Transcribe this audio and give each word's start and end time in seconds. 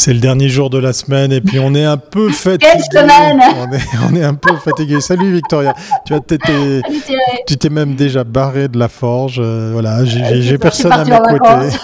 C'est 0.00 0.12
le 0.14 0.20
dernier 0.20 0.48
jour 0.48 0.70
de 0.70 0.78
la 0.78 0.92
semaine 0.92 1.32
et 1.32 1.40
puis 1.40 1.58
on 1.58 1.74
est 1.74 1.84
un 1.84 1.96
peu 1.96 2.30
fatigué. 2.30 2.70
Quelle 2.72 2.82
semaine 3.02 3.40
on 3.58 3.72
est, 3.72 3.80
on 4.10 4.16
est 4.16 4.22
un 4.24 4.34
peu 4.34 4.54
fatigué. 4.56 5.00
Salut 5.00 5.32
Victoria. 5.34 5.74
Tu 6.06 6.14
as 6.14 6.20
t'étais- 6.20 6.82
tu 7.46 7.56
t'es 7.56 7.68
même 7.68 7.94
déjà 7.96 8.22
barré 8.24 8.68
de 8.68 8.78
la 8.78 8.88
forge. 8.88 9.40
euh, 9.42 9.70
voilà, 9.72 10.04
j'ai- 10.04 10.56
personne 10.58 10.92
à 10.92 11.04
mes 11.04 11.18
côtés. 11.18 11.76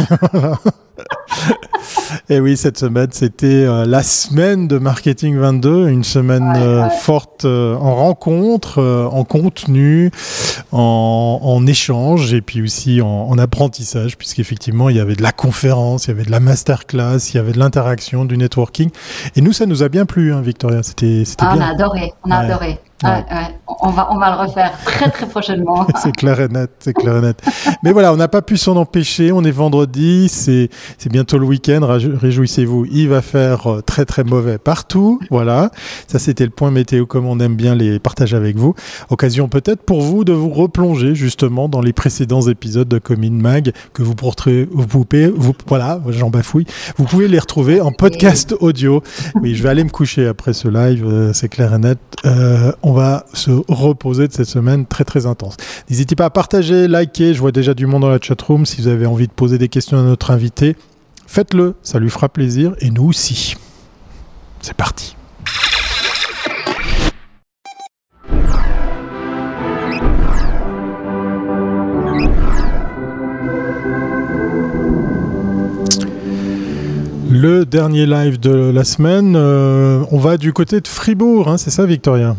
Et 2.30 2.40
oui, 2.40 2.56
cette 2.56 2.78
semaine, 2.78 3.08
c'était 3.10 3.46
euh, 3.46 3.84
la 3.84 4.02
semaine 4.02 4.66
de 4.68 4.78
Marketing 4.78 5.36
22, 5.36 5.88
une 5.88 6.04
semaine 6.04 6.44
Ouais, 6.54 6.58
euh, 6.62 6.88
forte 6.88 7.44
euh, 7.44 7.76
en 7.76 7.94
rencontres, 7.96 8.80
en 9.12 9.24
contenu, 9.24 10.10
en, 10.72 11.40
en 11.42 11.66
échange 11.66 12.32
et 12.32 12.40
puis 12.40 12.62
aussi 12.62 13.00
en, 13.02 13.06
en 13.08 13.38
apprentissage, 13.38 14.16
puisqu'effectivement, 14.16 14.88
il 14.88 14.96
y 14.96 15.00
avait 15.00 15.16
de 15.16 15.22
la 15.22 15.32
conférence, 15.32 16.06
il 16.06 16.08
y 16.08 16.10
avait 16.12 16.24
de 16.24 16.30
la 16.30 16.40
masterclass, 16.40 17.18
il 17.32 17.36
y 17.36 17.38
avait 17.38 17.52
de 17.52 17.58
l'interaction, 17.58 18.24
du 18.24 18.36
networking. 18.38 18.90
Et 19.36 19.40
nous, 19.40 19.52
ça 19.52 19.66
nous 19.66 19.82
a 19.82 19.88
bien 19.88 20.06
plu, 20.06 20.32
hein, 20.32 20.40
Victoria. 20.40 20.82
C'était 20.82 21.24
c'était 21.24 21.44
Ah, 21.46 21.54
on 21.56 21.60
a 21.60 21.66
adoré, 21.66 22.12
on 22.24 22.30
a 22.30 22.38
Ouais. 22.40 22.44
adoré. 22.50 22.78
Ouais. 23.04 23.10
Ouais, 23.10 23.24
ouais. 23.30 23.54
On, 23.80 23.90
va, 23.90 24.08
on 24.12 24.18
va 24.18 24.30
le 24.30 24.48
refaire 24.48 24.72
très 24.84 25.10
très 25.10 25.26
prochainement. 25.26 25.86
C'est 26.02 26.12
clair 26.12 26.40
et 26.40 26.48
net, 26.48 26.70
c'est 26.78 26.92
clair 26.92 27.16
et 27.16 27.20
net. 27.20 27.42
Mais 27.82 27.92
voilà, 27.92 28.12
on 28.12 28.16
n'a 28.16 28.28
pas 28.28 28.42
pu 28.42 28.56
s'en 28.56 28.76
empêcher. 28.76 29.32
On 29.32 29.42
est 29.42 29.50
vendredi, 29.50 30.28
c'est 30.28 30.68
c'est 30.98 31.10
bientôt 31.10 31.38
le 31.38 31.46
week-end. 31.46 31.80
Réjouissez-vous, 31.82 32.86
il 32.90 33.08
va 33.08 33.22
faire 33.22 33.66
euh, 33.66 33.80
très 33.80 34.04
très 34.04 34.24
mauvais 34.24 34.58
partout. 34.58 35.20
Voilà, 35.30 35.70
ça 36.06 36.18
c'était 36.18 36.44
le 36.44 36.50
point 36.50 36.70
météo 36.70 37.06
comme 37.06 37.26
on 37.26 37.40
aime 37.40 37.56
bien 37.56 37.74
les 37.74 37.98
partager 37.98 38.36
avec 38.36 38.56
vous. 38.56 38.74
Occasion 39.10 39.48
peut-être 39.48 39.82
pour 39.82 40.00
vous 40.00 40.24
de 40.24 40.32
vous 40.32 40.50
replonger 40.50 41.14
justement 41.14 41.68
dans 41.68 41.80
les 41.80 41.92
précédents 41.92 42.42
épisodes 42.42 42.88
de 42.88 42.98
Commune 42.98 43.40
Mag 43.40 43.72
que 43.92 44.02
vous 44.02 44.14
pourrez, 44.14 44.68
vous 44.70 44.86
pouvez, 44.86 45.28
vous, 45.28 45.54
voilà, 45.66 46.00
j'en 46.08 46.30
bafouille. 46.30 46.66
Vous 46.96 47.04
pouvez 47.04 47.28
les 47.28 47.38
retrouver 47.38 47.80
en 47.80 47.92
podcast 47.92 48.54
audio. 48.60 49.02
Oui, 49.42 49.54
je 49.54 49.62
vais 49.62 49.68
aller 49.68 49.84
me 49.84 49.90
coucher 49.90 50.26
après 50.26 50.52
ce 50.52 50.68
live, 50.68 51.06
euh, 51.06 51.32
c'est 51.32 51.48
clair 51.48 51.74
et 51.74 51.78
net. 51.78 51.98
Euh, 52.24 52.72
on 52.82 52.92
va 52.94 53.26
se 53.34 53.50
reposer 53.68 54.28
de 54.28 54.32
cette 54.32 54.48
semaine 54.48 54.86
très 54.86 55.04
très 55.04 55.26
intense. 55.26 55.56
N'hésitez 55.90 56.16
pas 56.16 56.24
à 56.24 56.30
partager, 56.30 56.88
liker. 56.88 57.34
Je 57.34 57.40
vois 57.40 57.52
déjà 57.52 57.74
du 57.74 57.86
monde 57.86 58.02
dans 58.02 58.08
la 58.08 58.18
chatroom. 58.20 58.64
Si 58.64 58.80
vous 58.80 58.88
avez 58.88 59.06
envie 59.06 59.26
de 59.26 59.32
poser 59.32 59.58
des 59.58 59.68
questions 59.68 59.98
à 59.98 60.02
notre 60.02 60.30
invité, 60.30 60.76
faites-le. 61.26 61.74
Ça 61.82 61.98
lui 61.98 62.08
fera 62.08 62.28
plaisir 62.30 62.74
et 62.80 62.90
nous 62.90 63.04
aussi. 63.04 63.56
C'est 64.62 64.74
parti. 64.74 65.14
Le 77.30 77.66
dernier 77.66 78.06
live 78.06 78.40
de 78.40 78.70
la 78.70 78.84
semaine, 78.84 79.34
euh, 79.36 80.02
on 80.10 80.18
va 80.18 80.38
du 80.38 80.54
côté 80.54 80.80
de 80.80 80.88
Fribourg, 80.88 81.48
hein, 81.48 81.58
c'est 81.58 81.68
ça 81.68 81.84
Victoria? 81.84 82.36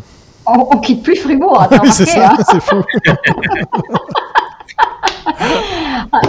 On, 0.48 0.68
on 0.72 0.78
quitte 0.80 1.04
plus 1.04 1.16
Fribourg, 1.16 1.62
hein, 1.62 1.68
t'as 1.70 1.80
Oui, 1.80 1.92
c'est 1.92 2.06
ça, 2.06 2.32
hein 2.34 2.38
c'est 2.50 2.62
fou. 2.62 2.82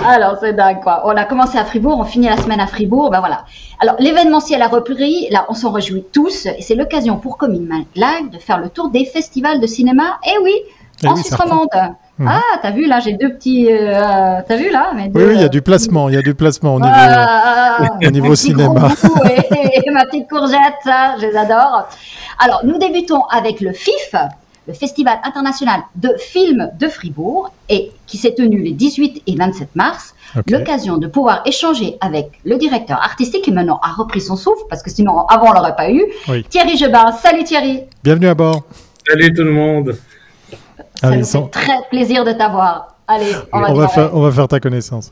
Alors, 0.08 0.36
c'est 0.40 0.52
dingue, 0.54 0.80
quoi. 0.82 1.02
On 1.04 1.10
a 1.16 1.24
commencé 1.24 1.58
à 1.58 1.64
Fribourg, 1.64 1.98
on 2.00 2.04
finit 2.04 2.28
la 2.28 2.36
semaine 2.36 2.60
à 2.60 2.66
Fribourg, 2.66 3.10
ben 3.10 3.20
voilà. 3.20 3.44
Alors, 3.80 3.96
l'événementiel 3.98 4.62
a 4.62 4.68
repris, 4.68 5.28
là, 5.30 5.46
on 5.48 5.54
s'en 5.54 5.70
réjouit 5.70 6.04
tous, 6.12 6.46
et 6.46 6.60
c'est 6.62 6.74
l'occasion 6.74 7.16
pour 7.16 7.36
Commune 7.36 7.68
Live 7.94 8.30
de 8.32 8.38
faire 8.38 8.58
le 8.58 8.68
tour 8.68 8.90
des 8.90 9.04
festivals 9.04 9.60
de 9.60 9.66
cinéma. 9.66 10.18
Eh 10.26 10.38
oui, 10.42 10.52
Eh 11.02 11.08
en 11.08 11.14
oui, 11.14 11.20
Suisse 11.22 11.34
romande. 11.34 11.68
Mhm. 12.18 12.28
Ah, 12.28 12.40
t'as 12.62 12.70
vu, 12.70 12.86
là, 12.86 12.98
j'ai 13.00 13.12
deux 13.12 13.34
petits... 13.34 13.70
euh, 13.70 14.40
t'as 14.48 14.56
vu, 14.56 14.70
là 14.70 14.92
Oui, 14.94 15.08
deux, 15.10 15.26
oui, 15.28 15.34
il 15.34 15.40
y 15.42 15.44
a 15.44 15.48
du 15.48 15.60
placement, 15.60 16.08
il 16.08 16.14
y 16.14 16.18
a 16.18 16.22
du 16.22 16.34
placement 16.34 16.76
au 16.76 16.80
niveau. 16.80 16.94
Ah, 16.96 17.76
au 18.30 18.34
cinéma. 18.34 18.88
gros 19.02 19.24
Et, 19.26 19.86
et 19.86 19.90
ma 19.90 20.04
petite 20.06 20.26
courgette, 20.28 20.76
ça, 20.82 21.16
je 21.20 21.26
les 21.26 21.36
adore. 21.36 21.86
Alors, 22.38 22.60
nous 22.64 22.78
débutons 22.78 23.22
avec 23.30 23.60
le 23.60 23.72
FIF, 23.72 24.14
le 24.68 24.74
Festival 24.74 25.18
international 25.24 25.82
de 25.94 26.14
films 26.18 26.70
de 26.78 26.88
Fribourg, 26.88 27.50
et 27.68 27.92
qui 28.06 28.18
s'est 28.18 28.34
tenu 28.34 28.60
les 28.62 28.72
18 28.72 29.22
et 29.26 29.36
27 29.36 29.74
mars. 29.76 30.14
L'occasion 30.50 30.98
de 30.98 31.06
pouvoir 31.06 31.42
échanger 31.46 31.96
avec 32.00 32.30
le 32.44 32.56
directeur 32.56 32.98
artistique 33.02 33.42
qui 33.42 33.52
maintenant 33.52 33.80
a 33.82 33.92
repris 33.92 34.20
son 34.20 34.36
souffle, 34.36 34.64
parce 34.68 34.82
que 34.82 34.90
sinon, 34.90 35.20
avant, 35.28 35.50
on 35.50 35.52
l'aurait 35.52 35.76
pas 35.76 35.90
eu. 35.90 36.04
Oui. 36.28 36.44
Thierry 36.44 36.76
Jebin. 36.76 37.12
Salut 37.12 37.44
Thierry. 37.44 37.84
Bienvenue 38.04 38.26
à 38.28 38.34
bord. 38.34 38.62
Salut 39.08 39.32
tout 39.32 39.44
le 39.44 39.52
monde. 39.52 39.96
Ça 41.00 41.08
Allez, 41.08 41.18
nous 41.18 41.24
sans- 41.24 41.44
fait 41.44 41.50
très 41.50 41.78
plaisir 41.90 42.24
de 42.24 42.32
t'avoir. 42.32 42.88
Allez, 43.08 43.32
on 43.52 43.60
va 43.60 43.70
on, 43.70 43.74
va 43.74 43.86
démarrer. 43.86 43.94
faire, 43.94 44.10
on 44.14 44.20
va 44.20 44.32
faire 44.32 44.48
ta 44.48 44.58
connaissance. 44.60 45.10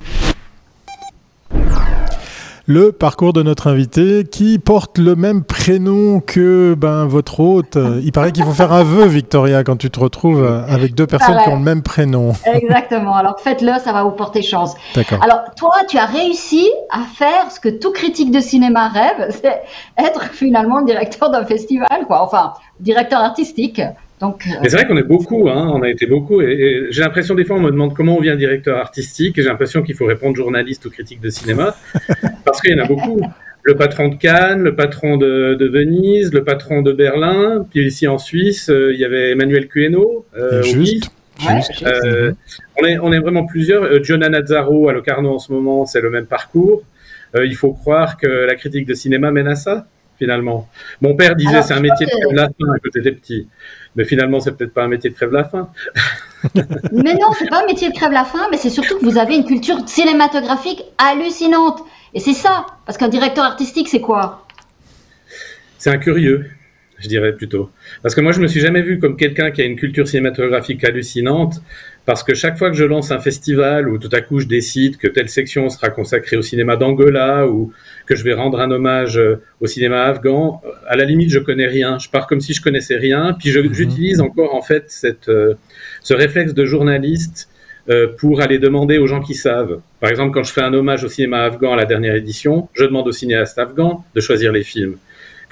Le 2.67 2.93
parcours 2.93 3.35
de 3.35 3.43
notre 3.43 3.67
invité 3.67 4.25
qui 4.25 4.59
porte 4.59 4.97
le 4.97 5.15
même 5.17 5.45
prénom 5.45 6.21
que 6.21 6.75
ben, 6.75 7.05
votre 7.05 7.41
hôte. 7.41 7.77
Il 8.03 8.11
paraît 8.11 8.33
qu'il 8.33 8.43
faut 8.43 8.53
faire 8.53 8.73
un 8.73 8.83
vœu, 8.85 9.05
Victoria, 9.05 9.63
quand 9.65 9.77
tu 9.77 9.91
te 9.91 10.01
retrouves 10.01 10.43
avec 10.67 10.95
deux 10.95 11.07
personnes 11.07 11.35
Pareil. 11.35 11.45
qui 11.45 11.53
ont 11.53 11.59
le 11.59 11.63
même 11.63 11.83
prénom. 11.83 12.33
Exactement. 12.47 13.15
Alors, 13.15 13.39
faites-le, 13.39 13.73
ça 13.85 13.93
va 13.93 14.03
vous 14.05 14.13
porter 14.13 14.41
chance. 14.41 14.75
D'accord. 14.95 15.23
Alors, 15.23 15.43
toi, 15.57 15.75
tu 15.89 15.99
as 15.99 16.07
réussi 16.07 16.67
à 16.91 17.01
faire 17.01 17.51
ce 17.51 17.61
que 17.61 17.69
tout 17.69 17.93
critique 17.93 18.31
de 18.31 18.41
cinéma 18.41 18.89
rêve, 18.89 19.29
c'est 19.43 19.61
être 20.03 20.25
finalement 20.33 20.79
le 20.79 20.87
directeur 20.87 21.31
d'un 21.31 21.45
festival, 21.45 22.07
quoi. 22.07 22.23
Enfin, 22.23 22.55
directeur 22.81 23.21
artistique. 23.21 23.83
Donc, 24.31 24.43
euh, 24.47 24.51
Mais 24.63 24.69
c'est 24.69 24.77
vrai 24.77 24.87
qu'on 24.87 24.97
est 24.97 25.03
beaucoup, 25.03 25.49
hein, 25.49 25.71
on 25.75 25.83
a 25.83 25.89
été 25.89 26.07
beaucoup, 26.07 26.41
et, 26.43 26.53
et 26.53 26.87
j'ai 26.91 27.03
l'impression 27.03 27.35
des 27.35 27.45
fois 27.45 27.57
on 27.57 27.61
me 27.61 27.71
demande 27.71 27.95
comment 27.95 28.17
on 28.17 28.21
devient 28.21 28.37
directeur 28.37 28.79
artistique, 28.79 29.39
et 29.39 29.43
j'ai 29.43 29.49
l'impression 29.49 29.83
qu'il 29.83 29.95
faut 29.95 30.07
répondre 30.07 30.37
journaliste 30.37 30.85
ou 30.87 30.91
critique 30.91 31.21
de 31.21 31.31
cinéma, 31.31 31.77
parce 32.45 32.61
qu'il 32.61 32.77
y 32.77 32.81
en 32.81 32.85
a 32.85 32.89
beaucoup. 32.89 33.21
Le 33.67 33.75
patron 33.77 34.09
de 34.09 34.17
Cannes, 34.17 34.63
le 34.63 34.75
patron 34.77 35.17
de, 35.17 35.55
de 35.55 35.67
Venise, 35.67 36.35
le 36.35 36.45
patron 36.45 36.83
de 36.83 36.93
Berlin, 36.93 37.67
puis 37.71 37.87
ici 37.87 38.07
en 38.07 38.19
Suisse, 38.19 38.69
euh, 38.69 38.93
il 38.93 39.01
y 39.01 39.07
avait 39.07 39.31
Emmanuel 39.31 39.69
Cueno. 39.69 40.27
euh, 40.37 40.63
Juste. 40.63 41.11
Ouais, 41.49 41.61
Euh, 41.83 42.33
on, 42.81 42.85
est, 42.85 42.99
on 42.99 43.11
est 43.11 43.19
vraiment 43.21 43.47
plusieurs. 43.47 43.85
Euh, 43.85 44.17
Nazzaro 44.19 44.89
à 44.91 44.93
Locarno 44.93 45.35
en 45.35 45.39
ce 45.39 45.51
moment, 45.51 45.87
c'est 45.87 46.03
le 46.03 46.11
même 46.11 46.27
parcours. 46.27 46.83
Euh, 47.37 47.47
il 47.47 47.57
faut 47.57 47.73
croire 47.73 48.19
que 48.19 48.27
la 48.27 48.55
critique 48.55 48.87
de 48.87 48.93
cinéma 48.95 49.31
mène 49.33 49.49
à 49.49 49.55
ça, 49.57 49.87
finalement. 50.19 50.69
Mon 51.01 51.15
père 51.17 51.35
disait 51.35 51.63
c'est 51.63 51.73
un 51.75 51.81
métier 51.81 52.05
de 52.07 52.11
que- 52.31 52.35
la 52.37 52.45
faim 52.49 52.53
quand 52.83 52.91
j'étais 52.95 53.13
petit. 53.13 53.49
Mais 53.97 54.05
finalement, 54.05 54.41
c'est 54.41 54.57
peut-être 54.57 54.75
pas 54.75 54.85
un 54.85 54.89
métier 54.89 55.11
de 55.11 55.15
crève 55.15 55.33
la 55.33 55.45
faim. 55.45 55.69
Mais 56.55 57.15
non, 57.15 57.33
c'est 57.39 57.49
pas 57.49 57.63
un 57.63 57.67
métier 57.67 57.89
de 57.89 57.95
crève 57.95 58.13
la 58.13 58.25
faim, 58.25 58.49
mais 58.51 58.59
c'est 58.59 58.69
surtout 58.69 58.99
que 58.99 59.05
vous 59.05 59.17
avez 59.17 59.35
une 59.37 59.47
culture 59.47 59.89
cinématographique 59.89 60.85
hallucinante. 60.99 61.81
Et 62.13 62.21
c'est 62.21 62.35
ça, 62.35 62.67
parce 62.85 62.99
qu'un 62.99 63.09
directeur 63.09 63.45
artistique, 63.45 63.89
c'est 63.89 64.03
quoi? 64.03 64.47
C'est 65.79 65.91
un 65.91 65.97
curieux, 65.97 66.51
je 66.99 67.09
dirais 67.09 67.33
plutôt. 67.35 67.71
Parce 68.03 68.15
que 68.15 68.21
moi, 68.21 68.33
je 68.33 68.41
me 68.41 68.47
suis 68.47 68.61
jamais 68.61 68.83
vu 68.83 68.99
comme 68.99 69.17
quelqu'un 69.17 69.51
qui 69.51 69.63
a 69.63 69.65
une 69.65 69.77
culture 69.77 70.07
cinématographique 70.07 70.85
hallucinante, 70.85 71.63
parce 72.07 72.23
que 72.23 72.35
chaque 72.35 72.59
fois 72.59 72.71
que 72.71 72.77
je 72.77 72.85
lance 72.85 73.11
un 73.11 73.19
festival 73.19 73.89
où 73.89 73.99
tout 73.99 74.11
à 74.13 74.21
coup 74.21 74.39
je 74.41 74.47
décide 74.47 74.99
que 74.99 75.09
telle 75.09 75.29
section 75.29 75.69
sera 75.71 75.89
consacrée 75.89 76.37
au 76.37 76.43
cinéma 76.43 76.77
d'Angola 76.77 77.47
ou 77.49 77.73
que 78.07 78.15
je 78.15 78.23
vais 78.25 78.35
rendre 78.35 78.61
un 78.61 78.71
hommage 78.71 79.17
euh, 79.19 79.41
au 79.61 79.67
cinéma 79.67 80.03
afghan, 80.05 80.61
euh, 80.67 80.69
à 80.87 80.97
la 80.97 81.05
limite, 81.05 81.31
je 81.31 81.39
connais 81.39 81.67
rien. 81.67 81.99
Je 81.99 82.09
pars 82.11 82.27
comme 82.27 82.41
si 82.41 82.53
je 82.53 82.61
connaissais 82.61 82.97
rien, 82.97 83.35
puis 83.39 83.51
je- 83.51 83.73
j'utilise 83.73 84.21
encore 84.21 84.55
en 84.55 84.61
fait 84.63 84.85
cette, 84.89 85.29
euh, 85.31 85.55
ce 86.03 86.13
réflexe 86.15 86.53
de 86.55 86.65
journaliste 86.65 87.49
pour 88.19 88.41
aller 88.41 88.59
demander 88.59 88.97
aux 88.97 89.07
gens 89.07 89.21
qui 89.21 89.35
savent. 89.35 89.81
Par 90.01 90.09
exemple, 90.09 90.33
quand 90.33 90.43
je 90.43 90.51
fais 90.55 90.63
un 90.63 90.73
hommage 90.73 91.05
au 91.05 91.09
cinéma 91.09 91.43
afghan 91.45 91.75
à 91.75 91.77
la 91.77 91.85
dernière 91.85 92.15
édition, 92.15 92.69
je 92.73 92.85
demande 92.85 93.07
aux 93.07 93.13
cinéastes 93.13 93.59
afghans 93.59 94.03
de 94.15 94.21
choisir 94.23 94.53
les 94.53 94.63
films. 94.63 94.97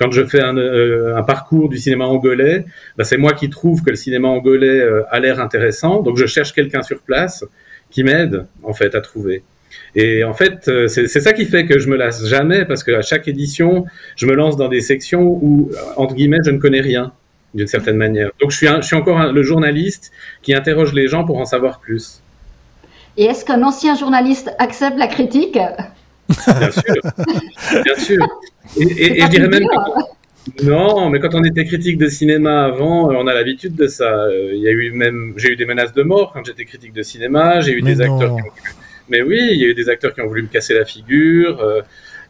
Quand 0.02 0.10
je 0.10 0.24
fais 0.24 0.40
un, 0.40 0.56
euh, 0.56 1.16
un 1.16 1.22
parcours 1.22 1.68
du 1.68 1.78
cinéma 1.78 2.06
angolais, 2.06 2.64
bah, 2.98 3.04
c'est 3.04 3.18
moi 3.18 3.34
qui 3.34 3.48
trouve 3.48 3.84
que 3.84 3.90
le 3.90 3.96
cinéma 3.96 4.26
angolais 4.26 4.80
euh, 4.80 5.04
a 5.10 5.20
l'air 5.20 5.38
intéressant, 5.38 6.02
donc 6.02 6.16
je 6.16 6.26
cherche 6.26 6.52
quelqu'un 6.52 6.82
sur 6.82 7.02
place 7.02 7.44
qui 7.88 8.02
m'aide 8.02 8.46
en 8.64 8.72
fait 8.72 8.96
à 8.96 9.00
trouver. 9.00 9.44
Et 9.94 10.24
en 10.24 10.34
fait, 10.34 10.66
euh, 10.66 10.88
c'est 10.88 11.06
ça 11.06 11.32
qui 11.32 11.44
fait 11.44 11.66
que 11.66 11.78
je 11.78 11.88
me 11.88 11.96
lasse 11.96 12.26
jamais 12.26 12.64
parce 12.64 12.82
qu'à 12.82 13.00
chaque 13.00 13.28
édition, 13.28 13.84
je 14.16 14.26
me 14.26 14.34
lance 14.34 14.56
dans 14.56 14.68
des 14.68 14.80
sections 14.80 15.22
où 15.22 15.70
entre 15.96 16.14
guillemets 16.16 16.40
je 16.44 16.50
ne 16.50 16.58
connais 16.58 16.80
rien 16.80 17.12
d'une 17.54 17.68
certaine 17.68 17.96
manière. 17.96 18.30
Donc 18.40 18.50
je 18.50 18.56
suis, 18.56 18.96
encore 18.96 19.32
le 19.32 19.42
journaliste 19.44 20.10
qui 20.42 20.52
interroge 20.52 20.94
les 20.94 21.06
gens 21.06 21.24
pour 21.24 21.38
en 21.38 21.44
savoir 21.44 21.78
plus. 21.78 22.22
Et 23.16 23.26
est-ce 23.26 23.44
qu'un 23.44 23.62
ancien 23.62 23.94
journaliste 23.94 24.50
accepte 24.58 24.98
la 24.98 25.06
critique? 25.06 25.58
Bien 26.58 26.70
sûr, 26.70 27.82
bien 27.84 27.94
sûr. 27.96 28.26
Et, 28.78 29.20
je 29.20 29.28
dirais 29.28 29.48
même 29.48 29.64
que- 29.66 30.64
non, 30.64 31.08
mais 31.08 31.20
quand 31.20 31.34
on 31.34 31.44
était 31.44 31.64
critique 31.64 31.98
de 31.98 32.08
cinéma 32.08 32.64
avant, 32.64 33.10
euh, 33.10 33.14
on 33.16 33.26
a 33.28 33.34
l'habitude 33.34 33.76
de 33.76 33.86
ça. 33.86 34.10
Euh, 34.24 34.50
Il 34.54 34.60
y 34.60 34.68
a 34.68 34.72
eu 34.72 34.90
même, 34.92 35.34
j'ai 35.36 35.50
eu 35.52 35.56
des 35.56 35.66
menaces 35.66 35.92
de 35.92 36.02
mort 36.02 36.32
quand 36.32 36.44
j'étais 36.44 36.64
critique 36.64 36.92
de 36.92 37.02
cinéma. 37.02 37.60
J'ai 37.60 37.72
eu 37.72 37.82
Mais 37.82 37.94
des 37.94 38.06
non. 38.06 38.14
acteurs. 38.14 38.36
Qui 38.36 38.42
ont 38.42 38.44
voulu- 38.46 38.74
Mais 39.08 39.22
oui, 39.22 39.38
il 39.52 39.58
y 39.60 39.64
a 39.64 39.68
eu 39.68 39.74
des 39.74 39.88
acteurs 39.88 40.12
qui 40.14 40.20
ont 40.20 40.26
voulu 40.26 40.42
me 40.42 40.48
casser 40.48 40.74
la 40.74 40.84
figure. 40.84 41.60
Euh, 41.60 41.80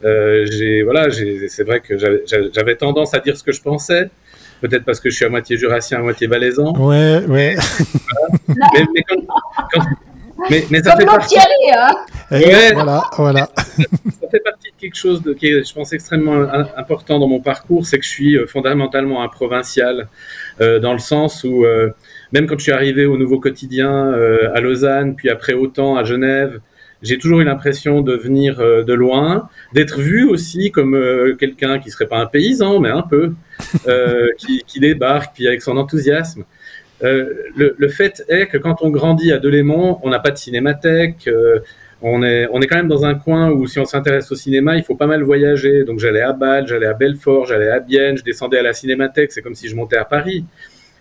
euh, 0.04 0.46
j'ai, 0.50 0.82
voilà, 0.82 1.08
j'ai, 1.08 1.48
c'est 1.48 1.64
vrai 1.64 1.80
que 1.80 1.96
j'avais- 1.96 2.76
tendance 2.76 3.14
à 3.14 3.20
dire 3.20 3.36
ce 3.36 3.42
que 3.44 3.52
je 3.52 3.62
pensais. 3.62 4.10
Peut-être 4.60 4.84
parce 4.84 5.00
que 5.00 5.08
je 5.10 5.16
suis 5.16 5.24
à 5.24 5.28
moitié 5.28 5.56
jurassien, 5.56 5.98
à 5.98 6.02
moitié 6.02 6.26
valaisan. 6.26 6.72
Ouais, 6.78 7.20
ouais. 7.26 7.56
Mais, 8.48 8.84
mais, 8.94 9.02
quand- 9.08 9.22
quand- 9.72 9.80
mais- 10.50 10.64
mais 10.70 10.82
ça 10.82 10.90
Comme 10.90 11.00
fait 11.00 11.06
partie. 11.06 11.34
Thierry, 11.34 11.72
hein 11.76 11.94
voilà, 12.74 13.02
voilà. 13.16 13.48
Ça 13.56 14.28
fait 14.30 14.40
partie 14.40 14.70
de 14.70 14.80
quelque 14.80 14.96
chose 14.96 15.22
de, 15.22 15.34
qui 15.34 15.48
est, 15.48 15.68
je 15.68 15.74
pense, 15.74 15.92
extrêmement 15.92 16.46
important 16.76 17.18
dans 17.18 17.28
mon 17.28 17.40
parcours, 17.40 17.86
c'est 17.86 17.98
que 17.98 18.04
je 18.04 18.10
suis 18.10 18.36
euh, 18.36 18.46
fondamentalement 18.46 19.22
un 19.22 19.28
provincial, 19.28 20.08
euh, 20.60 20.78
dans 20.78 20.92
le 20.92 20.98
sens 20.98 21.44
où, 21.44 21.64
euh, 21.64 21.90
même 22.32 22.46
quand 22.46 22.56
je 22.58 22.62
suis 22.62 22.72
arrivé 22.72 23.04
au 23.04 23.18
Nouveau 23.18 23.38
Quotidien 23.40 24.12
à 24.54 24.60
Lausanne, 24.60 25.14
puis 25.16 25.28
après 25.28 25.52
autant 25.52 25.96
à 25.96 26.04
Genève, 26.04 26.60
j'ai 27.02 27.18
toujours 27.18 27.40
eu 27.40 27.44
l'impression 27.44 28.00
de 28.00 28.14
venir 28.14 28.58
de 28.58 28.92
loin, 28.92 29.48
d'être 29.74 29.98
vu 30.00 30.24
aussi 30.26 30.70
comme 30.70 30.96
quelqu'un 31.38 31.78
qui 31.78 31.90
serait 31.90 32.06
pas 32.06 32.18
un 32.18 32.26
paysan, 32.26 32.78
mais 32.80 32.90
un 32.90 33.02
peu, 33.02 33.34
qui, 34.38 34.62
qui, 34.66 34.80
débarque, 34.80 35.34
puis 35.34 35.46
avec 35.46 35.60
son 35.60 35.76
enthousiasme. 35.76 36.44
Euh, 37.02 37.34
le, 37.56 37.74
le, 37.76 37.88
fait 37.88 38.24
est 38.28 38.46
que 38.46 38.58
quand 38.58 38.76
on 38.82 38.90
grandit 38.90 39.32
à 39.32 39.38
Delémont, 39.38 39.98
on 40.02 40.10
n'a 40.10 40.20
pas 40.20 40.30
de 40.30 40.38
cinémathèque. 40.38 41.26
Euh, 41.26 41.58
on 42.00 42.22
est, 42.22 42.48
on 42.52 42.60
est 42.60 42.66
quand 42.66 42.76
même 42.76 42.88
dans 42.88 43.04
un 43.04 43.14
coin 43.14 43.50
où 43.50 43.66
si 43.66 43.78
on 43.78 43.84
s'intéresse 43.84 44.30
au 44.32 44.34
cinéma, 44.34 44.76
il 44.76 44.82
faut 44.82 44.94
pas 44.94 45.06
mal 45.06 45.22
voyager. 45.22 45.84
Donc 45.84 45.98
j'allais 45.98 46.20
à 46.20 46.32
Bâle, 46.32 46.66
j'allais 46.66 46.86
à 46.86 46.94
Belfort, 46.94 47.46
j'allais 47.46 47.70
à 47.70 47.80
Bienne, 47.80 48.16
je 48.16 48.24
descendais 48.24 48.58
à 48.58 48.62
la 48.62 48.72
cinémathèque. 48.72 49.32
C'est 49.32 49.42
comme 49.42 49.54
si 49.54 49.68
je 49.68 49.76
montais 49.76 49.96
à 49.96 50.04
Paris. 50.04 50.44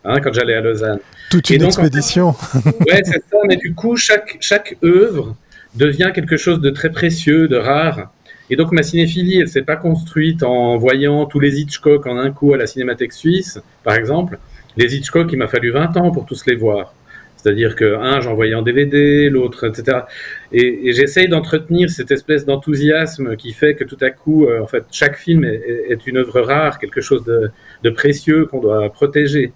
Hein, 0.03 0.19
quand 0.19 0.33
j'allais 0.33 0.55
à 0.55 0.61
Lausanne. 0.61 0.99
Toute 1.29 1.51
une 1.51 1.63
expédition. 1.63 2.33
ouais, 2.65 3.01
c'est 3.03 3.23
ça. 3.29 3.37
Mais 3.47 3.57
du 3.57 3.75
coup, 3.75 3.95
chaque, 3.95 4.37
chaque 4.39 4.77
œuvre 4.83 5.35
devient 5.75 6.11
quelque 6.13 6.37
chose 6.37 6.59
de 6.59 6.71
très 6.71 6.89
précieux, 6.89 7.47
de 7.47 7.55
rare. 7.55 8.11
Et 8.49 8.55
donc 8.55 8.71
ma 8.71 8.83
cinéphilie, 8.83 9.39
elle 9.39 9.47
s'est 9.47 9.61
pas 9.61 9.75
construite 9.75 10.43
en 10.43 10.77
voyant 10.77 11.25
tous 11.25 11.39
les 11.39 11.59
Hitchcock 11.59 12.05
en 12.07 12.17
un 12.17 12.31
coup 12.31 12.53
à 12.53 12.57
la 12.57 12.67
Cinémathèque 12.67 13.13
suisse, 13.13 13.61
par 13.83 13.93
exemple. 13.95 14.39
Les 14.77 14.95
Hitchcock, 14.95 15.29
il 15.31 15.37
m'a 15.37 15.47
fallu 15.47 15.71
20 15.71 15.97
ans 15.97 16.11
pour 16.11 16.25
tous 16.25 16.45
les 16.45 16.55
voir. 16.55 16.93
C'est-à-dire 17.41 17.75
que 17.75 17.95
un, 17.95 18.21
j'en 18.21 18.35
voyais 18.35 18.53
en 18.53 18.61
DVD, 18.61 19.29
l'autre, 19.29 19.67
etc. 19.67 19.99
Et, 20.51 20.91
j'essaye 20.93 21.27
d'entretenir 21.27 21.89
cette 21.89 22.11
espèce 22.11 22.45
d'enthousiasme 22.45 23.35
qui 23.35 23.51
fait 23.51 23.73
que 23.73 23.83
tout 23.83 23.97
à 24.01 24.11
coup, 24.11 24.45
euh, 24.45 24.61
en 24.61 24.67
fait, 24.67 24.83
chaque 24.91 25.17
film 25.17 25.43
est, 25.43 26.05
une 26.05 26.17
œuvre 26.17 26.41
rare, 26.41 26.77
quelque 26.77 27.01
chose 27.01 27.23
de, 27.23 27.89
précieux 27.89 28.45
qu'on 28.45 28.59
doit 28.59 28.91
protéger. 28.91 29.53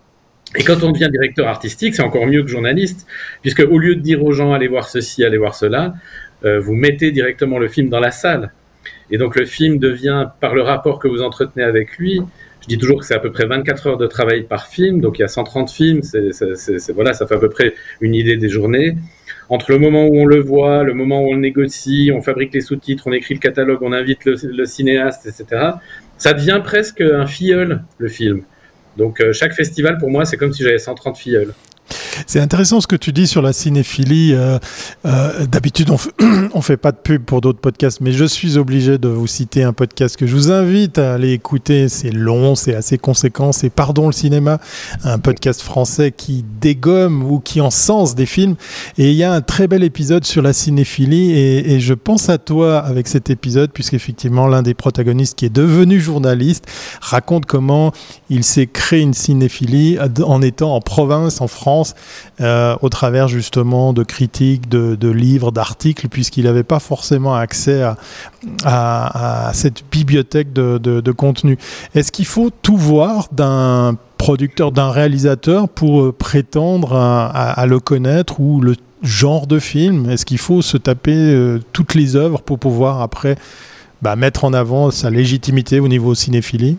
Et 0.56 0.63
quand 0.63 0.83
on 0.83 0.91
devient 0.91 1.09
directeur 1.12 1.47
artistique, 1.47 1.95
c'est 1.95 2.03
encore 2.03 2.25
mieux 2.25 2.41
que 2.41 2.50
journaliste, 2.50 3.07
puisque 3.41 3.59
au 3.59 3.77
lieu 3.77 3.95
de 3.95 4.01
dire 4.01 4.23
aux 4.23 4.31
gens 4.31 4.53
allez 4.53 4.68
voir 4.68 4.88
ceci, 4.89 5.23
allez 5.23 5.38
voir 5.38 5.53
cela, 5.53 5.94
euh, 6.44 6.59
vous 6.59 6.73
mettez 6.73 7.11
directement 7.11 7.59
le 7.59 7.68
film 7.68 7.89
dans 7.89 8.00
la 8.00 8.11
salle. 8.11 8.51
Et 9.11 9.18
donc 9.18 9.35
le 9.35 9.45
film 9.45 9.77
devient, 9.77 10.27
par 10.41 10.56
le 10.56 10.61
rapport 10.61 10.97
que 10.97 11.07
vous 11.07 11.21
entretenez 11.21 11.63
avec 11.63 11.97
lui, 11.97 12.21
je 12.65 12.69
dis 12.69 12.79
toujours 12.79 13.00
que 13.00 13.06
c'est 13.06 13.13
à 13.13 13.19
peu 13.19 13.31
près 13.31 13.45
24 13.45 13.88
heures 13.88 13.97
de 13.97 14.07
travail 14.07 14.41
par 14.41 14.65
film, 14.65 15.00
donc 15.00 15.19
il 15.19 15.21
y 15.21 15.25
a 15.25 15.27
130 15.27 15.69
films, 15.69 16.01
c'est, 16.01 16.91
voilà, 16.94 17.13
ça 17.13 17.27
fait 17.27 17.35
à 17.35 17.38
peu 17.38 17.50
près 17.50 17.75
une 18.01 18.15
idée 18.15 18.38
des 18.38 18.50
journées. 18.50 18.97
Entre 19.50 19.71
le 19.71 19.77
moment 19.77 20.07
où 20.07 20.15
on 20.17 20.25
le 20.25 20.39
voit, 20.39 20.81
le 20.83 20.95
moment 20.95 21.21
où 21.21 21.29
on 21.29 21.35
le 21.35 21.41
négocie, 21.41 22.12
on 22.12 22.21
fabrique 22.23 22.56
les 22.56 22.62
sous-titres, 22.62 23.03
on 23.06 23.12
écrit 23.12 23.35
le 23.35 23.39
catalogue, 23.39 23.83
on 23.83 23.94
invite 23.94 24.25
le, 24.25 24.65
cinéaste, 24.65 25.27
etc., 25.27 25.73
ça 26.17 26.33
devient 26.33 26.59
presque 26.63 27.01
un 27.01 27.27
filleul, 27.27 27.83
le 28.00 28.07
film. 28.07 28.41
Donc 28.97 29.21
euh, 29.21 29.31
chaque 29.31 29.53
festival, 29.53 30.00
pour 30.00 30.09
moi, 30.09 30.25
c'est 30.25 30.38
comme 30.38 30.51
si 30.51 30.63
j'avais 30.63 30.79
130 30.79 31.18
filleuls. 31.18 31.53
C'est 32.27 32.39
intéressant 32.39 32.81
ce 32.81 32.87
que 32.87 32.95
tu 32.95 33.11
dis 33.11 33.27
sur 33.27 33.41
la 33.41 33.53
cinéphilie. 33.53 34.33
Euh, 34.33 34.57
euh, 35.05 35.45
d'habitude, 35.45 35.89
on, 35.91 35.97
ne 36.55 36.61
fait 36.61 36.77
pas 36.77 36.91
de 36.91 36.97
pub 36.97 37.23
pour 37.23 37.41
d'autres 37.41 37.59
podcasts, 37.59 38.01
mais 38.01 38.11
je 38.11 38.25
suis 38.25 38.57
obligé 38.57 38.97
de 38.97 39.07
vous 39.07 39.27
citer 39.27 39.63
un 39.63 39.73
podcast 39.73 40.17
que 40.17 40.25
je 40.25 40.35
vous 40.35 40.51
invite 40.51 40.97
à 40.97 41.13
aller 41.13 41.31
écouter. 41.31 41.89
C'est 41.89 42.11
long, 42.11 42.55
c'est 42.55 42.75
assez 42.75 42.97
conséquent. 42.97 43.51
C'est 43.51 43.69
Pardon 43.69 44.07
le 44.07 44.13
cinéma, 44.13 44.59
un 45.03 45.19
podcast 45.19 45.61
français 45.61 46.11
qui 46.15 46.45
dégomme 46.61 47.23
ou 47.23 47.39
qui 47.39 47.61
encense 47.61 48.15
des 48.15 48.25
films. 48.25 48.55
Et 48.97 49.11
il 49.11 49.15
y 49.15 49.23
a 49.23 49.31
un 49.31 49.41
très 49.41 49.67
bel 49.67 49.83
épisode 49.83 50.25
sur 50.25 50.41
la 50.41 50.53
cinéphilie. 50.53 51.31
Et, 51.31 51.73
et 51.73 51.79
je 51.79 51.93
pense 51.93 52.29
à 52.29 52.37
toi 52.37 52.79
avec 52.79 53.07
cet 53.07 53.29
épisode, 53.29 53.71
puisqu'effectivement, 53.71 54.47
l'un 54.47 54.61
des 54.61 54.73
protagonistes 54.73 55.37
qui 55.37 55.45
est 55.45 55.53
devenu 55.53 55.99
journaliste 55.99 56.65
raconte 57.01 57.45
comment 57.45 57.91
il 58.29 58.43
s'est 58.43 58.67
créé 58.67 59.01
une 59.01 59.13
cinéphilie 59.13 59.97
en 60.23 60.41
étant 60.41 60.75
en 60.75 60.81
province, 60.81 61.41
en 61.41 61.47
France 61.47 61.75
euh, 62.42 62.75
au 62.81 62.89
travers 62.89 63.27
justement 63.27 63.94
de 63.94 64.04
critiques, 64.04 64.69
de, 64.69 65.10
livres, 65.10 65.51
d'articles, 65.51 66.07
puisqu'il 66.10 66.45
n'avait 66.45 66.63
pas 66.63 66.80
forcément 66.80 67.36
accès 67.36 67.83
à, 68.63 69.51
cette 69.54 69.83
bibliothèque 69.92 70.54
de, 70.54 71.12
contenu. 71.12 71.57
Est-ce 71.94 72.12
qu'il 72.12 72.25
faut 72.25 72.50
tout 72.62 72.77
voir 72.77 73.27
d'un 73.31 73.98
producteur, 74.18 74.72
d'un 74.72 74.92
réalisateur 74.92 75.69
pour 75.69 76.01
euh, 76.01 76.12
prétendre 76.12 76.95
à, 76.95 77.66
le 77.68 77.80
connaître 77.80 78.39
ou 78.39 78.62
le 78.62 78.75
genre 79.01 79.48
de 79.48 79.60
film? 79.60 80.10
Est-ce 80.10 80.25
qu'il 80.25 80.38
faut 80.38 80.62
se 80.62 80.78
taper 80.78 81.16
euh, 81.16 81.60
toutes 81.74 81.94
les 81.94 82.16
œuvres 82.16 82.42
pour 82.42 82.60
pouvoir 82.60 83.01
après 83.01 83.36
bah, 84.01 84.16
mettre 84.16 84.45
en 84.45 84.54
avant 84.54 84.92
sa 84.92 85.10
légitimité 85.10 85.80
au 85.80 85.88
niveau 85.88 86.16
cinéphilie? 86.16 86.78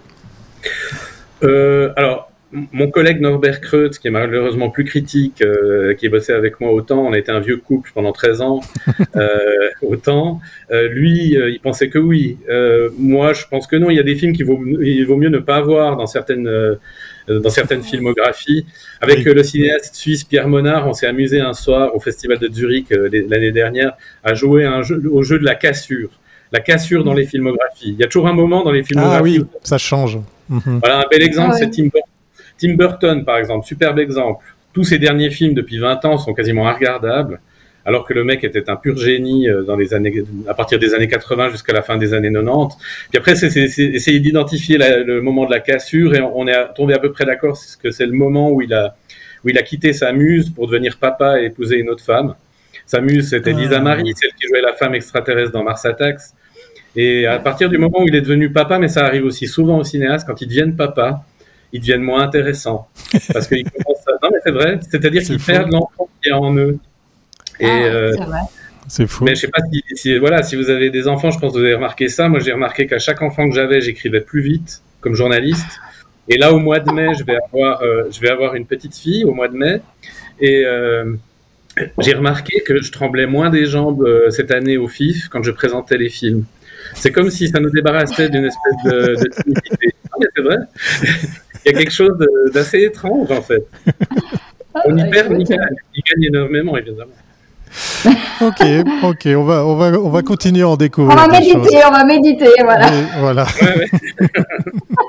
Alors, 1.42 2.30
mon 2.52 2.90
collègue 2.90 3.20
Norbert 3.20 3.60
Kreutz, 3.60 3.98
qui 3.98 4.06
est 4.06 4.10
malheureusement 4.10 4.70
plus 4.70 4.84
critique, 4.84 5.42
euh, 5.42 5.94
qui 5.94 6.06
est 6.06 6.08
bossé 6.08 6.32
avec 6.32 6.60
moi 6.60 6.70
autant, 6.72 7.04
on 7.04 7.12
a 7.12 7.18
été 7.18 7.32
un 7.32 7.40
vieux 7.40 7.56
couple 7.56 7.90
pendant 7.92 8.12
13 8.12 8.40
ans, 8.40 8.60
euh, 9.16 9.68
autant, 9.82 10.40
euh, 10.70 10.88
lui, 10.88 11.34
il 11.34 11.58
pensait 11.60 11.88
que 11.88 11.98
oui. 11.98 12.38
moi, 12.98 13.32
je 13.32 13.44
pense 13.50 13.66
que 13.66 13.76
non. 13.76 13.90
Il 13.90 13.96
y 13.96 14.00
a 14.00 14.04
des 14.04 14.14
films 14.14 14.32
qu'il 14.32 14.46
vaut, 14.46 14.60
il 14.64 15.04
vaut 15.06 15.16
mieux 15.16 15.28
ne 15.28 15.38
pas 15.38 15.60
voir 15.60 15.96
dans 15.96 16.06
certaines, 16.06 16.48
dans 17.28 17.50
certaines 17.50 17.82
filmographies. 17.82 18.64
Avec 19.00 19.24
le 19.24 19.42
cinéaste 19.42 19.94
suisse 19.96 20.24
Pierre 20.24 20.48
Monard, 20.48 20.86
on 20.86 20.92
s'est 20.92 21.06
amusé 21.06 21.40
un 21.40 21.52
soir 21.52 21.94
au 21.94 22.00
Festival 22.00 22.38
de 22.38 22.48
Zurich 22.52 22.90
l'année 22.90 23.52
dernière 23.52 23.96
à 24.22 24.34
jouer 24.34 24.64
un 24.64 24.82
jeu, 24.82 25.02
au 25.10 25.22
jeu 25.22 25.38
de 25.38 25.44
la 25.44 25.56
cassure. 25.56 26.10
La 26.52 26.60
cassure 26.60 27.02
dans 27.02 27.14
les 27.14 27.26
filmographies. 27.26 27.90
Il 27.90 27.96
y 27.96 28.04
a 28.04 28.06
toujours 28.06 28.28
un 28.28 28.32
moment 28.32 28.62
dans 28.62 28.70
les 28.70 28.84
filmographies. 28.84 29.18
Ah 29.18 29.22
oui, 29.22 29.44
ça 29.64 29.78
change. 29.78 30.20
Voilà, 30.48 31.00
un 31.00 31.04
bel 31.10 31.22
exemple, 31.22 31.50
ah 31.54 31.58
c'est 31.58 31.70
Tim 31.70 31.88
Burton 31.92 32.15
Tim 32.58 32.74
Burton, 32.74 33.24
par 33.24 33.38
exemple, 33.38 33.66
superbe 33.66 33.98
exemple. 33.98 34.44
Tous 34.72 34.84
ses 34.84 34.98
derniers 34.98 35.30
films 35.30 35.54
depuis 35.54 35.78
20 35.78 36.04
ans 36.04 36.18
sont 36.18 36.34
quasiment 36.34 36.70
regardables, 36.72 37.40
alors 37.84 38.04
que 38.06 38.12
le 38.12 38.24
mec 38.24 38.44
était 38.44 38.68
un 38.68 38.76
pur 38.76 38.96
génie 38.96 39.48
euh, 39.48 39.62
dans 39.62 39.76
les 39.76 39.94
années, 39.94 40.24
à 40.48 40.54
partir 40.54 40.78
des 40.78 40.94
années 40.94 41.08
80 41.08 41.50
jusqu'à 41.50 41.72
la 41.72 41.82
fin 41.82 41.96
des 41.96 42.12
années 42.14 42.32
90. 42.32 42.76
Puis 43.10 43.18
après, 43.18 43.36
c'est 43.36 43.56
essayer 43.56 44.20
d'identifier 44.20 44.78
le 44.78 45.20
moment 45.22 45.46
de 45.46 45.50
la 45.50 45.60
cassure 45.60 46.14
et 46.14 46.20
on 46.20 46.46
est 46.46 46.74
tombé 46.74 46.94
à 46.94 46.98
peu 46.98 47.12
près 47.12 47.24
d'accord 47.24 47.58
que 47.82 47.90
c'est 47.90 48.06
le 48.06 48.12
moment 48.12 48.50
où 48.50 48.60
il 48.60 48.74
a 48.74 48.96
où 49.44 49.48
il 49.48 49.58
a 49.58 49.62
quitté 49.62 49.92
sa 49.92 50.12
muse 50.12 50.50
pour 50.50 50.66
devenir 50.66 50.98
papa 50.98 51.40
et 51.40 51.46
épouser 51.46 51.78
une 51.78 51.88
autre 51.88 52.02
femme. 52.02 52.34
Sa 52.84 53.00
muse, 53.00 53.30
c'était 53.30 53.52
ah. 53.54 53.60
Lisa 53.60 53.80
Marie, 53.80 54.12
celle 54.16 54.32
qui 54.32 54.46
jouait 54.48 54.60
la 54.60 54.72
femme 54.72 54.94
extraterrestre 54.94 55.52
dans 55.52 55.62
Mars 55.62 55.84
Attacks. 55.84 56.20
Et 56.96 57.26
à 57.26 57.38
partir 57.38 57.68
du 57.68 57.78
moment 57.78 58.00
où 58.00 58.08
il 58.08 58.14
est 58.14 58.22
devenu 58.22 58.50
papa, 58.50 58.78
mais 58.78 58.88
ça 58.88 59.04
arrive 59.04 59.24
aussi 59.24 59.46
souvent 59.46 59.78
aux 59.78 59.84
cinéastes, 59.84 60.26
quand 60.26 60.40
ils 60.40 60.48
deviennent 60.48 60.76
papa, 60.76 61.24
ils 61.72 61.80
deviennent 61.80 62.02
moins 62.02 62.22
intéressants. 62.22 62.88
Parce 63.32 63.46
qu'ils 63.48 63.64
commencent 63.64 64.06
à... 64.08 64.12
Non, 64.22 64.30
mais 64.32 64.38
c'est 64.44 64.52
vrai. 64.52 64.80
C'est-à-dire 64.90 65.22
qu'ils 65.22 65.40
perdent 65.40 65.72
l'enfant 65.72 66.08
qui 66.22 66.28
est 66.28 66.32
en 66.32 66.56
eux. 66.56 66.78
Et, 67.60 67.66
ah, 67.66 67.84
euh, 67.84 68.12
c'est 68.88 69.06
fou. 69.06 69.24
Mais 69.24 69.34
je 69.34 69.42
sais 69.42 69.48
pas 69.48 69.62
si, 69.94 70.18
voilà, 70.18 70.42
si 70.42 70.56
vous 70.56 70.70
avez 70.70 70.90
des 70.90 71.08
enfants, 71.08 71.30
je 71.30 71.38
pense 71.38 71.52
que 71.52 71.58
vous 71.58 71.64
avez 71.64 71.74
remarqué 71.74 72.08
ça. 72.08 72.28
Moi, 72.28 72.40
j'ai 72.40 72.52
remarqué 72.52 72.86
qu'à 72.86 72.98
chaque 72.98 73.22
enfant 73.22 73.48
que 73.48 73.54
j'avais, 73.54 73.80
j'écrivais 73.80 74.20
plus 74.20 74.42
vite 74.42 74.82
comme 75.00 75.14
journaliste. 75.14 75.80
Et 76.28 76.38
là, 76.38 76.52
au 76.52 76.58
mois 76.58 76.80
de 76.80 76.90
mai, 76.90 77.14
je 77.18 77.24
vais 77.24 77.36
avoir, 77.36 77.82
euh, 77.82 78.04
je 78.10 78.20
vais 78.20 78.30
avoir 78.30 78.54
une 78.54 78.66
petite 78.66 78.96
fille 78.96 79.24
au 79.24 79.32
mois 79.32 79.48
de 79.48 79.56
mai. 79.56 79.80
Et 80.40 80.64
euh, 80.64 81.14
j'ai 81.98 82.14
remarqué 82.14 82.62
que 82.66 82.82
je 82.82 82.92
tremblais 82.92 83.26
moins 83.26 83.50
des 83.50 83.66
jambes 83.66 84.06
cette 84.30 84.50
année 84.50 84.76
au 84.76 84.88
FIF 84.88 85.28
quand 85.28 85.42
je 85.42 85.50
présentais 85.50 85.98
les 85.98 86.08
films. 86.08 86.44
C'est 86.94 87.10
comme 87.10 87.30
si 87.30 87.48
ça 87.48 87.58
nous 87.60 87.70
débarrassait 87.70 88.28
d'une 88.28 88.44
espèce 88.44 88.74
de, 88.84 89.14
de 89.14 89.28
timidité. 89.28 89.94
Non, 90.04 90.18
mais 90.20 90.26
c'est 90.34 90.42
vrai. 90.42 90.56
Il 91.66 91.72
y 91.72 91.74
a 91.74 91.78
quelque 91.78 91.92
chose 91.92 92.16
d'assez 92.54 92.84
étrange, 92.84 93.28
en 93.32 93.42
fait. 93.42 93.66
Ah, 94.72 94.82
on 94.84 94.96
y 94.96 95.10
perd, 95.10 95.32
on 95.32 95.38
y 95.38 95.42
gagne. 95.42 95.58
Il 95.94 96.02
gagne 96.02 96.24
énormément, 96.28 96.76
évidemment. 96.76 97.10
ok, 98.40 98.62
ok, 99.02 99.28
on 99.36 99.44
va, 99.44 99.66
on 99.66 99.74
va, 99.74 99.98
on 99.98 100.10
va 100.10 100.22
continuer 100.22 100.62
à 100.62 100.68
en 100.68 100.76
découvrir. 100.76 101.18
On 101.18 101.20
va 101.20 101.26
méditer, 101.26 101.80
on 101.88 101.90
va 101.90 102.04
méditer, 102.04 102.50
voilà. 102.62 102.90
voilà. 103.18 103.46
Ouais, 103.62 103.78
ouais. 103.78 104.28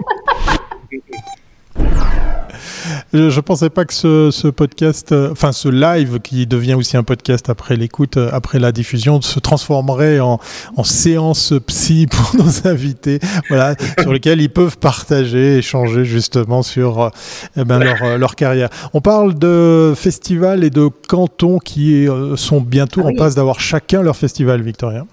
Je 3.14 3.34
ne 3.34 3.42
pensais 3.42 3.70
pas 3.70 3.86
que 3.86 3.94
ce, 3.94 4.48
podcast, 4.50 5.14
euh, 5.14 5.32
enfin 5.32 5.54
ce 5.54 5.70
live 5.70 6.20
qui 6.20 6.46
devient 6.46 6.74
aussi 6.74 6.98
un 6.98 7.04
podcast 7.04 7.50
après 7.50 7.78
l'écoute, 7.78 8.18
euh, 8.18 8.30
après 8.34 8.60
la 8.60 8.74
diffusion, 8.74 9.22
se 9.22 9.40
transformerait 9.40 10.20
en, 10.20 10.40
séance 10.84 11.54
psy 11.68 12.08
pour 12.12 12.44
nos 12.44 12.68
invités, 12.68 13.20
voilà, 13.48 13.76
sur 14.02 14.12
lesquels 14.12 14.42
ils 14.42 14.50
peuvent 14.50 14.78
partager, 14.78 15.58
échanger 15.58 16.04
justement 16.04 16.64
sur 16.64 17.02
euh, 17.02 17.10
eh 17.56 17.64
ben, 17.64 17.80
leur, 17.80 18.18
leur, 18.18 18.36
carrière. 18.36 18.70
On 18.94 19.00
parle 19.00 19.36
de 19.36 19.94
festivals 19.96 20.66
et 20.66 20.70
de 20.70 20.90
cantons 21.08 21.60
qui 21.60 22.08
sont 22.36 22.60
bientôt 22.60 23.02
ah 23.06 23.10
en 23.10 23.16
passe 23.16 23.36
d'avoir 23.36 23.62
chacun 23.62 24.02
leur 24.02 24.18
festival, 24.18 24.62
Victoria. 24.62 25.06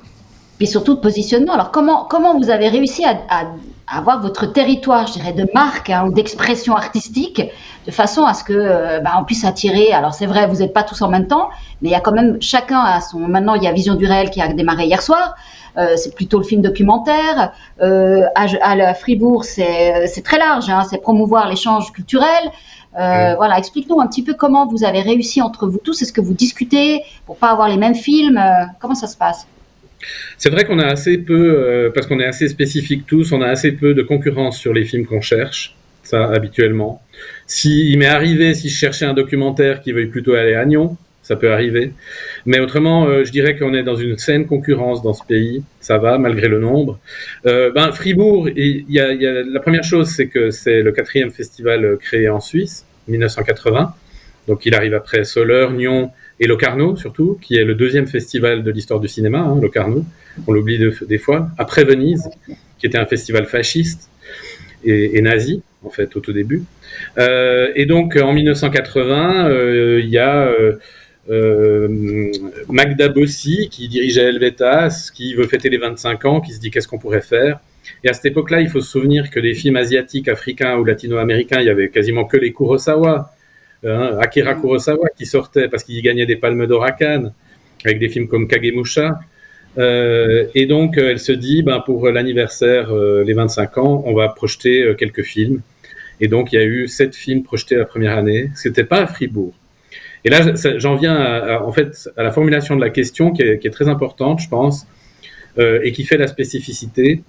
puis 0.58 0.66
surtout 0.66 0.94
de 0.94 1.00
positionnement. 1.00 1.54
Alors 1.54 1.70
comment, 1.70 2.06
comment 2.10 2.38
vous 2.38 2.50
avez 2.50 2.68
réussi 2.68 3.04
à, 3.04 3.46
avoir 3.86 4.20
votre 4.20 4.46
territoire, 4.46 5.06
je 5.06 5.14
dirais, 5.14 5.32
de 5.32 5.46
marque 5.54 5.90
hein, 5.90 6.06
ou 6.06 6.12
d'expression 6.12 6.74
artistique, 6.74 7.42
de 7.86 7.90
façon 7.90 8.24
à 8.24 8.34
ce 8.34 8.44
que 8.44 8.52
euh, 8.52 9.00
bah, 9.00 9.12
on 9.18 9.24
puisse 9.24 9.44
attirer. 9.44 9.92
Alors 9.92 10.14
c'est 10.14 10.26
vrai, 10.26 10.46
vous 10.46 10.56
n'êtes 10.56 10.72
pas 10.72 10.82
tous 10.82 11.02
en 11.02 11.08
même 11.08 11.26
temps, 11.26 11.50
mais 11.82 11.90
il 11.90 11.92
y 11.92 11.96
a 11.96 12.00
quand 12.00 12.12
même 12.12 12.38
chacun 12.40 12.80
à 12.80 13.00
son. 13.00 13.18
Maintenant, 13.20 13.54
il 13.54 13.62
y 13.62 13.66
a 13.66 13.72
Vision 13.72 13.94
du 13.94 14.06
réel 14.06 14.30
qui 14.30 14.40
a 14.40 14.48
démarré 14.48 14.84
hier 14.84 15.02
soir. 15.02 15.34
Euh, 15.76 15.96
c'est 15.96 16.14
plutôt 16.14 16.38
le 16.38 16.44
film 16.44 16.62
documentaire. 16.62 17.52
Euh, 17.82 18.22
à, 18.34 18.94
Fribourg, 18.94 19.44
c'est 19.44 20.22
très 20.24 20.38
large, 20.38 20.68
hein, 20.70 20.82
c'est 20.88 20.98
promouvoir 20.98 21.48
l'échange 21.48 21.92
culturel. 21.92 22.50
Euh, 22.96 23.34
voilà, 23.34 23.58
explique-nous 23.58 24.00
un 24.00 24.06
petit 24.06 24.22
peu 24.22 24.34
comment 24.34 24.66
vous 24.66 24.84
avez 24.84 25.00
réussi 25.00 25.42
entre 25.42 25.66
vous 25.66 25.78
tous. 25.78 26.00
Est-ce 26.02 26.12
que 26.12 26.20
vous 26.20 26.34
discutez 26.34 27.02
pour 27.26 27.36
pas 27.36 27.50
avoir 27.50 27.68
les 27.68 27.76
mêmes 27.76 27.94
films 27.94 28.38
euh, 28.38 28.64
Comment 28.80 28.94
ça 28.94 29.08
se 29.08 29.16
passe? 29.16 29.46
C'est 30.38 30.50
vrai 30.50 30.64
qu'on 30.64 30.78
a 30.78 30.86
assez 30.86 31.18
peu, 31.18 31.54
euh, 31.56 31.90
parce 31.90 32.06
qu'on 32.06 32.20
est 32.20 32.26
assez 32.26 32.48
spécifique 32.48 33.06
tous, 33.06 33.32
on 33.32 33.40
a 33.42 33.48
assez 33.48 33.72
peu 33.72 33.94
de 33.94 34.02
concurrence 34.02 34.58
sur 34.58 34.72
les 34.72 34.84
films 34.84 35.06
qu'on 35.06 35.20
cherche, 35.20 35.76
ça 36.02 36.24
habituellement. 36.26 37.02
Si 37.46 37.90
il 37.90 37.98
m'est 37.98 38.06
arrivé, 38.06 38.54
si 38.54 38.68
je 38.68 38.76
cherchais 38.76 39.04
un 39.04 39.14
documentaire 39.14 39.80
qui 39.80 39.92
veuille 39.92 40.06
plutôt 40.06 40.34
aller 40.34 40.54
à 40.54 40.64
Nyon, 40.64 40.96
ça 41.22 41.36
peut 41.36 41.50
arriver. 41.50 41.92
Mais 42.44 42.60
autrement, 42.60 43.24
je 43.24 43.30
dirais 43.30 43.56
qu'on 43.56 43.72
est 43.72 43.82
dans 43.82 43.96
une 43.96 44.18
saine 44.18 44.46
concurrence 44.46 45.02
dans 45.02 45.14
ce 45.14 45.24
pays. 45.24 45.62
Ça 45.80 45.96
va, 45.96 46.18
malgré 46.18 46.48
le 46.48 46.60
nombre. 46.60 46.98
ben, 47.44 47.92
Fribourg, 47.92 48.50
il 48.50 48.84
y, 48.90 49.00
a, 49.00 49.14
la 49.14 49.60
première 49.60 49.84
chose, 49.84 50.08
c'est 50.08 50.26
que 50.26 50.50
c'est 50.50 50.82
le 50.82 50.92
quatrième 50.92 51.30
festival 51.30 51.96
créé 51.98 52.28
en 52.28 52.40
Suisse. 52.40 52.84
1980. 53.08 53.94
Donc 54.48 54.66
il 54.66 54.74
arrive 54.74 54.94
après 54.94 55.24
Soler, 55.24 55.68
Nyon 55.72 56.10
et 56.40 56.46
Locarno 56.46 56.96
surtout, 56.96 57.38
qui 57.40 57.56
est 57.56 57.64
le 57.64 57.74
deuxième 57.74 58.06
festival 58.06 58.62
de 58.62 58.70
l'histoire 58.70 59.00
du 59.00 59.08
cinéma, 59.08 59.40
hein, 59.40 59.58
Locarno, 59.60 60.04
on 60.46 60.52
l'oublie 60.52 60.78
des 61.08 61.18
fois. 61.18 61.48
Après 61.58 61.84
Venise, 61.84 62.28
qui 62.78 62.86
était 62.86 62.98
un 62.98 63.06
festival 63.06 63.46
fasciste 63.46 64.10
et, 64.84 65.22
nazi, 65.22 65.62
en 65.82 65.90
fait, 65.90 66.14
au 66.16 66.20
tout 66.20 66.32
début. 66.32 66.62
Euh, 67.18 67.70
et 67.74 67.86
donc 67.86 68.16
en 68.16 68.32
1980, 68.32 69.48
euh, 69.48 70.00
il 70.02 70.10
y 70.10 70.18
a 70.18 70.52
euh, 71.30 72.30
Magda 72.68 73.08
Bossi 73.08 73.68
qui 73.70 73.88
dirigeait 73.88 74.24
Helvetas, 74.24 75.10
qui 75.14 75.34
veut 75.34 75.46
fêter 75.46 75.70
les 75.70 75.78
25 75.78 76.24
ans, 76.26 76.40
qui 76.40 76.52
se 76.52 76.60
dit 76.60 76.70
qu'est-ce 76.70 76.88
qu'on 76.88 76.98
pourrait 76.98 77.22
faire? 77.22 77.60
Et 78.02 78.08
à 78.08 78.12
cette 78.12 78.26
époque-là, 78.26 78.60
il 78.60 78.68
faut 78.68 78.80
se 78.80 78.90
souvenir 78.90 79.30
que 79.30 79.40
les 79.40 79.54
films 79.54 79.76
asiatiques, 79.76 80.28
africains 80.28 80.76
ou 80.76 80.84
latino-américains, 80.84 81.60
il 81.60 81.66
y 81.66 81.70
avait 81.70 81.88
quasiment 81.88 82.24
que 82.24 82.36
les 82.36 82.52
Kurosawa, 82.52 83.33
hein, 83.84 84.18
Akira 84.20 84.54
Kurosawa 84.54 85.08
qui 85.16 85.26
sortait 85.26 85.68
parce 85.68 85.84
qu'il 85.84 86.00
gagnait 86.02 86.26
des 86.26 86.36
palmes 86.36 86.66
d'or 86.66 86.84
à 86.84 86.92
Cannes, 86.92 87.32
avec 87.84 87.98
des 87.98 88.08
films 88.08 88.28
comme 88.28 88.48
Kagemusha. 88.48 89.20
Euh, 89.78 90.46
et 90.54 90.66
donc, 90.66 90.96
elle 90.96 91.18
se 91.18 91.32
dit, 91.32 91.62
ben, 91.62 91.80
pour 91.80 92.08
l'anniversaire, 92.08 92.94
euh, 92.94 93.24
les 93.24 93.32
25 93.34 93.78
ans, 93.78 94.02
on 94.06 94.14
va 94.14 94.28
projeter 94.28 94.82
euh, 94.82 94.94
quelques 94.94 95.22
films. 95.22 95.60
Et 96.20 96.28
donc, 96.28 96.52
il 96.52 96.56
y 96.56 96.58
a 96.58 96.64
eu 96.64 96.86
sept 96.86 97.14
films 97.14 97.42
projetés 97.42 97.76
la 97.76 97.84
première 97.84 98.16
année. 98.16 98.50
Ce 98.54 98.68
n'était 98.68 98.84
pas 98.84 99.02
à 99.02 99.06
Fribourg. 99.06 99.52
Et 100.24 100.30
là, 100.30 100.54
j'en 100.76 100.94
viens 100.94 101.16
à, 101.16 101.62
en 101.62 101.72
fait 101.72 102.08
à 102.16 102.22
la 102.22 102.30
formulation 102.30 102.76
de 102.76 102.80
la 102.80 102.90
question 102.90 103.30
qui 103.30 103.42
est, 103.42 103.58
qui 103.58 103.66
est 103.66 103.70
très 103.70 103.88
importante, 103.88 104.40
je 104.40 104.48
pense, 104.48 104.86
et 105.58 105.92
qui 105.92 106.04
fait 106.04 106.16
la 106.16 106.26
spécificité. 106.26 107.22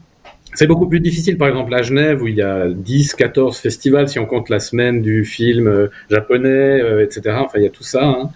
C'est 0.53 0.67
beaucoup 0.67 0.87
plus 0.87 1.01
difficile, 1.01 1.37
par 1.37 1.49
exemple, 1.49 1.73
à 1.73 1.81
Genève, 1.81 2.21
où 2.21 2.27
il 2.27 2.35
y 2.35 2.41
a 2.41 2.69
10, 2.69 3.15
14 3.15 3.57
festivals, 3.57 4.07
si 4.07 4.19
on 4.19 4.25
compte 4.25 4.49
la 4.49 4.59
semaine 4.59 5.01
du 5.01 5.25
film 5.25 5.67
euh, 5.67 5.87
japonais, 6.09 6.81
euh, 6.81 7.03
etc. 7.03 7.35
Enfin, 7.39 7.57
il 7.57 7.63
y 7.63 7.67
a 7.67 7.69
tout 7.69 7.83
ça. 7.83 8.05
Hein. 8.05 8.29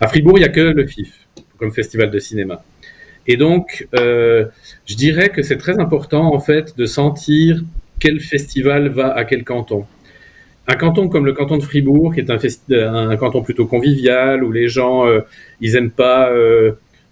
À 0.00 0.08
Fribourg, 0.08 0.38
il 0.38 0.42
n'y 0.42 0.46
a 0.46 0.50
que 0.50 0.60
le 0.60 0.86
FIF, 0.86 1.26
comme 1.58 1.72
festival 1.72 2.10
de 2.10 2.18
cinéma. 2.18 2.62
Et 3.26 3.36
donc, 3.36 3.86
euh, 3.98 4.46
je 4.86 4.96
dirais 4.96 5.30
que 5.30 5.42
c'est 5.42 5.56
très 5.56 5.78
important, 5.78 6.34
en 6.34 6.40
fait, 6.40 6.76
de 6.76 6.84
sentir 6.84 7.62
quel 8.00 8.20
festival 8.20 8.88
va 8.88 9.14
à 9.14 9.24
quel 9.24 9.44
canton. 9.44 9.86
Un 10.68 10.74
canton 10.74 11.08
comme 11.08 11.24
le 11.24 11.32
canton 11.32 11.56
de 11.56 11.62
Fribourg, 11.62 12.14
qui 12.14 12.20
est 12.20 12.30
un, 12.30 13.16
canton 13.16 13.42
plutôt 13.42 13.66
convivial, 13.66 14.44
où 14.44 14.52
les 14.52 14.68
gens, 14.68 15.04
ils 15.60 15.76
aiment 15.76 15.90
pas, 15.90 16.30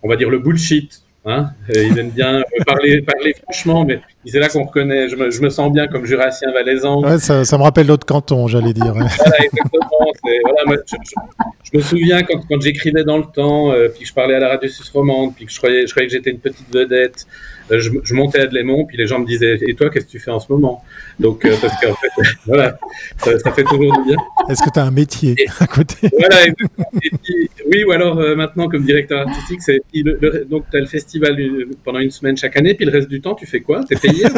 on 0.02 0.09
va 0.09 0.16
dire, 0.16 0.30
le 0.30 0.38
bullshit, 0.38 1.02
Hein 1.26 1.50
ils 1.69 1.99
aiment 1.99 2.11
bien 2.11 2.42
parler, 2.66 3.02
parler 3.02 3.35
franchement, 3.42 3.85
mais 3.85 4.00
c'est 4.27 4.39
là 4.39 4.49
qu'on 4.49 4.65
reconnaît. 4.65 5.09
Je 5.09 5.17
me, 5.17 5.31
je 5.31 5.41
me, 5.41 5.49
sens 5.49 5.73
bien 5.73 5.87
comme 5.87 6.05
jurassien 6.05 6.53
valaisan. 6.53 7.03
Ouais, 7.03 7.19
ça, 7.19 7.45
ça, 7.45 7.57
me 7.57 7.62
rappelle 7.62 7.87
l'autre 7.87 8.07
canton, 8.07 8.47
j'allais 8.49 8.75
dire. 8.75 8.93
voilà, 8.93 9.09
exactement. 9.43 9.91
Voilà, 10.45 10.65
moi, 10.67 10.77
je, 10.87 10.97
je, 11.73 11.79
me 11.79 11.83
souviens 11.83 12.23
quand, 12.23 12.41
quand 12.49 12.61
j'écrivais 12.61 13.05
dans 13.05 13.19
le 13.19 13.25
temps, 13.25 13.73
euh, 13.73 13.89
puis 13.89 14.03
que 14.03 14.09
je 14.09 14.15
parlais 14.15 14.35
à 14.35 14.39
la 14.39 14.49
radio 14.49 14.69
suisse 14.69 14.91
romande, 14.91 15.35
puis 15.35 15.47
que 15.47 15.53
je 15.53 15.59
croyais, 15.59 15.87
je 15.87 15.91
croyais 15.91 16.09
que 16.09 16.12
j'étais 16.12 16.31
une 16.31 16.39
petite 16.39 16.73
vedette. 16.73 17.27
Euh, 17.71 17.79
je, 17.79 18.15
montais 18.15 18.41
à 18.41 18.47
Dlémont, 18.47 18.85
puis 18.85 18.97
les 18.97 19.07
gens 19.07 19.21
me 19.21 19.27
disaient 19.27 19.57
Et 19.62 19.75
toi, 19.75 19.91
qu'est-ce 19.91 20.07
que 20.07 20.11
tu 20.11 20.19
fais 20.19 20.33
en 20.33 20.41
ce 20.41 20.50
moment? 20.50 20.83
Donc, 21.21 21.45
euh, 21.45 21.55
parce 21.61 21.81
qu'en 21.81 21.95
fait, 21.95 22.11
voilà, 22.47 22.79
ça, 23.19 23.39
ça, 23.39 23.53
fait 23.53 23.62
toujours 23.62 23.97
du 23.99 24.09
bien. 24.09 24.17
Est-ce 24.49 24.62
que 24.62 24.71
tu 24.71 24.79
as 24.79 24.85
un 24.85 24.91
métier 24.91 25.37
à 25.61 25.67
côté? 25.67 26.11
Voilà, 26.19 26.37
oui, 27.71 27.85
ou 27.85 27.93
alors 27.93 28.17
maintenant, 28.37 28.69
comme 28.69 28.85
directeur 28.85 29.27
artistique, 29.27 29.62
c'est 29.62 29.81
donc 30.49 30.65
tu 30.71 30.77
as 30.77 30.81
le 30.81 30.87
festival 30.87 31.37
pendant 31.85 32.00
une 32.00 32.11
semaine 32.11 32.37
chaque 32.37 32.57
année, 32.57 32.75
puis 32.75 32.85
le 32.85 32.93
reste 32.93 33.09
du 33.09 33.21
temps, 33.21 33.35
tu 33.35 33.47
fais 33.47 33.61
quoi? 33.61 33.83
Payé 34.11 34.25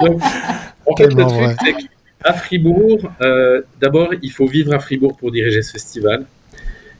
donc, 0.00 0.22
En 0.86 0.96
fait, 0.96 1.06
le 1.14 1.24
truc, 1.24 1.56
c'est 1.64 1.74
qu'à 2.22 2.32
Fribourg, 2.34 3.10
euh, 3.20 3.62
d'abord, 3.80 4.12
il 4.22 4.30
faut 4.30 4.46
vivre 4.46 4.74
à 4.74 4.78
Fribourg 4.78 5.16
pour 5.16 5.30
diriger 5.30 5.62
ce 5.62 5.72
festival 5.72 6.26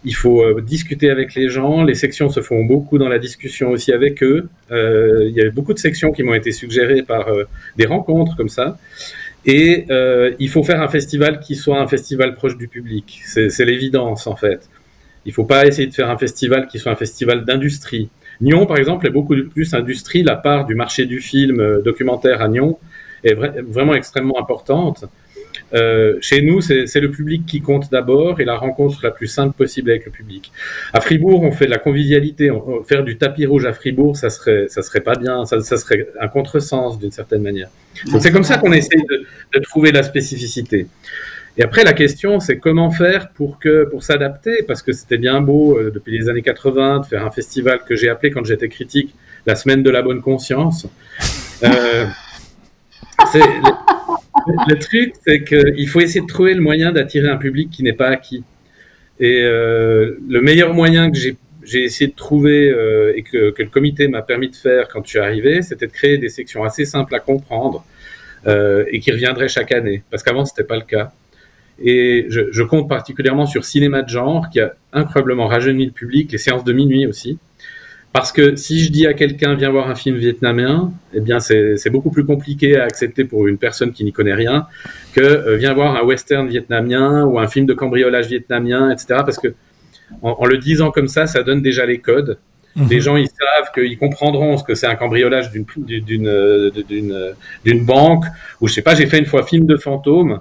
il 0.03 0.15
faut 0.15 0.43
euh, 0.43 0.63
discuter 0.63 1.11
avec 1.11 1.35
les 1.35 1.51
gens. 1.51 1.85
Les 1.85 1.95
sections 1.95 2.31
se 2.31 2.41
font 2.41 2.65
beaucoup 2.65 2.97
dans 2.97 3.11
la 3.11 3.19
discussion 3.19 3.69
aussi 3.69 3.93
avec 3.93 4.23
eux. 4.23 4.49
Euh, 4.71 5.27
il 5.29 5.35
y 5.35 5.43
a 5.43 5.51
beaucoup 5.51 5.75
de 5.75 5.79
sections 5.79 6.11
qui 6.11 6.23
m'ont 6.23 6.33
été 6.33 6.53
suggérées 6.53 7.03
par 7.03 7.29
des 7.77 7.85
rencontres 7.85 8.35
comme 8.35 8.49
ça. 8.49 8.79
Et 9.45 9.85
il 10.39 10.49
faut 10.49 10.63
faire 10.63 10.81
un 10.81 10.89
festival 10.89 11.41
qui 11.41 11.55
soit 11.55 11.79
un 11.79 11.87
festival 11.87 12.35
proche 12.35 12.57
du 12.57 12.67
public. 12.67 13.21
C'est 13.27 13.65
l'évidence 13.67 14.27
en 14.27 14.37
fait. 14.37 14.71
Il 15.27 15.31
ne 15.31 15.35
faut 15.35 15.45
pas 15.45 15.67
essayer 15.67 15.87
de 15.87 15.95
faire 15.95 16.09
un 16.09 16.17
festival 16.17 16.67
qui 16.67 16.79
soit 16.79 16.93
un 16.93 16.97
festival 16.97 17.45
d'industrie. 17.45 18.09
Nyon, 18.41 18.67
par 18.67 18.79
exemple, 18.79 19.07
est 19.07 19.11
beaucoup 19.11 19.35
plus 19.53 19.75
industrie. 19.75 20.23
La 20.23 20.37
part 20.37 20.67
du 20.67 20.75
marché 20.75 21.07
du 21.07 21.21
film 21.21 21.83
documentaire 21.83 22.41
à 22.41 22.49
Nyon 22.49 22.79
est 23.23 23.35
vraiment 23.35 23.95
extrêmement 23.95 24.41
importante. 24.41 25.05
Euh, 25.73 26.19
chez 26.21 26.43
nous, 26.43 26.61
c'est 26.61 27.01
le 27.01 27.11
public 27.11 27.47
qui 27.47 27.61
compte 27.61 27.91
d'abord 27.91 28.41
et 28.41 28.45
la 28.45 28.57
rencontre 28.57 29.01
la 29.03 29.11
plus 29.11 29.29
simple 29.29 29.57
possible 29.57 29.91
avec 29.91 30.05
le 30.05 30.11
public. 30.11 30.53
À 30.93 31.01
Fribourg, 31.01 31.43
on 31.43 31.53
fait 31.53 31.67
de 31.67 31.71
la 31.71 31.79
convivialité. 31.79 32.51
On, 32.51 32.83
faire 32.83 33.05
du 33.05 33.19
tapis 33.19 33.47
rouge 33.47 33.67
à 33.67 33.73
Fribourg, 33.73 34.17
ça 34.17 34.31
serait, 34.31 34.67
ça 34.69 34.83
serait 34.83 35.01
pas 35.01 35.15
bien. 35.15 35.45
Ça, 35.45 35.61
serait 35.61 36.09
un 36.21 36.29
contresens 36.29 36.99
d'une 36.99 37.13
certaine 37.13 37.43
manière. 37.43 37.69
C'est 38.19 38.33
comme 38.33 38.45
ça 38.45 38.59
qu'on 38.59 38.73
essaie 38.73 38.97
de, 38.97 39.61
trouver 39.61 39.93
la 39.93 40.03
spécificité. 40.03 40.87
Et 41.57 41.63
après, 41.63 41.85
la 41.85 41.93
question, 41.93 42.41
c'est 42.41 42.59
comment 42.59 42.91
faire 42.91 43.31
pour 43.31 43.59
pour 43.91 44.03
s'adapter, 44.03 44.63
parce 44.67 44.83
que 44.83 44.93
c'était 44.93 45.19
bien 45.19 45.41
beau 45.41 45.79
euh, 45.79 45.91
depuis 45.91 46.17
les 46.17 46.29
années 46.29 46.43
80 46.43 47.01
de 47.01 47.07
faire 47.07 47.27
un 47.27 47.31
festival 47.31 47.81
que 47.87 47.97
j'ai 47.97 48.09
appelé 48.09 48.31
quand 48.31 48.45
j'étais 48.45 48.69
critique 48.69 49.15
la 49.47 49.57
semaine 49.57 49.83
de 49.83 49.91
la 49.91 50.03
bonne 50.03 50.23
conscience. 50.23 50.87
Euh, 51.65 52.07
le 54.69 54.79
truc, 54.79 55.15
c'est 55.27 55.45
qu'il 55.45 55.89
faut 55.89 56.01
essayer 56.01 56.21
de 56.21 56.27
trouver 56.27 56.55
le 56.55 56.63
moyen 56.63 56.93
d'attirer 56.93 57.29
un 57.29 57.37
public 57.37 57.71
qui 57.71 57.83
n'est 57.83 57.93
pas 57.93 58.09
acquis. 58.09 58.45
Et 59.19 59.43
euh, 59.43 60.17
le 60.29 60.41
meilleur 60.41 60.73
moyen 60.73 61.11
que 61.11 61.19
j'ai 61.19 61.85
essayé 61.85 62.11
de 62.11 62.17
trouver 62.17 62.69
et 63.15 63.23
que, 63.23 63.51
que, 63.51 63.63
le 63.63 63.69
comité 63.69 64.09
m'a 64.09 64.23
permis 64.23 64.49
de 64.49 64.57
faire 64.57 64.89
quand 64.89 65.05
je 65.05 65.11
suis 65.11 65.19
arrivé, 65.19 65.61
c'était 65.61 65.87
de 65.87 65.93
créer 65.93 66.17
des 66.17 66.31
sections 66.31 66.65
assez 66.65 66.87
simples 66.87 67.15
à 67.15 67.21
comprendre 67.21 67.85
et 68.47 69.01
qui 69.01 69.13
reviendraient 69.13 69.49
chaque 69.49 69.73
année. 69.73 70.03
Parce 70.11 70.23
qu'avant, 70.23 70.47
c'était 70.47 70.65
pas 70.65 70.77
le 70.77 70.85
cas. 70.85 71.13
Et 71.83 72.27
je, 72.29 72.43
je, 72.51 72.63
compte 72.63 72.89
particulièrement 72.89 73.47
sur 73.47 73.65
Cinéma 73.65 74.03
de 74.03 74.09
genre, 74.09 74.51
qui 74.51 74.61
a 74.61 74.75
incroyablement 74.93 75.47
rajeuni 75.47 75.87
le 75.87 75.93
public, 75.93 76.31
les 76.33 76.39
séances 76.39 76.65
de 76.65 76.73
minuit 76.73 77.07
aussi. 77.07 77.39
Parce 78.13 78.33
que 78.33 78.57
si 78.57 78.81
je 78.81 78.91
dis 78.91 79.07
à 79.07 79.15
quelqu'un 79.15 79.55
viens 79.55 79.71
voir 79.71 79.89
un 79.89 79.95
film 79.95 80.17
vietnamien, 80.17 80.93
eh 81.15 81.21
bien 81.21 81.39
c'est 81.39 81.91
beaucoup 81.91 82.11
plus 82.11 82.25
compliqué 82.25 82.77
à 82.77 82.85
accepter 82.85 83.25
pour 83.25 83.47
une 83.47 83.57
personne 83.57 83.93
qui 83.93 84.03
n'y 84.05 84.13
connaît 84.13 84.35
rien 84.35 84.67
que 85.13 85.21
euh, 85.21 85.57
viens 85.57 85.73
voir 85.75 85.97
un 85.97 86.03
western 86.03 86.49
vietnamien 86.49 87.25
ou 87.25 87.39
un 87.39 87.47
film 87.47 87.67
de 87.67 87.73
cambriolage 87.73 88.27
vietnamien, 88.27 88.91
etc. 88.91 89.07
Parce 89.25 89.39
que 89.39 89.55
en, 90.23 90.31
en 90.41 90.45
le 90.45 90.59
disant 90.59 90.91
comme 90.91 91.07
ça, 91.07 91.29
ça 91.29 91.45
donne 91.45 91.63
déjà 91.63 91.87
les 91.87 91.99
codes. 91.99 92.39
Mhm. 92.75 92.89
Les 92.91 93.01
gens 93.01 93.17
ils 93.17 93.29
savent 93.29 93.73
qu'ils 93.73 93.97
comprendront 93.97 94.57
ce 94.57 94.65
que 94.65 94.75
c'est 94.75 94.89
un 94.89 94.97
cambriolage 94.97 95.53
d'une 95.53 95.65
d'une 95.87 97.33
d'une 97.65 97.85
banque 97.85 98.25
ou 98.61 98.67
je 98.67 98.75
sais 98.75 98.83
pas. 98.83 98.97
J'ai 98.97 99.07
fait 99.07 99.21
une 99.21 99.27
fois 99.27 99.45
film 99.45 99.67
de 99.67 99.77
fantôme 99.77 100.41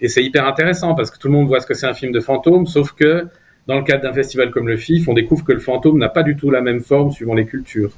et 0.00 0.08
c'est 0.08 0.22
hyper 0.22 0.46
intéressant 0.46 0.94
parce 0.94 1.10
que 1.10 1.18
tout 1.18 1.28
le 1.28 1.34
monde 1.34 1.48
voit 1.48 1.60
ce 1.60 1.66
que 1.66 1.74
c'est 1.74 1.86
un 1.86 1.94
film 1.94 2.12
de 2.12 2.20
fantôme, 2.20 2.66
sauf 2.66 2.92
que 2.92 3.26
dans 3.66 3.76
le 3.76 3.84
cadre 3.84 4.02
d'un 4.02 4.12
festival 4.12 4.50
comme 4.50 4.68
le 4.68 4.76
FIF, 4.76 5.08
on 5.08 5.14
découvre 5.14 5.44
que 5.44 5.52
le 5.52 5.60
fantôme 5.60 5.98
n'a 5.98 6.08
pas 6.08 6.22
du 6.22 6.36
tout 6.36 6.50
la 6.50 6.60
même 6.60 6.80
forme 6.80 7.10
suivant 7.10 7.34
les 7.34 7.46
cultures. 7.46 7.92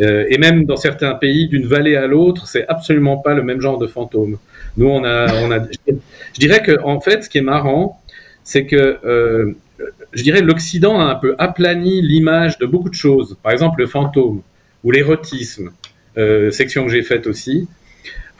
Euh, 0.00 0.24
et 0.28 0.38
même 0.38 0.64
dans 0.64 0.76
certains 0.76 1.14
pays, 1.14 1.48
d'une 1.48 1.66
vallée 1.66 1.96
à 1.96 2.06
l'autre, 2.06 2.46
c'est 2.46 2.66
absolument 2.68 3.16
pas 3.16 3.34
le 3.34 3.42
même 3.42 3.60
genre 3.60 3.78
de 3.78 3.86
fantôme. 3.86 4.38
Nous, 4.76 4.86
on 4.86 5.04
a, 5.04 5.32
on 5.42 5.50
a 5.50 5.58
je 5.88 6.38
dirais 6.38 6.62
que 6.62 6.80
en 6.82 7.00
fait, 7.00 7.24
ce 7.24 7.28
qui 7.28 7.38
est 7.38 7.42
marrant, 7.42 8.00
c'est 8.44 8.66
que 8.66 8.98
euh, 9.04 9.52
je 10.12 10.22
dirais, 10.22 10.42
l'Occident 10.42 11.00
a 11.00 11.04
un 11.04 11.14
peu 11.14 11.34
aplani 11.38 12.02
l'image 12.02 12.58
de 12.58 12.66
beaucoup 12.66 12.88
de 12.88 12.94
choses. 12.94 13.36
Par 13.42 13.52
exemple, 13.52 13.80
le 13.80 13.86
fantôme 13.86 14.42
ou 14.84 14.90
l'érotisme, 14.90 15.70
euh, 16.18 16.50
section 16.50 16.84
que 16.84 16.90
j'ai 16.90 17.02
faite 17.02 17.26
aussi. 17.26 17.68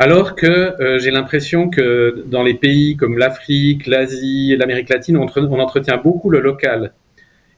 Alors 0.00 0.34
que 0.34 0.46
euh, 0.46 0.98
j'ai 0.98 1.10
l'impression 1.10 1.68
que 1.68 2.24
dans 2.26 2.42
les 2.42 2.54
pays 2.54 2.96
comme 2.96 3.18
l'Afrique, 3.18 3.86
l'Asie, 3.86 4.56
l'Amérique 4.56 4.88
latine, 4.88 5.18
on, 5.18 5.26
entretient 5.60 5.98
beaucoup 5.98 6.30
le 6.30 6.40
local 6.40 6.94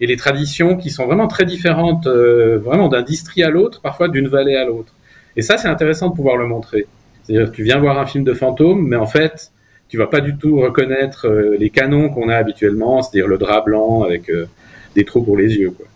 et 0.00 0.08
les 0.08 0.16
traditions 0.16 0.76
qui 0.76 0.90
sont 0.90 1.06
vraiment 1.06 1.28
très 1.28 1.44
différentes, 1.44 2.08
euh, 2.08 2.58
vraiment 2.58 2.88
d'un 2.88 3.02
district 3.02 3.44
à 3.44 3.50
l'autre, 3.50 3.80
parfois 3.80 4.08
d'une 4.08 4.26
vallée 4.26 4.56
à 4.56 4.64
l'autre. 4.64 4.92
Et 5.36 5.42
ça, 5.42 5.56
c'est 5.56 5.68
intéressant 5.68 6.08
de 6.08 6.16
pouvoir 6.16 6.36
le 6.36 6.48
montrer. 6.48 6.86
C'est-à-dire, 7.22 7.52
tu 7.52 7.62
viens 7.62 7.78
voir 7.78 7.96
un 7.96 8.06
film 8.06 8.24
de 8.24 8.34
fantôme, 8.34 8.88
mais 8.88 8.96
en 8.96 9.06
fait, 9.06 9.52
tu 9.88 9.96
vas 9.96 10.08
pas 10.08 10.20
du 10.20 10.36
tout 10.36 10.58
reconnaître 10.58 11.28
euh, 11.28 11.56
les 11.56 11.70
canons 11.70 12.08
qu'on 12.08 12.28
a 12.28 12.34
habituellement, 12.34 13.02
c'est-à-dire 13.02 13.28
le 13.28 13.38
drap 13.38 13.60
blanc 13.60 14.02
avec 14.02 14.28
des 14.96 15.04
trous 15.04 15.22
pour 15.22 15.36
les 15.36 15.54
yeux, 15.54 15.70
quoi. 15.70 15.86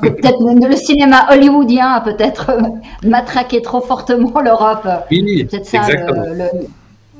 Peut-être 0.00 0.38
le 0.40 0.76
cinéma 0.76 1.26
hollywoodien 1.32 1.92
a 1.92 2.00
peut-être 2.00 2.56
matraqué 3.02 3.62
trop 3.62 3.80
fortement 3.80 4.40
l'Europe. 4.40 4.86
Oui, 5.10 5.44
peut-être 5.44 5.66
ça. 5.66 5.86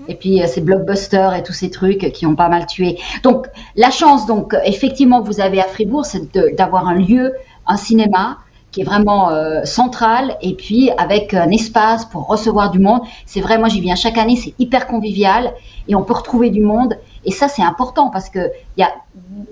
Et 0.09 0.14
puis 0.14 0.40
ces 0.47 0.61
blockbusters 0.61 1.35
et 1.35 1.42
tous 1.42 1.52
ces 1.52 1.71
trucs 1.71 2.12
qui 2.12 2.26
ont 2.26 2.35
pas 2.35 2.49
mal 2.49 2.66
tué. 2.66 2.99
Donc 3.23 3.47
la 3.76 3.90
chance, 3.90 4.26
donc 4.26 4.57
effectivement, 4.64 5.21
vous 5.21 5.40
avez 5.40 5.61
à 5.61 5.64
Fribourg, 5.64 6.04
c'est 6.04 6.37
d'avoir 6.57 6.88
un 6.88 6.95
lieu, 6.95 7.33
un 7.66 7.76
cinéma 7.76 8.38
qui 8.70 8.82
est 8.82 8.84
vraiment 8.84 9.30
euh, 9.30 9.64
central 9.64 10.36
et 10.42 10.54
puis 10.54 10.90
avec 10.96 11.34
un 11.34 11.50
espace 11.50 12.04
pour 12.04 12.26
recevoir 12.26 12.70
du 12.70 12.78
monde. 12.78 13.00
C'est 13.26 13.40
vrai, 13.40 13.58
moi 13.58 13.68
j'y 13.68 13.80
viens 13.80 13.96
chaque 13.96 14.18
année, 14.18 14.36
c'est 14.36 14.54
hyper 14.58 14.86
convivial 14.86 15.52
et 15.88 15.94
on 15.94 16.02
peut 16.02 16.14
retrouver 16.14 16.50
du 16.50 16.60
monde. 16.60 16.96
Et 17.24 17.32
ça, 17.32 17.48
c'est 17.48 17.62
important 17.62 18.10
parce 18.10 18.30
que 18.30 18.50
y 18.76 18.82
a, 18.82 18.92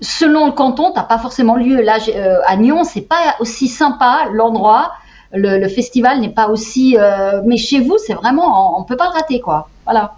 selon 0.01 0.47
le 0.47 0.53
canton, 0.53 0.93
t'as 0.95 1.03
pas 1.03 1.19
forcément 1.19 1.57
lieu. 1.57 1.83
Là, 1.83 1.99
euh, 2.09 2.39
à 2.47 2.57
Nyon, 2.57 2.85
c'est 2.85 3.03
pas 3.03 3.37
aussi 3.41 3.69
sympa 3.69 4.29
l'endroit. 4.33 4.93
Le, 5.33 5.59
le, 5.59 5.69
festival 5.69 6.21
n'est 6.21 6.31
pas 6.31 6.49
aussi. 6.49 6.97
Euh, 6.99 7.43
mais 7.45 7.59
chez 7.59 7.81
vous, 7.81 7.99
c'est 7.99 8.15
vraiment, 8.15 8.77
on, 8.77 8.81
on 8.81 8.85
peut 8.85 8.97
pas 8.97 9.09
le 9.09 9.15
rater, 9.19 9.41
quoi. 9.41 9.69
Voilà. 9.85 10.15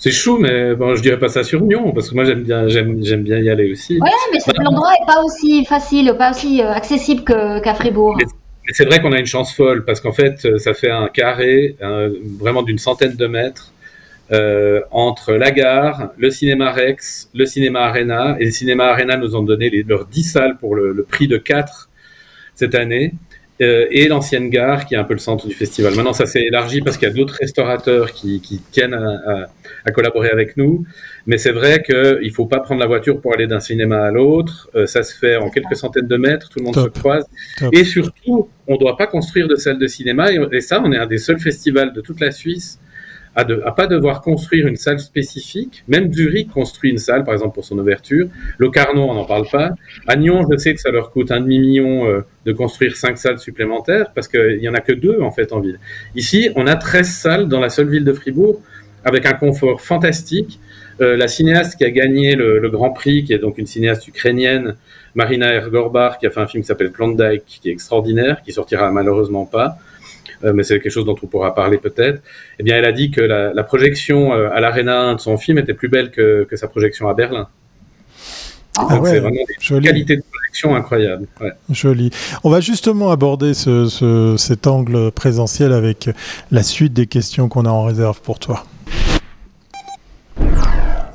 C'est 0.00 0.10
chou, 0.10 0.38
mais 0.38 0.74
bon, 0.74 0.94
je 0.94 1.02
dirais 1.02 1.18
pas 1.18 1.28
ça 1.28 1.44
sur 1.44 1.60
Nyon, 1.60 1.92
parce 1.92 2.08
que 2.08 2.14
moi 2.14 2.24
j'aime 2.24 2.42
bien, 2.42 2.68
j'aime, 2.68 3.04
j'aime 3.04 3.22
bien 3.22 3.38
y 3.38 3.50
aller 3.50 3.70
aussi. 3.70 3.98
Oui, 4.00 4.10
mais 4.32 4.38
l'endroit 4.64 4.92
est 4.94 5.06
pas 5.06 5.22
aussi 5.22 5.62
facile, 5.66 6.14
pas 6.16 6.30
aussi 6.30 6.62
euh, 6.62 6.72
accessible 6.72 7.22
qu'à 7.22 7.74
Fribourg. 7.74 8.16
Mais, 8.16 8.24
c'est 8.72 8.86
vrai 8.86 9.02
qu'on 9.02 9.12
a 9.12 9.18
une 9.18 9.26
chance 9.26 9.54
folle, 9.54 9.84
parce 9.84 10.00
qu'en 10.00 10.12
fait, 10.12 10.46
euh, 10.46 10.56
ça 10.56 10.72
fait 10.72 10.90
un 10.90 11.08
carré, 11.08 11.76
vraiment 12.38 12.62
d'une 12.62 12.78
centaine 12.78 13.14
de 13.14 13.26
mètres, 13.26 13.72
euh, 14.32 14.80
entre 14.90 15.34
la 15.34 15.50
gare, 15.50 16.12
le 16.16 16.30
cinéma 16.30 16.70
Rex, 16.70 17.28
le 17.34 17.44
cinéma 17.44 17.80
Arena, 17.80 18.36
et 18.40 18.46
le 18.46 18.52
cinéma 18.52 18.86
Arena 18.86 19.18
nous 19.18 19.36
ont 19.36 19.42
donné 19.42 19.68
les, 19.68 19.82
leurs 19.82 20.06
10 20.06 20.22
salles 20.22 20.56
pour 20.58 20.76
le, 20.76 20.92
le 20.92 21.02
prix 21.02 21.28
de 21.28 21.36
4 21.36 21.90
cette 22.54 22.74
année. 22.74 23.12
Euh, 23.60 23.86
et 23.90 24.08
l'ancienne 24.08 24.48
gare 24.48 24.86
qui 24.86 24.94
est 24.94 24.96
un 24.96 25.04
peu 25.04 25.12
le 25.12 25.18
centre 25.18 25.46
du 25.46 25.52
festival. 25.52 25.94
Maintenant, 25.94 26.14
ça 26.14 26.24
s'est 26.24 26.40
élargi 26.40 26.80
parce 26.80 26.96
qu'il 26.96 27.08
y 27.08 27.10
a 27.10 27.14
d'autres 27.14 27.36
restaurateurs 27.38 28.12
qui, 28.12 28.40
qui 28.40 28.58
tiennent 28.58 28.94
à, 28.94 29.20
à, 29.26 29.46
collaborer 29.90 30.30
avec 30.30 30.56
nous. 30.56 30.84
Mais 31.26 31.38
c'est 31.38 31.52
vrai 31.52 31.82
qu'il 31.82 32.20
ne 32.22 32.34
faut 32.34 32.46
pas 32.46 32.60
prendre 32.60 32.80
la 32.80 32.86
voiture 32.86 33.20
pour 33.20 33.34
aller 33.34 33.46
d'un 33.46 33.60
cinéma 33.60 34.02
à 34.02 34.10
l'autre. 34.10 34.70
Euh, 34.74 34.86
ça 34.86 35.02
se 35.02 35.16
fait 35.16 35.36
en 35.36 35.50
quelques 35.50 35.76
centaines 35.76 36.06
de 36.06 36.16
mètres, 36.16 36.48
tout 36.48 36.58
le 36.58 36.66
monde 36.66 36.74
se 36.74 36.88
croise. 36.88 37.26
Et 37.72 37.84
surtout, 37.84 38.48
on 38.66 38.74
ne 38.74 38.78
doit 38.78 38.96
pas 38.96 39.06
construire 39.06 39.48
de 39.48 39.56
salle 39.56 39.78
de 39.78 39.86
cinéma. 39.86 40.30
et, 40.32 40.60
ça, 40.60 40.82
on 40.84 40.92
est 40.92 40.98
un 40.98 41.06
des 41.06 41.18
seuls 41.18 41.40
festivals 41.40 41.92
de 41.92 42.00
toute 42.00 42.20
la 42.20 42.30
Suisse 42.30 42.78
à, 43.34 43.42
à 43.64 43.72
pas 43.72 43.86
devoir 43.86 44.22
construire 44.22 44.66
une 44.66 44.76
salle 44.76 44.98
spécifique. 44.98 45.84
Même 45.88 46.12
Zurich 46.12 46.50
construit 46.50 46.90
une 46.90 46.98
salle, 46.98 47.24
par 47.24 47.34
exemple, 47.34 47.54
pour 47.54 47.64
son 47.64 47.78
ouverture. 47.78 48.28
Le 48.58 48.70
Carnot, 48.70 49.02
on 49.02 49.14
n'en 49.14 49.24
parle 49.24 49.46
pas. 49.50 49.70
À 50.06 50.16
Nyon, 50.16 50.46
je 50.50 50.56
sais 50.56 50.74
que 50.74 50.80
ça 50.80 50.90
leur 50.90 51.10
coûte 51.10 51.30
un 51.30 51.40
demi-million 51.40 52.06
euh, 52.06 52.20
de 52.44 52.52
construire 52.52 52.96
cinq 52.96 53.18
salles 53.18 53.38
supplémentaires 53.38 54.12
parce 54.14 54.28
qu'il 54.28 54.58
n'y 54.58 54.68
en 54.68 54.74
a 54.74 54.80
que 54.80 54.92
deux, 54.92 55.20
en 55.20 55.30
fait, 55.30 55.52
en 55.52 55.60
ville. 55.60 55.78
Ici, 56.14 56.50
on 56.56 56.66
a 56.66 56.76
13 56.76 57.08
salles 57.08 57.48
dans 57.48 57.60
la 57.60 57.68
seule 57.68 57.88
ville 57.88 58.04
de 58.04 58.12
Fribourg 58.12 58.60
avec 59.04 59.26
un 59.26 59.32
confort 59.32 59.80
fantastique. 59.80 60.60
Euh, 61.00 61.16
la 61.16 61.28
cinéaste 61.28 61.76
qui 61.76 61.84
a 61.84 61.90
gagné 61.90 62.34
le, 62.36 62.68
Grand 62.68 62.90
Prix, 62.90 63.24
qui 63.24 63.32
est 63.32 63.38
donc 63.38 63.58
une 63.58 63.66
cinéaste 63.66 64.06
ukrainienne, 64.06 64.76
Marina 65.14 65.52
Ergorbar, 65.52 66.18
qui 66.18 66.26
a 66.26 66.30
fait 66.30 66.40
un 66.40 66.46
film 66.46 66.62
qui 66.62 66.66
s'appelle 66.66 66.92
Klondike, 66.92 67.44
qui 67.46 67.68
est 67.68 67.72
extraordinaire, 67.72 68.42
qui 68.42 68.52
sortira 68.52 68.90
malheureusement 68.90 69.46
pas. 69.46 69.76
Euh, 70.44 70.52
mais 70.52 70.62
c'est 70.62 70.80
quelque 70.80 70.92
chose 70.92 71.04
dont 71.04 71.16
on 71.22 71.26
pourra 71.26 71.54
parler 71.54 71.78
peut-être. 71.78 72.22
Eh 72.58 72.62
bien, 72.62 72.76
elle 72.76 72.84
a 72.84 72.92
dit 72.92 73.10
que 73.10 73.20
la, 73.20 73.62
projection 73.64 74.32
euh, 74.32 74.50
à 74.50 74.60
l'Arena 74.60 75.14
de 75.14 75.20
son 75.20 75.36
film 75.36 75.58
était 75.58 75.74
plus 75.74 75.88
belle 75.88 76.10
que 76.10 76.56
sa 76.56 76.68
projection 76.68 77.08
à 77.08 77.14
Berlin. 77.14 77.48
Ah 78.76 78.98
ouais, 79.00 79.10
c'est 79.10 79.20
vraiment 79.20 79.36
une 79.70 79.80
qualité 79.82 80.16
de 80.16 80.22
projection 80.32 80.74
incroyable. 80.74 81.26
Ouais. 81.40 81.52
Joli. 81.70 82.10
On 82.44 82.50
va 82.50 82.60
justement 82.60 83.10
aborder 83.10 83.54
ce, 83.54 83.86
ce, 83.88 84.36
cet 84.38 84.66
angle 84.66 85.10
présentiel 85.10 85.72
avec 85.72 86.08
la 86.50 86.62
suite 86.62 86.92
des 86.92 87.06
questions 87.06 87.48
qu'on 87.48 87.66
a 87.66 87.70
en 87.70 87.84
réserve 87.84 88.20
pour 88.20 88.38
toi. 88.38 88.64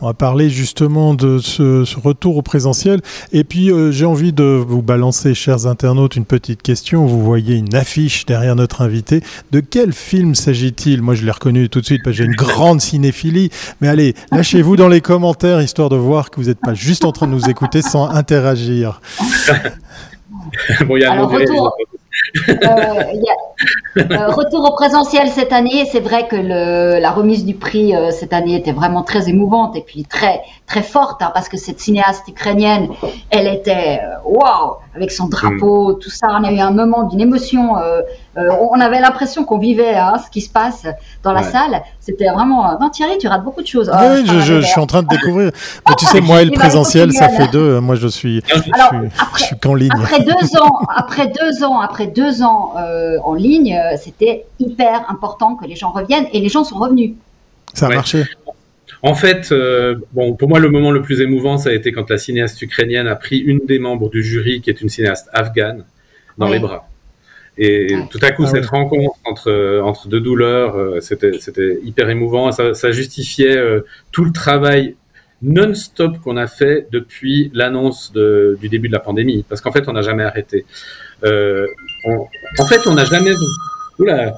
On 0.05 0.09
va 0.09 0.13
parler 0.13 0.51
justement 0.51 1.15
de 1.15 1.39
ce, 1.39 1.83
ce 1.83 1.99
retour 1.99 2.37
au 2.37 2.43
présentiel. 2.43 3.01
Et 3.31 3.43
puis, 3.43 3.71
euh, 3.71 3.89
j'ai 3.89 4.05
envie 4.05 4.33
de 4.33 4.43
vous 4.43 4.83
balancer, 4.83 5.33
chers 5.33 5.65
internautes, 5.65 6.15
une 6.15 6.25
petite 6.25 6.61
question. 6.61 7.07
Vous 7.07 7.23
voyez 7.23 7.55
une 7.55 7.73
affiche 7.73 8.27
derrière 8.27 8.55
notre 8.55 8.83
invité. 8.83 9.23
De 9.51 9.61
quel 9.61 9.93
film 9.93 10.35
s'agit-il? 10.35 11.01
Moi, 11.01 11.15
je 11.15 11.25
l'ai 11.25 11.31
reconnu 11.31 11.69
tout 11.69 11.81
de 11.81 11.85
suite 11.87 12.03
parce 12.03 12.15
que 12.15 12.21
j'ai 12.21 12.29
une 12.29 12.35
grande 12.35 12.81
cinéphilie. 12.81 13.49
Mais 13.81 13.87
allez, 13.87 14.13
lâchez-vous 14.31 14.75
dans 14.75 14.89
les 14.89 15.01
commentaires, 15.01 15.59
histoire 15.59 15.89
de 15.89 15.95
voir 15.95 16.29
que 16.29 16.39
vous 16.39 16.49
n'êtes 16.49 16.61
pas 16.61 16.75
juste 16.75 17.03
en 17.03 17.11
train 17.11 17.25
de 17.25 17.31
nous 17.31 17.49
écouter 17.49 17.81
sans 17.81 18.07
interagir. 18.07 19.01
bon, 20.85 20.97
il 20.97 21.01
y 21.01 21.03
a 21.03 21.13
Alors, 21.13 21.31
retour, 21.31 21.75
euh, 22.49 23.03
euh, 23.97 24.27
retour 24.29 24.69
au 24.69 24.73
présentiel 24.73 25.29
cette 25.29 25.53
année. 25.53 25.85
C'est 25.91 25.99
vrai 25.99 26.27
que 26.27 26.35
le, 26.35 26.99
la 26.99 27.11
remise 27.11 27.45
du 27.45 27.55
prix 27.55 27.95
euh, 27.95 28.11
cette 28.11 28.33
année 28.33 28.55
était 28.55 28.71
vraiment 28.71 29.03
très 29.03 29.29
émouvante 29.29 29.75
et 29.75 29.81
puis 29.81 30.03
très 30.03 30.41
très 30.67 30.83
forte 30.83 31.21
hein, 31.21 31.31
parce 31.33 31.49
que 31.49 31.57
cette 31.57 31.79
cinéaste 31.79 32.27
ukrainienne, 32.27 32.89
elle 33.29 33.47
était 33.47 33.99
waouh 34.25 34.77
avec 34.95 35.11
son 35.11 35.27
drapeau, 35.27 35.93
mm. 35.93 35.99
tout 35.99 36.09
ça. 36.09 36.27
On 36.39 36.43
a 36.43 36.51
eu 36.51 36.59
un 36.59 36.71
moment 36.71 37.03
d'une 37.03 37.21
émotion. 37.21 37.77
Euh, 37.77 38.01
euh, 38.37 38.49
on 38.71 38.79
avait 38.79 38.99
l'impression 38.99 39.43
qu'on 39.43 39.57
vivait 39.57 39.95
hein, 39.95 40.15
ce 40.23 40.29
qui 40.29 40.41
se 40.41 40.49
passe 40.49 40.85
dans 41.23 41.33
la 41.33 41.41
ouais. 41.41 41.51
salle. 41.51 41.81
C'était 41.99 42.29
vraiment. 42.29 42.77
Non, 42.79 42.89
Thierry, 42.89 43.17
tu 43.17 43.27
rates 43.27 43.43
beaucoup 43.43 43.61
de 43.61 43.67
choses. 43.67 43.91
Oui, 43.93 44.25
je, 44.25 44.39
je, 44.39 44.61
je, 44.61 44.65
suis 44.65 44.79
en 44.79 44.87
train 44.87 45.03
de 45.03 45.07
découvrir. 45.07 45.51
Mais 45.87 45.95
tu 45.95 46.05
sais, 46.05 46.21
moi 46.21 46.41
et 46.41 46.45
le 46.45 46.51
présentiel, 46.51 47.11
ça 47.11 47.29
fait 47.29 47.47
deux. 47.47 47.79
Moi, 47.79 47.95
je 47.95 48.07
suis, 48.07 48.41
Alors, 48.73 48.91
je, 48.93 49.09
suis, 49.09 49.19
après, 49.19 49.39
je 49.39 49.43
suis 49.43 49.59
qu'en 49.59 49.75
ligne. 49.75 49.91
Après 49.93 50.23
deux 50.23 50.57
ans, 50.61 50.79
après 50.95 51.27
deux 51.27 51.63
ans, 51.63 51.79
après 51.79 52.07
deux 52.07 52.41
ans 52.41 52.73
euh, 52.77 53.17
en 53.23 53.33
ligne, 53.33 53.77
c'était 53.97 54.45
hyper 54.59 55.05
important 55.09 55.55
que 55.55 55.65
les 55.65 55.75
gens 55.75 55.91
reviennent 55.91 56.27
et 56.33 56.39
les 56.39 56.49
gens 56.49 56.63
sont 56.63 56.77
revenus. 56.77 57.13
Ça 57.73 57.87
a 57.87 57.89
ouais. 57.89 57.95
marché. 57.95 58.23
En 59.05 59.13
fait, 59.13 59.51
euh, 59.51 59.95
bon, 60.13 60.33
pour 60.33 60.49
moi, 60.49 60.59
le 60.59 60.67
moment 60.67 60.89
le 60.89 61.03
plus 61.03 61.21
émouvant, 61.21 61.59
ça 61.59 61.69
a 61.69 61.73
été 61.73 61.91
quand 61.91 62.09
la 62.09 62.17
cinéaste 62.17 62.59
ukrainienne 62.63 63.05
a 63.05 63.15
pris 63.15 63.37
une 63.37 63.59
des 63.59 63.77
membres 63.77 64.09
du 64.09 64.23
jury, 64.23 64.61
qui 64.61 64.71
est 64.71 64.81
une 64.81 64.89
cinéaste 64.89 65.29
afghane, 65.31 65.85
dans 66.39 66.47
oui. 66.47 66.53
les 66.53 66.59
bras. 66.59 66.89
Et 67.59 67.93
ouais. 67.93 68.07
tout 68.09 68.17
à 68.23 68.31
coup, 68.31 68.45
ah 68.47 68.49
cette 68.49 68.63
oui. 68.63 68.69
rencontre 68.79 69.19
entre, 69.25 69.79
entre 69.83 70.07
deux 70.07 70.21
douleurs, 70.21 70.75
euh, 70.75 70.99
c'était 71.01 71.79
hyper 71.83 72.09
émouvant. 72.09 72.51
Ça, 72.51 72.73
ça 72.73 72.89
justifiait 72.89 73.55
euh, 73.55 73.81
tout 74.11 74.25
le 74.25 74.31
travail 74.31 74.95
non-stop 75.43 76.17
qu'on 76.23 76.35
a 76.35 76.47
fait 76.47 76.87
depuis 76.91 77.51
l'annonce 77.53 78.11
de, 78.11 78.57
du 78.59 78.69
début 78.69 78.87
de 78.87 78.93
la 78.93 78.99
pandémie. 78.99 79.45
Parce 79.47 79.61
qu'en 79.61 79.71
fait, 79.71 79.87
on 79.87 79.93
n'a 79.93 80.01
jamais 80.01 80.23
arrêté. 80.23 80.65
Euh, 81.23 81.67
on, 82.05 82.25
en 82.57 82.65
fait, 82.65 82.87
on 82.87 82.95
n'a 82.95 83.05
jamais... 83.05 83.33
Oula, 83.99 84.35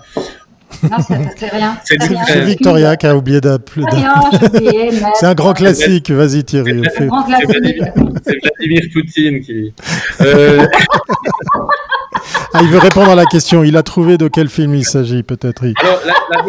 c'est 1.38 1.50
rien. 1.50 1.78
C'est 1.84 2.42
Victoria 2.42 2.96
qui 2.96 3.08
a 3.08 3.16
oublié 3.16 3.42
d'appeler. 3.42 3.86
C'est 5.16 5.26
un 5.26 5.34
grand 5.34 5.54
classique. 5.54 6.12
Vas-y 6.12 6.44
Thierry. 6.44 6.84
C'est 6.96 7.08
Vladimir, 7.08 7.94
Vladimir 7.96 8.82
Poutine 8.94 9.40
qui. 9.42 9.74
Euh... 10.22 10.66
ah, 12.54 12.60
il 12.62 12.70
veut 12.70 12.80
répondre 12.80 13.10
à 13.10 13.16
la 13.16 13.26
question. 13.26 13.64
Il 13.64 13.78
a 13.78 13.84
trouvé 13.84 14.18
de 14.18 14.28
quel 14.28 14.50
film 14.50 14.76
il 14.76 14.86
s'agit, 14.86 15.24
peut-être. 15.24 15.64
Alors, 15.64 16.02
la, 16.06 16.14
la, 16.38 16.44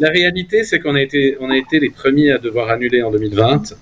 la 0.00 0.10
réalité, 0.10 0.64
c'est 0.64 0.80
qu'on 0.80 0.94
a 0.94 1.00
été, 1.00 1.36
on 1.40 1.50
a 1.50 1.56
été 1.56 1.78
les 1.78 1.90
premiers 1.90 2.32
à 2.32 2.38
devoir 2.38 2.70
annuler 2.70 3.02
en 3.02 3.10
2020, 3.10 3.74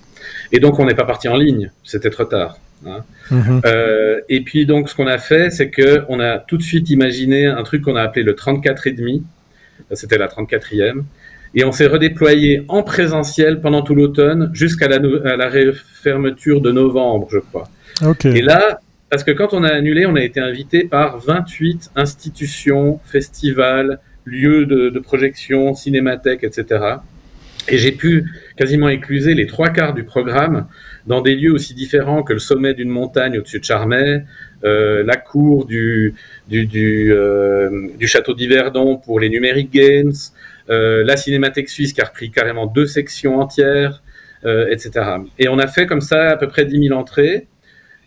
et 0.51 0.59
donc 0.59 0.79
on 0.79 0.85
n'est 0.85 0.95
pas 0.95 1.05
parti 1.05 1.27
en 1.27 1.37
ligne. 1.37 1.71
C'était 1.83 2.09
trop 2.09 2.25
tard. 2.25 2.57
Hein. 2.85 3.03
-hmm. 3.31 3.61
euh, 3.65 4.19
et 4.27 4.41
puis 4.41 4.65
donc 4.65 4.89
ce 4.89 4.95
qu'on 4.95 5.07
a 5.07 5.17
fait, 5.17 5.49
c'est 5.51 5.69
que 5.69 6.03
on 6.09 6.19
a 6.19 6.37
tout 6.37 6.57
de 6.57 6.63
suite 6.63 6.89
imaginé 6.89 7.45
un 7.45 7.63
truc 7.63 7.81
qu'on 7.83 7.95
a 7.95 8.01
appelé 8.01 8.23
le 8.23 8.35
34 8.35 8.87
et 8.87 8.91
demi 8.91 9.23
c'était 9.91 10.17
la 10.17 10.27
34e. 10.27 11.03
Et 11.55 11.63
on 11.63 11.71
s'est 11.71 11.87
redéployé 11.87 12.65
en 12.67 12.81
présentiel 12.81 13.61
pendant 13.61 13.83
tout 13.83 13.93
l'automne 13.93 14.49
jusqu'à 14.53 14.87
la, 14.87 14.97
la 14.97 15.51
fermeture 16.01 16.61
de 16.61 16.71
novembre, 16.71 17.27
je 17.31 17.37
crois. 17.37 17.69
Okay. 18.01 18.29
Et 18.29 18.41
là, 18.41 18.79
parce 19.09 19.23
que 19.23 19.31
quand 19.31 19.53
on 19.53 19.63
a 19.63 19.69
annulé, 19.69 20.07
on 20.07 20.15
a 20.15 20.23
été 20.23 20.39
invité 20.39 20.85
par 20.85 21.19
28 21.19 21.91
institutions, 21.95 22.99
festivals, 23.05 23.99
lieux 24.25 24.65
de, 24.65 24.89
de 24.89 24.99
projection, 24.99 25.75
cinémathèques, 25.75 26.43
etc. 26.43 26.95
Et 27.69 27.77
j'ai 27.77 27.91
pu 27.91 28.25
quasiment 28.57 28.89
éclusé 28.89 29.35
les 29.35 29.47
trois 29.47 29.69
quarts 29.69 29.93
du 29.93 30.03
programme 30.03 30.67
dans 31.07 31.21
des 31.21 31.35
lieux 31.35 31.53
aussi 31.53 31.73
différents 31.73 32.23
que 32.23 32.33
le 32.33 32.39
sommet 32.39 32.73
d'une 32.73 32.89
montagne 32.89 33.37
au-dessus 33.37 33.59
de 33.59 33.65
Charmey, 33.65 34.25
la 34.63 35.15
cour 35.17 35.67
euh, 35.71 36.11
du 36.49 38.07
château 38.07 38.33
d'Yverdon 38.33 38.97
pour 38.97 39.19
les 39.19 39.29
Numeric 39.29 39.71
Games, 39.71 40.13
euh, 40.69 41.03
la 41.03 41.17
Cinémathèque 41.17 41.69
suisse 41.69 41.93
qui 41.93 42.01
a 42.01 42.05
repris 42.05 42.31
carrément 42.31 42.67
deux 42.67 42.85
sections 42.85 43.39
entières, 43.39 44.01
euh, 44.45 44.67
etc. 44.69 44.91
Et 45.39 45.47
on 45.49 45.59
a 45.59 45.67
fait 45.67 45.85
comme 45.85 46.01
ça 46.01 46.29
à 46.31 46.37
peu 46.37 46.47
près 46.47 46.65
10 46.65 46.87
000 46.87 46.97
entrées. 46.97 47.47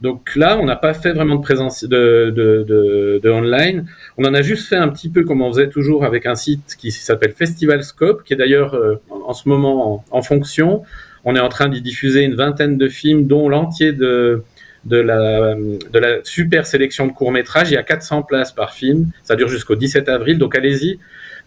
Donc 0.00 0.36
là, 0.36 0.58
on 0.60 0.64
n'a 0.66 0.76
pas 0.76 0.92
fait 0.92 1.12
vraiment 1.12 1.36
de 1.36 1.42
présence 1.42 1.84
de, 1.84 3.20
online. 3.24 3.86
On 4.18 4.24
en 4.24 4.34
a 4.34 4.42
juste 4.42 4.68
fait 4.68 4.76
un 4.76 4.88
petit 4.88 5.08
peu 5.08 5.24
comme 5.24 5.40
on 5.40 5.50
faisait 5.50 5.68
toujours 5.68 6.04
avec 6.04 6.26
un 6.26 6.34
site 6.34 6.76
qui 6.78 6.90
s'appelle 6.90 7.32
Festival 7.32 7.82
Scope, 7.82 8.22
qui 8.22 8.34
est 8.34 8.36
d'ailleurs 8.36 8.74
euh, 8.74 9.00
en, 9.10 9.32
ce 9.32 9.48
moment 9.48 10.04
en, 10.10 10.18
en, 10.18 10.22
fonction. 10.22 10.82
On 11.24 11.34
est 11.34 11.40
en 11.40 11.48
train 11.48 11.68
d'y 11.68 11.80
diffuser 11.80 12.22
une 12.22 12.34
vingtaine 12.34 12.76
de 12.76 12.88
films, 12.88 13.26
dont 13.26 13.48
l'entier 13.48 13.92
de, 13.92 14.42
de, 14.86 15.98
la, 15.98 16.24
super 16.24 16.66
sélection 16.66 17.06
de 17.06 17.12
courts-métrages. 17.12 17.70
Il 17.70 17.74
y 17.74 17.78
a 17.78 17.82
400 17.82 18.22
places 18.22 18.52
par 18.52 18.72
film. 18.72 19.10
Ça 19.24 19.36
dure 19.36 19.48
jusqu'au 19.48 19.74
17 19.74 20.08
avril, 20.08 20.38
donc 20.38 20.56
allez-y, 20.56 20.98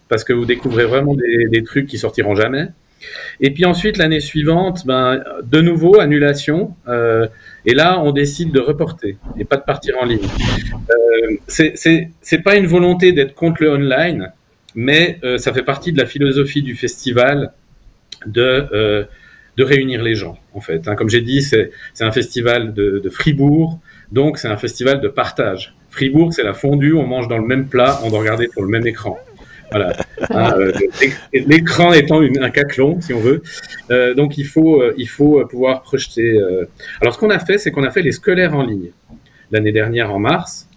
parce 0.08 0.24
que 0.24 0.32
vous 0.32 0.46
découvrez 0.46 0.84
vraiment 0.84 1.14
des, 1.14 1.48
des 1.48 1.62
trucs 1.64 1.86
qui 1.86 1.98
sortiront 1.98 2.34
jamais. 2.34 2.68
Et 3.40 3.50
puis 3.50 3.64
ensuite, 3.64 3.96
l'année 3.96 4.20
suivante, 4.20 4.86
ben, 4.86 5.22
de 5.42 5.60
nouveau, 5.60 6.00
annulation. 6.00 6.74
Euh, 6.88 7.26
et 7.64 7.74
là, 7.74 8.00
on 8.00 8.12
décide 8.12 8.52
de 8.52 8.60
reporter 8.60 9.16
et 9.38 9.44
pas 9.44 9.56
de 9.56 9.62
partir 9.62 9.96
en 10.00 10.04
ligne. 10.04 10.20
Euh, 10.90 11.36
c'est 11.46 12.42
pas 12.42 12.56
une 12.56 12.66
volonté 12.66 13.12
d'être 13.12 13.34
contre 13.34 13.62
le 13.62 13.70
online, 13.70 14.32
mais 14.74 15.18
euh, 15.24 15.38
ça 15.38 15.52
fait 15.52 15.62
partie 15.62 15.92
de 15.92 15.98
la 15.98 16.06
philosophie 16.06 16.62
du 16.62 16.74
festival 16.74 17.52
de, 18.26 18.66
euh, 18.72 19.04
de 19.60 19.64
réunir 19.64 20.02
les 20.02 20.14
gens, 20.14 20.38
en 20.54 20.62
fait. 20.62 20.88
Hein, 20.88 20.94
comme 20.96 21.10
j'ai 21.10 21.20
dit, 21.20 21.42
c'est 21.42 21.70
un 22.00 22.12
festival 22.12 22.72
de, 22.72 22.98
de 23.04 23.10
Fribourg, 23.10 23.78
donc 24.10 24.38
c'est 24.38 24.48
un 24.48 24.56
festival 24.56 25.00
de 25.00 25.08
partage. 25.08 25.74
Fribourg, 25.90 26.32
c'est 26.32 26.42
la 26.42 26.54
fondue, 26.54 26.94
on 26.94 27.06
mange 27.06 27.28
dans 27.28 27.36
le 27.36 27.46
même 27.46 27.66
plat, 27.66 28.00
on 28.02 28.08
doit 28.08 28.20
regarder 28.20 28.48
pour 28.48 28.62
le 28.62 28.68
même 28.68 28.86
écran. 28.86 29.18
Voilà. 29.70 29.92
Hein, 30.30 30.54
euh, 30.58 30.72
L'écran 31.32 31.92
étant 31.92 32.22
une, 32.22 32.42
un 32.42 32.50
caclon, 32.50 33.00
si 33.02 33.12
on 33.12 33.20
veut. 33.20 33.42
Euh, 33.90 34.14
donc 34.14 34.38
il 34.38 34.46
faut, 34.46 34.80
euh, 34.80 34.94
il 34.96 35.08
faut 35.08 35.44
pouvoir 35.46 35.82
projeter. 35.82 36.40
Alors 37.02 37.14
ce 37.14 37.18
qu'on 37.18 37.30
a 37.30 37.38
fait, 37.38 37.58
c'est 37.58 37.70
qu'on 37.70 37.84
a 37.84 37.90
fait 37.90 38.02
les 38.02 38.12
scolaires 38.12 38.54
en 38.54 38.64
ligne 38.64 38.90
l'année 39.50 39.72
dernière 39.72 40.12
en 40.12 40.18
mars. 40.18 40.68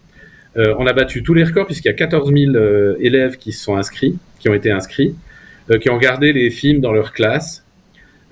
On 0.55 0.85
a 0.85 0.93
battu 0.93 1.23
tous 1.23 1.33
les 1.33 1.43
records 1.43 1.65
puisqu'il 1.65 1.87
y 1.87 1.91
a 1.91 1.95
14 1.95 2.31
000 2.31 2.53
élèves 2.99 3.37
qui 3.37 3.53
se 3.53 3.63
sont 3.63 3.75
inscrits, 3.75 4.17
qui 4.39 4.49
ont 4.49 4.53
été 4.53 4.69
inscrits, 4.69 5.15
qui 5.81 5.89
ont 5.89 5.95
regardé 5.95 6.31
les 6.33 6.51
films 6.51 6.79
dans 6.79 6.91
leur 6.91 7.11
classe. 7.13 7.62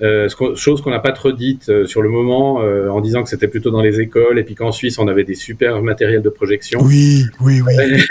Euh, 0.02 0.28
chose 0.56 0.82
qu'on 0.82 0.90
n'a 0.90 1.00
pas 1.00 1.12
trop 1.12 1.32
dite 1.32 1.70
euh, 1.70 1.86
sur 1.86 2.02
le 2.02 2.10
moment, 2.10 2.64
euh, 2.64 2.90
en 2.90 3.02
disant 3.02 3.22
que 3.22 3.30
c'était 3.30 3.48
plutôt 3.48 3.70
dans 3.70 3.82
les 3.82 4.00
écoles, 4.00 4.40
et 4.40 4.44
puis 4.44 4.56
qu'en 4.56 4.72
Suisse, 4.72 4.98
on 4.98 5.08
avait 5.08 5.24
des 5.24 5.36
super 5.36 5.80
matériels 5.84 6.24
de 6.24 6.30
projection. 6.30 6.80
Oui, 6.82 7.26
oui, 7.40 7.62
oui. 7.62 7.74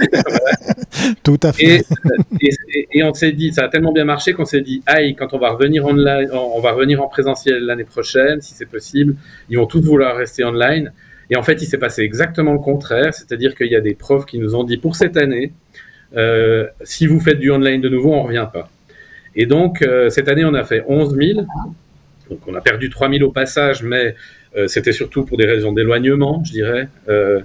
Tout 1.25 1.41
à 1.43 1.53
fait. 1.53 1.83
Et, 2.41 2.51
et, 2.75 2.89
et 2.93 3.03
on 3.03 3.13
s'est 3.13 3.33
dit, 3.33 3.53
ça 3.53 3.65
a 3.65 3.69
tellement 3.69 3.93
bien 3.93 4.05
marché 4.05 4.35
qu'on 4.35 4.45
s'est 4.45 4.61
dit, 4.61 4.83
aïe, 4.87 5.17
quand 5.17 5.35
on 5.35 5.39
va 5.39 5.51
revenir 5.51 5.85
en, 5.85 5.97
on 5.97 6.61
va 6.61 6.73
revenir 6.73 7.03
en 7.03 7.09
présentiel 7.09 7.65
l'année 7.65 7.85
prochaine, 7.85 8.41
si 8.41 8.55
c'est 8.55 8.71
possible, 8.71 9.17
ils 9.49 9.59
vont 9.59 9.67
tous 9.67 9.81
vouloir 9.81 10.17
rester 10.17 10.45
online. 10.45 10.93
Et 11.29 11.37
en 11.37 11.43
fait, 11.43 11.61
il 11.61 11.67
s'est 11.67 11.79
passé 11.79 12.03
exactement 12.03 12.53
le 12.53 12.61
contraire, 12.61 13.15
c'est-à-dire 13.15 13.57
qu'il 13.57 13.69
y 13.69 13.77
a 13.77 13.81
des 13.81 13.95
profs 13.95 14.27
qui 14.27 14.39
nous 14.39 14.55
ont 14.55 14.63
dit, 14.63 14.77
pour 14.77 14.95
cette 14.95 15.17
année, 15.17 15.53
si 16.83 17.07
vous 17.07 17.19
faites 17.19 17.39
du 17.41 17.51
online 17.51 17.81
de 17.81 17.89
nouveau, 17.89 18.13
on 18.13 18.23
revient 18.23 18.49
pas. 18.53 18.69
Et 19.37 19.47
donc, 19.47 19.83
euh, 19.83 20.11
cette 20.11 20.29
année, 20.29 20.45
on 20.45 20.55
a 20.55 20.65
fait 20.65 20.85
11 20.87 21.17
000. 21.17 21.47
Donc, 22.29 22.41
on 22.47 22.55
a 22.55 22.61
perdu 22.61 22.91
3 22.91 23.11
000 23.11 23.23
au 23.29 23.31
passage, 23.31 23.83
mais 23.83 24.15
euh, 24.57 24.67
c'était 24.69 24.93
surtout 24.93 25.25
pour 25.25 25.37
des 25.37 25.47
raisons 25.47 25.73
d'éloignement, 25.73 26.43
je 26.45 26.53
dirais. 26.53 26.89
Euh, 27.09 27.41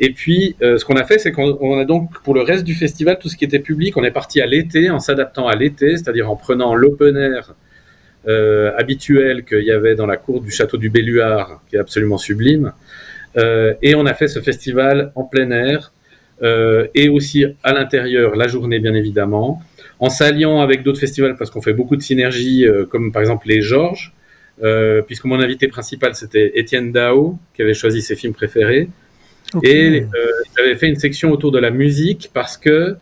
et 0.00 0.10
puis, 0.10 0.56
ce 0.60 0.82
qu'on 0.84 0.96
a 0.96 1.04
fait, 1.04 1.18
c'est 1.18 1.30
qu'on 1.30 1.78
a 1.78 1.84
donc, 1.84 2.22
pour 2.22 2.34
le 2.34 2.40
reste 2.40 2.64
du 2.64 2.74
festival, 2.74 3.18
tout 3.18 3.28
ce 3.28 3.36
qui 3.36 3.44
était 3.44 3.58
public, 3.58 3.98
on 3.98 4.04
est 4.04 4.10
parti 4.10 4.40
à 4.40 4.46
l'été, 4.46 4.88
en 4.88 4.98
s'adaptant 4.98 5.46
à 5.46 5.54
l'été, 5.56 5.98
c'est-à-dire 5.98 6.30
en 6.30 6.36
prenant 6.36 6.74
l'open 6.74 7.18
air 7.18 7.54
habituel 8.78 9.44
qu'il 9.44 9.64
y 9.64 9.70
avait 9.70 9.94
dans 9.94 10.06
la 10.06 10.16
cour 10.16 10.40
du 10.40 10.50
château 10.50 10.78
du 10.78 10.88
Belluard, 10.88 11.60
qui 11.68 11.76
est 11.76 11.78
absolument 11.78 12.16
sublime. 12.16 12.72
et 13.36 13.94
on 13.94 14.06
a 14.06 14.14
fait 14.14 14.28
ce 14.28 14.40
festival 14.40 15.12
en 15.16 15.24
plein 15.24 15.50
air, 15.50 15.92
et 16.94 17.10
aussi 17.10 17.44
à 17.62 17.74
l'intérieur, 17.74 18.36
la 18.36 18.46
journée, 18.46 18.78
bien 18.78 18.94
évidemment 18.94 19.60
en 20.00 20.08
s'alliant 20.08 20.60
avec 20.60 20.82
d'autres 20.82 20.98
festivals 20.98 21.36
parce 21.36 21.50
qu'on 21.50 21.62
fait 21.62 21.74
beaucoup 21.74 21.94
de 21.94 22.02
synergies, 22.02 22.66
euh, 22.66 22.86
comme 22.86 23.12
par 23.12 23.20
exemple 23.22 23.46
les 23.48 23.60
Georges, 23.60 24.12
euh, 24.62 25.02
puisque 25.02 25.26
mon 25.26 25.38
invité 25.40 25.68
principal 25.68 26.14
c'était 26.14 26.58
Étienne 26.58 26.90
Dao, 26.90 27.38
qui 27.54 27.62
avait 27.62 27.74
choisi 27.74 28.02
ses 28.02 28.16
films 28.16 28.32
préférés. 28.32 28.88
Okay. 29.54 29.70
Et 29.70 30.02
euh, 30.02 30.06
j'avais 30.56 30.74
fait 30.76 30.88
une 30.88 30.96
section 30.96 31.30
autour 31.30 31.52
de 31.52 31.58
la 31.58 31.70
musique 31.70 32.30
parce 32.32 32.56
que 32.56 32.96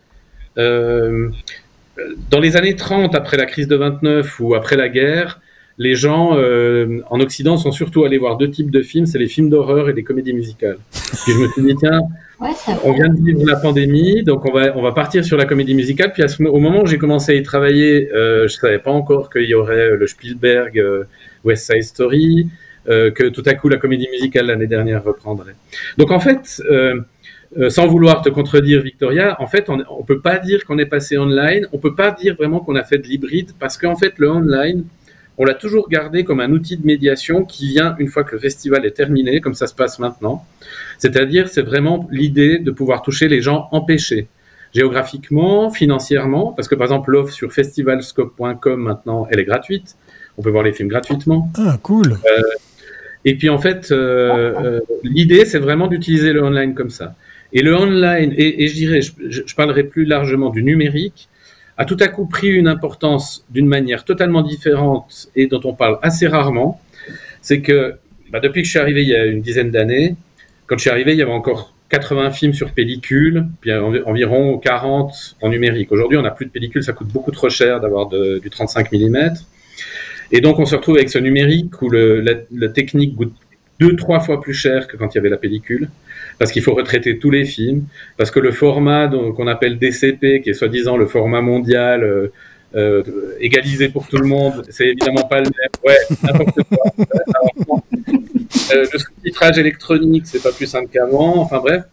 dans 0.57 2.39
les 2.41 2.57
années 2.57 2.75
30, 2.75 3.15
après 3.15 3.37
la 3.37 3.45
crise 3.45 3.69
de 3.69 3.77
29 3.77 4.41
ou 4.41 4.55
après 4.55 4.75
la 4.75 4.89
guerre, 4.89 5.39
les 5.79 5.95
gens 5.95 6.37
euh, 6.37 6.99
en 7.09 7.21
Occident 7.21 7.55
sont 7.57 7.71
surtout 7.71 8.03
allés 8.03 8.17
voir 8.17 8.37
deux 8.37 8.51
types 8.51 8.69
de 8.69 8.81
films, 8.81 9.05
c'est 9.05 9.17
les 9.17 9.27
films 9.27 9.49
d'horreur 9.49 9.89
et 9.89 9.93
les 9.93 10.03
comédies 10.03 10.33
musicales. 10.33 10.77
Puis 10.91 11.31
je 11.33 11.39
me 11.39 11.47
suis 11.47 11.63
dit, 11.63 11.75
tiens, 11.79 12.01
ouais, 12.41 12.49
on 12.83 12.91
vient 12.91 13.07
de 13.07 13.23
vivre 13.23 13.45
la 13.47 13.55
pandémie, 13.55 14.23
donc 14.23 14.45
on 14.45 14.51
va, 14.51 14.77
on 14.77 14.81
va 14.81 14.91
partir 14.91 15.23
sur 15.23 15.37
la 15.37 15.45
comédie 15.45 15.73
musicale. 15.73 16.11
Puis 16.11 16.21
à 16.21 16.27
ce, 16.27 16.43
au 16.43 16.59
moment 16.59 16.81
où 16.81 16.85
j'ai 16.85 16.97
commencé 16.97 17.31
à 17.31 17.35
y 17.35 17.43
travailler, 17.43 18.11
euh, 18.13 18.47
je 18.49 18.55
savais 18.55 18.79
pas 18.79 18.91
encore 18.91 19.29
qu'il 19.31 19.45
y 19.45 19.55
aurait 19.55 19.95
le 19.95 20.05
Spielberg 20.05 20.77
euh, 20.77 21.05
West 21.45 21.71
Side 21.71 21.83
Story, 21.83 22.47
euh, 22.89 23.11
que 23.11 23.23
tout 23.29 23.43
à 23.45 23.53
coup 23.53 23.69
la 23.69 23.77
comédie 23.77 24.09
musicale 24.11 24.47
l'année 24.47 24.67
dernière 24.67 25.01
reprendrait. 25.01 25.55
Donc 25.97 26.11
en 26.11 26.19
fait, 26.19 26.61
euh, 26.69 26.99
euh, 27.57 27.69
sans 27.69 27.87
vouloir 27.87 28.21
te 28.21 28.29
contredire, 28.29 28.81
Victoria, 28.81 29.35
en 29.41 29.47
fait, 29.47 29.69
on 29.69 29.77
ne 29.77 29.83
peut 30.05 30.19
pas 30.19 30.37
dire 30.37 30.65
qu'on 30.65 30.77
est 30.77 30.85
passé 30.85 31.17
online, 31.17 31.67
on 31.71 31.77
peut 31.79 31.95
pas 31.95 32.11
dire 32.11 32.35
vraiment 32.35 32.59
qu'on 32.59 32.75
a 32.75 32.83
fait 32.83 32.97
de 32.97 33.07
l'hybride, 33.07 33.51
parce 33.59 33.77
qu'en 33.77 33.95
fait, 33.95 34.13
le 34.17 34.29
online, 34.29 34.83
on 35.39 35.45
l'a 35.45 35.53
toujours 35.53 35.89
gardé 35.89 36.25
comme 36.25 36.41
un 36.41 36.51
outil 36.51 36.75
de 36.75 36.85
médiation 36.85 37.45
qui 37.45 37.69
vient 37.69 37.95
une 37.97 38.09
fois 38.09 38.25
que 38.25 38.33
le 38.33 38.39
festival 38.39 38.85
est 38.85 38.91
terminé, 38.91 39.39
comme 39.39 39.53
ça 39.53 39.67
se 39.67 39.73
passe 39.73 39.97
maintenant. 39.97 40.45
C'est-à-dire, 40.97 41.47
c'est 41.47 41.61
vraiment 41.61 42.07
l'idée 42.11 42.59
de 42.59 42.71
pouvoir 42.71 43.01
toucher 43.01 43.29
les 43.29 43.41
gens 43.41 43.69
empêchés, 43.71 44.27
géographiquement, 44.73 45.71
financièrement, 45.71 46.51
parce 46.51 46.67
que 46.67 46.75
par 46.75 46.87
exemple, 46.87 47.11
l'offre 47.11 47.33
sur 47.33 47.53
festivalscope.com 47.53 48.81
maintenant, 48.83 49.27
elle 49.31 49.39
est 49.39 49.45
gratuite. 49.45 49.95
On 50.37 50.41
peut 50.41 50.49
voir 50.49 50.63
les 50.63 50.73
films 50.73 50.89
gratuitement. 50.89 51.49
Ah, 51.57 51.77
cool. 51.81 52.11
Euh, 52.11 52.41
et 53.23 53.35
puis 53.35 53.47
en 53.47 53.59
fait, 53.59 53.91
euh, 53.91 54.53
euh, 54.61 54.79
l'idée, 55.03 55.45
c'est 55.45 55.59
vraiment 55.59 55.87
d'utiliser 55.87 56.33
le 56.33 56.43
online 56.43 56.75
comme 56.75 56.89
ça. 56.89 57.15
Et 57.53 57.61
le 57.61 57.75
online, 57.75 58.33
et, 58.35 58.63
et 58.63 58.67
je 58.67 58.73
dirais, 58.73 59.01
je, 59.01 59.13
je, 59.29 59.55
parlerai 59.55 59.83
plus 59.83 60.03
largement 60.03 60.49
du 60.49 60.63
numérique, 60.63 61.29
a 61.79 61.85
tout 61.85 61.97
à 62.01 62.09
coup 62.09 62.25
pris 62.25 62.49
une 62.49 62.67
importance 62.67 63.45
d'une 63.49 63.65
manière 63.65 64.03
totalement 64.03 64.41
différente 64.41 65.29
et 65.35 65.47
dont 65.47 65.61
on 65.63 65.73
parle 65.73 65.97
assez 66.01 66.27
rarement, 66.27 66.81
c'est 67.41 67.61
que 67.61 67.95
bah, 68.31 68.41
depuis 68.41 68.61
que 68.61 68.65
je 68.65 68.71
suis 68.71 68.79
arrivé 68.79 69.01
il 69.01 69.07
y 69.07 69.15
a 69.15 69.25
une 69.25 69.41
dizaine 69.41 69.71
d'années, 69.71 70.17
quand 70.67 70.75
je 70.75 70.81
suis 70.81 70.89
arrivé, 70.89 71.13
il 71.13 71.17
y 71.17 71.21
avait 71.21 71.31
encore 71.31 71.73
80 71.87 72.31
films 72.31 72.53
sur 72.53 72.73
pellicule, 72.73 73.45
puis 73.61 73.73
environ 73.73 74.57
40 74.59 75.37
en 75.41 75.49
numérique. 75.49 75.91
Aujourd'hui, 75.93 76.17
on 76.17 76.21
n'a 76.21 76.31
plus 76.31 76.45
de 76.45 76.51
pellicule, 76.51 76.83
ça 76.83 76.91
coûte 76.91 77.07
beaucoup 77.07 77.31
trop 77.31 77.49
cher 77.49 77.79
d'avoir 77.79 78.07
du 78.07 78.49
35 78.49 78.91
mm. 78.91 79.33
Et 80.33 80.41
donc, 80.41 80.59
on 80.59 80.65
se 80.65 80.75
retrouve 80.75 80.97
avec 80.97 81.09
ce 81.09 81.17
numérique 81.17 81.81
où 81.81 81.89
la, 81.89 82.33
la 82.51 82.67
technique 82.67 83.15
coûte 83.15 83.33
deux, 83.79 83.95
trois 83.95 84.19
fois 84.19 84.41
plus 84.41 84.53
cher 84.53 84.87
que 84.87 84.97
quand 84.97 85.15
il 85.15 85.17
y 85.17 85.19
avait 85.19 85.29
la 85.29 85.37
pellicule 85.37 85.89
parce 86.39 86.51
qu'il 86.53 86.63
faut 86.63 86.73
retraiter 86.73 87.19
tous 87.19 87.29
les 87.29 87.45
films, 87.45 87.83
parce 88.17 88.31
que 88.31 88.39
le 88.39 88.51
format 88.51 89.07
qu'on 89.35 89.47
appelle 89.47 89.77
DCP, 89.77 90.41
qui 90.41 90.49
est 90.49 90.53
soi-disant 90.53 90.97
le 90.97 91.05
format 91.05 91.41
mondial 91.41 92.03
euh, 92.03 92.31
euh, 92.75 93.03
égalisé 93.39 93.89
pour 93.89 94.07
tout 94.07 94.17
le 94.17 94.27
monde, 94.27 94.63
c'est 94.69 94.87
évidemment 94.87 95.23
pas 95.23 95.41
le 95.41 95.49
même. 95.49 95.69
Ouais, 95.85 95.97
n'importe 96.23 96.59
quoi. 96.69 96.85
euh, 98.73 98.85
le 98.91 98.99
sous-titrage 98.99 99.57
électronique, 99.59 100.23
c'est 100.25 100.41
pas 100.41 100.51
plus 100.51 100.65
simple 100.65 100.87
qu'avant. 100.91 101.37
Enfin 101.39 101.59
bref. 101.59 101.83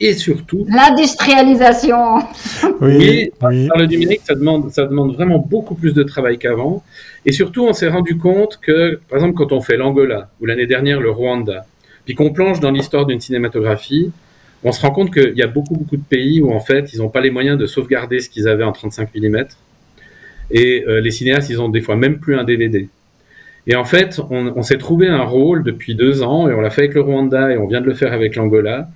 Et 0.00 0.14
surtout. 0.14 0.64
L'industrialisation. 0.68 2.18
Oui, 2.80 2.98
oui. 3.00 3.32
Par 3.38 3.50
le 3.50 3.86
numérique, 3.86 4.20
ça 4.24 4.34
demande, 4.34 4.70
ça 4.70 4.86
demande 4.86 5.12
vraiment 5.12 5.38
beaucoup 5.38 5.74
plus 5.74 5.92
de 5.92 6.04
travail 6.04 6.38
qu'avant. 6.38 6.84
Et 7.26 7.32
surtout, 7.32 7.66
on 7.66 7.72
s'est 7.72 7.88
rendu 7.88 8.16
compte 8.16 8.58
que, 8.62 9.00
par 9.08 9.18
exemple, 9.18 9.34
quand 9.34 9.50
on 9.50 9.60
fait 9.60 9.76
l'Angola, 9.76 10.30
ou 10.40 10.46
l'année 10.46 10.66
dernière 10.66 11.00
le 11.00 11.10
Rwanda, 11.10 11.66
puis 12.08 12.14
qu'on 12.14 12.30
plonge 12.30 12.58
dans 12.60 12.70
l'histoire 12.70 13.04
d'une 13.04 13.20
cinématographie, 13.20 14.10
on 14.64 14.72
se 14.72 14.80
rend 14.80 14.92
compte 14.92 15.12
qu'il 15.12 15.36
y 15.36 15.42
a 15.42 15.46
beaucoup, 15.46 15.74
beaucoup 15.74 15.98
de 15.98 16.02
pays 16.02 16.40
où, 16.40 16.50
en 16.50 16.58
fait, 16.58 16.94
ils 16.94 17.00
n'ont 17.00 17.10
pas 17.10 17.20
les 17.20 17.30
moyens 17.30 17.58
de 17.58 17.66
sauvegarder 17.66 18.20
ce 18.20 18.30
qu'ils 18.30 18.48
avaient 18.48 18.64
en 18.64 18.72
35 18.72 19.14
mm. 19.14 19.44
Et 20.50 20.86
euh, 20.88 21.02
les 21.02 21.10
cinéastes, 21.10 21.50
ils 21.50 21.60
ont 21.60 21.68
des 21.68 21.82
fois 21.82 21.96
même 21.96 22.18
plus 22.18 22.34
un 22.38 22.44
DVD. 22.44 22.88
Et 23.66 23.76
en 23.76 23.84
fait, 23.84 24.18
on, 24.30 24.62
s'est 24.62 24.78
trouvé 24.78 25.06
un 25.06 25.22
rôle 25.22 25.62
depuis 25.62 25.94
deux 25.94 26.22
ans, 26.22 26.48
et 26.48 26.54
on 26.54 26.62
l'a 26.62 26.70
fait 26.70 26.80
avec 26.80 26.94
le 26.94 27.02
Rwanda, 27.02 27.52
et 27.52 27.58
on 27.58 27.66
vient 27.66 27.82
de 27.82 27.86
le 27.86 27.92
faire 27.92 28.14
avec 28.14 28.36
l'Angola. 28.36 28.88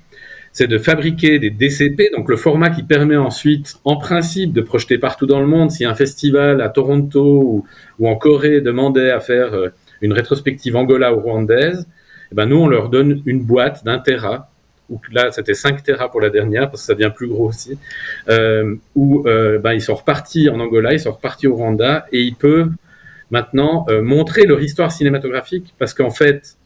c'est 0.55 0.67
de 0.67 0.79
fabriquer 0.79 1.39
des 1.39 1.51
DCP, 1.51 2.13
donc 2.17 2.31
le 2.31 2.37
format 2.37 2.71
qui 2.71 2.83
permet 2.83 3.19
ensuite, 3.19 3.75
en 3.85 3.97
principe, 3.97 4.55
de 4.55 4.63
projeter 4.63 4.97
partout 4.97 5.27
dans 5.27 5.41
le 5.41 5.47
monde. 5.47 5.71
Si 5.71 5.85
un 5.85 5.95
festival 5.95 6.63
à 6.63 6.71
Toronto 6.71 7.67
ou, 7.99 8.09
en 8.09 8.17
Corée 8.17 8.63
demandait 8.63 9.11
à 9.11 9.21
faire 9.21 9.53
euh, 9.53 9.69
une 10.01 10.15
rétrospective 10.15 10.77
angola 10.77 11.15
ou 11.15 11.21
rwandaise, 11.21 11.87
eh 12.33 12.35
ben 12.35 12.47
nous, 12.47 12.57
on 12.57 12.67
leur 12.67 12.89
donne 12.89 13.23
une 13.27 13.43
boîte 13.43 13.85
d'un 13.85 13.99
Tera, 13.99 14.49
ou 14.89 14.99
là, 15.13 15.31
c'était 15.33 15.53
5 15.53 15.83
Tera 15.83 16.11
pour 16.11 16.23
la 16.23 16.31
dernière, 16.31 16.71
parce 16.71 16.83
que 16.83 16.87
ça 16.87 16.95
devient 16.95 17.13
plus 17.15 17.29
gros 17.29 17.49
aussi, 17.49 17.79
euh, 18.31 18.75
où 18.95 19.29
euh, 19.29 19.59
ben, 19.59 19.75
ils 19.75 19.83
sont 19.83 19.95
repartis 19.95 20.49
en 20.49 20.59
Angola, 20.59 20.95
ils 20.95 21.01
sont 21.01 21.13
repartis 21.13 21.47
au 21.47 21.57
Rwanda, 21.57 22.07
et 22.11 22.23
ils 22.23 22.35
peuvent 22.35 22.71
maintenant 23.31 23.85
euh, 23.91 24.01
montrer 24.01 24.45
leur 24.45 24.63
histoire 24.63 24.93
cinématographique, 24.93 25.75
parce 25.79 25.93
qu'en 25.93 26.11
fait, 26.11 26.57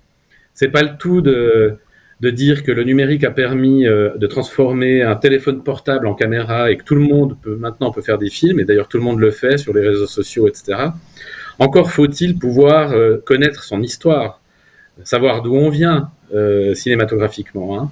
c'est 0.55 0.69
pas 0.69 0.83
le 0.83 0.97
tout 0.99 1.21
de 1.21 1.77
de 2.23 2.31
dire 2.31 2.63
que 2.63 2.73
le 2.73 2.83
numérique 2.83 3.25
a 3.25 3.31
permis 3.31 3.87
euh, 3.87 4.17
de 4.17 4.27
transformer 4.27 5.03
un 5.03 5.17
téléphone 5.17 5.63
portable 5.63 6.07
en 6.07 6.15
caméra 6.15 6.71
et 6.71 6.79
que 6.79 6.83
tout 6.83 6.95
le 6.95 7.03
monde 7.03 7.37
peut 7.43 7.57
maintenant 7.57 7.91
peut 7.91 8.01
faire 8.01 8.17
des 8.17 8.31
films, 8.31 8.61
et 8.61 8.65
d'ailleurs 8.65 8.89
tout 8.89 8.97
le 8.97 9.03
monde 9.03 9.21
le 9.21 9.33
fait 9.33 9.59
sur 9.59 9.75
les 9.75 9.87
réseaux 9.87 10.07
sociaux, 10.07 10.49
etc. 10.49 10.79
Encore 11.59 11.91
faut-il 11.91 12.39
pouvoir 12.39 12.95
connaître 13.27 13.65
son 13.65 13.83
histoire, 13.83 14.41
savoir 15.05 15.43
d'où 15.43 15.55
on 15.55 15.69
vient 15.71 16.11
euh, 16.35 16.75
cinématographiquement. 16.75 17.81
Hein. 17.81 17.91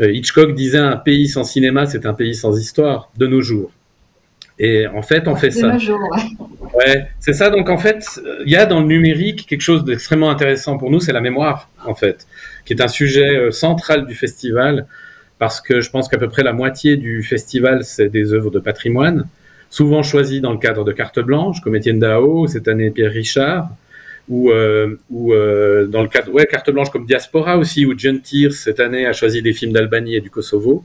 Hitchcock 0.00 0.54
disait 0.54 0.78
un 0.78 0.96
pays 0.96 1.26
sans 1.26 1.42
cinéma, 1.42 1.86
c'est 1.86 2.06
un 2.06 2.14
pays 2.14 2.34
sans 2.34 2.56
histoire, 2.56 3.10
de 3.16 3.26
nos 3.26 3.40
jours. 3.40 3.72
Et 4.60 4.86
en 4.86 5.02
fait, 5.02 5.26
on 5.26 5.34
fait 5.34 5.50
ça. 5.50 5.76
ouais. 6.74 7.08
c'est 7.18 7.32
ça. 7.32 7.50
Donc 7.50 7.68
en 7.68 7.78
fait, 7.78 8.04
il 8.44 8.50
y 8.50 8.56
a 8.56 8.66
dans 8.66 8.80
le 8.80 8.86
numérique 8.86 9.46
quelque 9.46 9.60
chose 9.60 9.84
d'extrêmement 9.84 10.30
intéressant 10.30 10.78
pour 10.78 10.90
nous, 10.90 11.00
c'est 11.00 11.12
la 11.12 11.20
mémoire, 11.20 11.68
en 11.84 11.94
fait 11.94 12.26
qui 12.68 12.74
est 12.74 12.82
un 12.82 12.88
sujet 12.88 13.34
euh, 13.34 13.50
central 13.50 14.06
du 14.06 14.14
festival, 14.14 14.86
parce 15.38 15.62
que 15.62 15.80
je 15.80 15.90
pense 15.90 16.06
qu'à 16.06 16.18
peu 16.18 16.28
près 16.28 16.42
la 16.42 16.52
moitié 16.52 16.98
du 16.98 17.22
festival, 17.22 17.82
c'est 17.82 18.10
des 18.10 18.34
œuvres 18.34 18.50
de 18.50 18.58
patrimoine, 18.58 19.26
souvent 19.70 20.02
choisies 20.02 20.42
dans 20.42 20.52
le 20.52 20.58
cadre 20.58 20.84
de 20.84 20.92
carte 20.92 21.18
blanche, 21.18 21.62
comme 21.62 21.74
Étienne 21.74 21.98
Dao, 21.98 22.46
cette 22.46 22.68
année 22.68 22.90
Pierre 22.90 23.12
Richard, 23.12 23.70
ou, 24.28 24.50
euh, 24.50 24.96
euh, 25.12 25.86
dans 25.86 26.02
le 26.02 26.08
cadre, 26.08 26.32
ouais, 26.32 26.46
carte 26.46 26.70
blanche 26.70 26.90
comme 26.90 27.06
Diaspora 27.06 27.56
aussi, 27.56 27.86
où 27.86 27.94
John 27.96 28.20
Tears, 28.20 28.52
cette 28.52 28.80
année, 28.80 29.06
a 29.06 29.12
choisi 29.12 29.42
des 29.42 29.52
films 29.52 29.72
d'Albanie 29.72 30.16
et 30.16 30.20
du 30.20 30.30
Kosovo. 30.30 30.84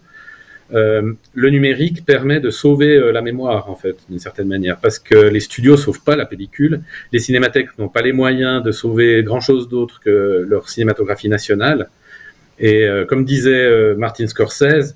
Euh, 0.74 1.14
le 1.34 1.50
numérique 1.50 2.06
permet 2.06 2.40
de 2.40 2.50
sauver 2.50 3.12
la 3.12 3.22
mémoire, 3.22 3.70
en 3.70 3.76
fait, 3.76 3.98
d'une 4.10 4.20
certaine 4.20 4.48
manière, 4.48 4.78
parce 4.78 4.98
que 4.98 5.16
les 5.16 5.42
studios 5.42 5.78
sauvent 5.78 6.04
pas 6.04 6.16
la 6.16 6.26
pellicule, 6.26 6.82
les 7.12 7.20
cinémathèques 7.20 7.78
n'ont 7.78 7.90
pas 7.90 8.02
les 8.02 8.14
moyens 8.14 8.64
de 8.64 8.72
sauver 8.72 9.24
grand-chose 9.24 9.68
d'autre 9.68 10.00
que 10.00 10.46
leur 10.48 10.70
cinématographie 10.70 11.30
nationale. 11.30 11.90
Et 12.60 12.88
comme 13.10 13.26
disait 13.26 13.96
Martin 13.96 14.28
Scorsese, 14.28 14.96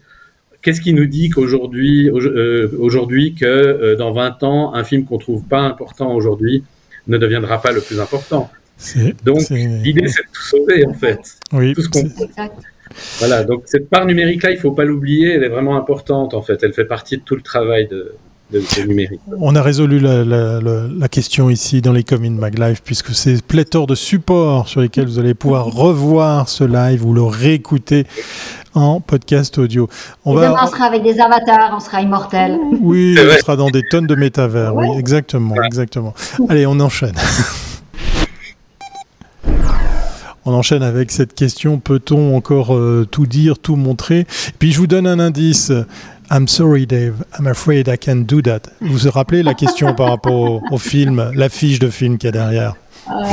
qu'est-ce 0.62 0.80
qui 0.80 0.94
nous 0.94 1.06
dit 1.06 1.30
qu'aujourd'hui, 1.30 2.10
aujourd'hui, 2.10 3.36
que 3.36 3.96
dans 3.96 4.14
20 4.14 4.44
ans, 4.44 4.74
un 4.74 4.84
film 4.84 5.06
qu'on 5.06 5.18
trouve 5.18 5.44
pas 5.44 5.62
important 5.62 6.16
aujourd'hui 6.16 6.64
ne 7.08 7.18
deviendra 7.18 7.62
pas 7.62 7.72
le 7.72 7.82
plus 7.82 8.00
important 8.00 8.50
Donc, 9.24 9.50
l'idée, 9.50 10.08
c'est 10.08 10.24
de 10.24 10.32
tout 10.32 10.44
sauver, 10.44 10.86
en 10.86 10.94
fait. 10.94 11.20
Oui, 11.52 11.74
tout 11.74 11.82
ce 11.82 11.90
qu'on 11.90 12.04
voilà, 13.20 13.44
donc 13.44 13.64
cette 13.66 13.90
part 13.90 14.06
numérique-là, 14.06 14.52
il 14.52 14.56
ne 14.56 14.60
faut 14.60 14.72
pas 14.72 14.86
l'oublier, 14.86 15.34
elle 15.34 15.44
est 15.44 15.50
vraiment 15.50 15.78
importante 15.78 16.34
en 16.34 16.42
fait, 16.42 16.64
elle 16.64 16.74
fait 16.74 16.86
partie 16.86 17.18
de 17.18 17.22
tout 17.22 17.36
le 17.36 17.42
travail 17.42 17.88
de, 17.88 18.14
numérique. 18.88 19.20
On 19.40 19.56
a 19.56 19.62
résolu 19.62 20.00
la, 20.00 21.08
question 21.10 21.50
ici 21.50 21.82
dans 21.82 21.92
les 21.92 22.04
communes 22.04 22.38
MagLive, 22.38 22.82
puisque 22.82 23.14
c'est 23.14 23.44
pléthore 23.44 23.88
de 23.88 23.96
supports 23.96 24.70
sur 24.70 24.80
lesquels 24.80 25.06
vous 25.06 25.20
allez 25.20 25.34
pouvoir 25.34 25.66
revoir 25.66 26.48
ce 26.48 26.64
live 26.64 27.06
ou 27.06 27.14
le 27.14 27.24
réécouter 27.24 28.06
en 28.84 29.00
podcast 29.02 29.58
audio. 29.58 29.90
On, 30.26 30.34
va... 30.34 30.54
on 30.64 30.68
sera 30.68 30.86
avec 30.86 31.04
des 31.04 31.20
avatars, 31.20 31.74
on 31.76 31.80
sera 31.80 32.02
immortel. 32.02 32.58
Oui, 32.80 33.18
on 33.18 33.38
sera 33.38 33.56
dans 33.56 33.70
des 33.70 33.84
tonnes 33.90 34.08
de 34.08 34.16
métavers, 34.16 34.76
oui, 34.76 34.88
exactement, 34.98 35.56
exactement. 35.64 36.14
Allez, 36.50 36.66
on 36.66 36.80
enchaîne. 36.80 37.16
On 40.50 40.54
enchaîne 40.54 40.82
avec 40.82 41.12
cette 41.12 41.36
question 41.36 41.78
peut-on 41.78 42.38
encore 42.38 42.74
euh, 42.74 43.06
tout 43.12 43.26
dire, 43.26 43.60
tout 43.60 43.76
montrer? 43.76 44.26
Puis 44.60 44.72
je 44.72 44.78
vous 44.78 44.88
donne 44.88 45.06
un 45.06 45.20
indice. 45.20 45.74
I'm 46.32 46.48
sorry, 46.48 46.86
Dave. 46.86 47.16
I'm 47.38 47.48
afraid 47.48 47.90
I 47.90 47.98
can't 47.98 48.24
do 48.26 48.42
that. 48.44 48.62
Vous 48.80 48.98
vous 48.98 49.12
rappelez 49.12 49.44
la 49.44 49.54
question 49.54 49.94
par 49.94 50.08
rapport 50.08 50.62
au, 50.72 50.78
film, 50.78 51.32
l'affiche 51.36 51.80
de 51.80 51.90
film 51.90 52.18
qu'il 52.18 52.28
y 52.28 52.30
a 52.30 52.32
derrière? 52.32 52.76
Ah, 53.10 53.26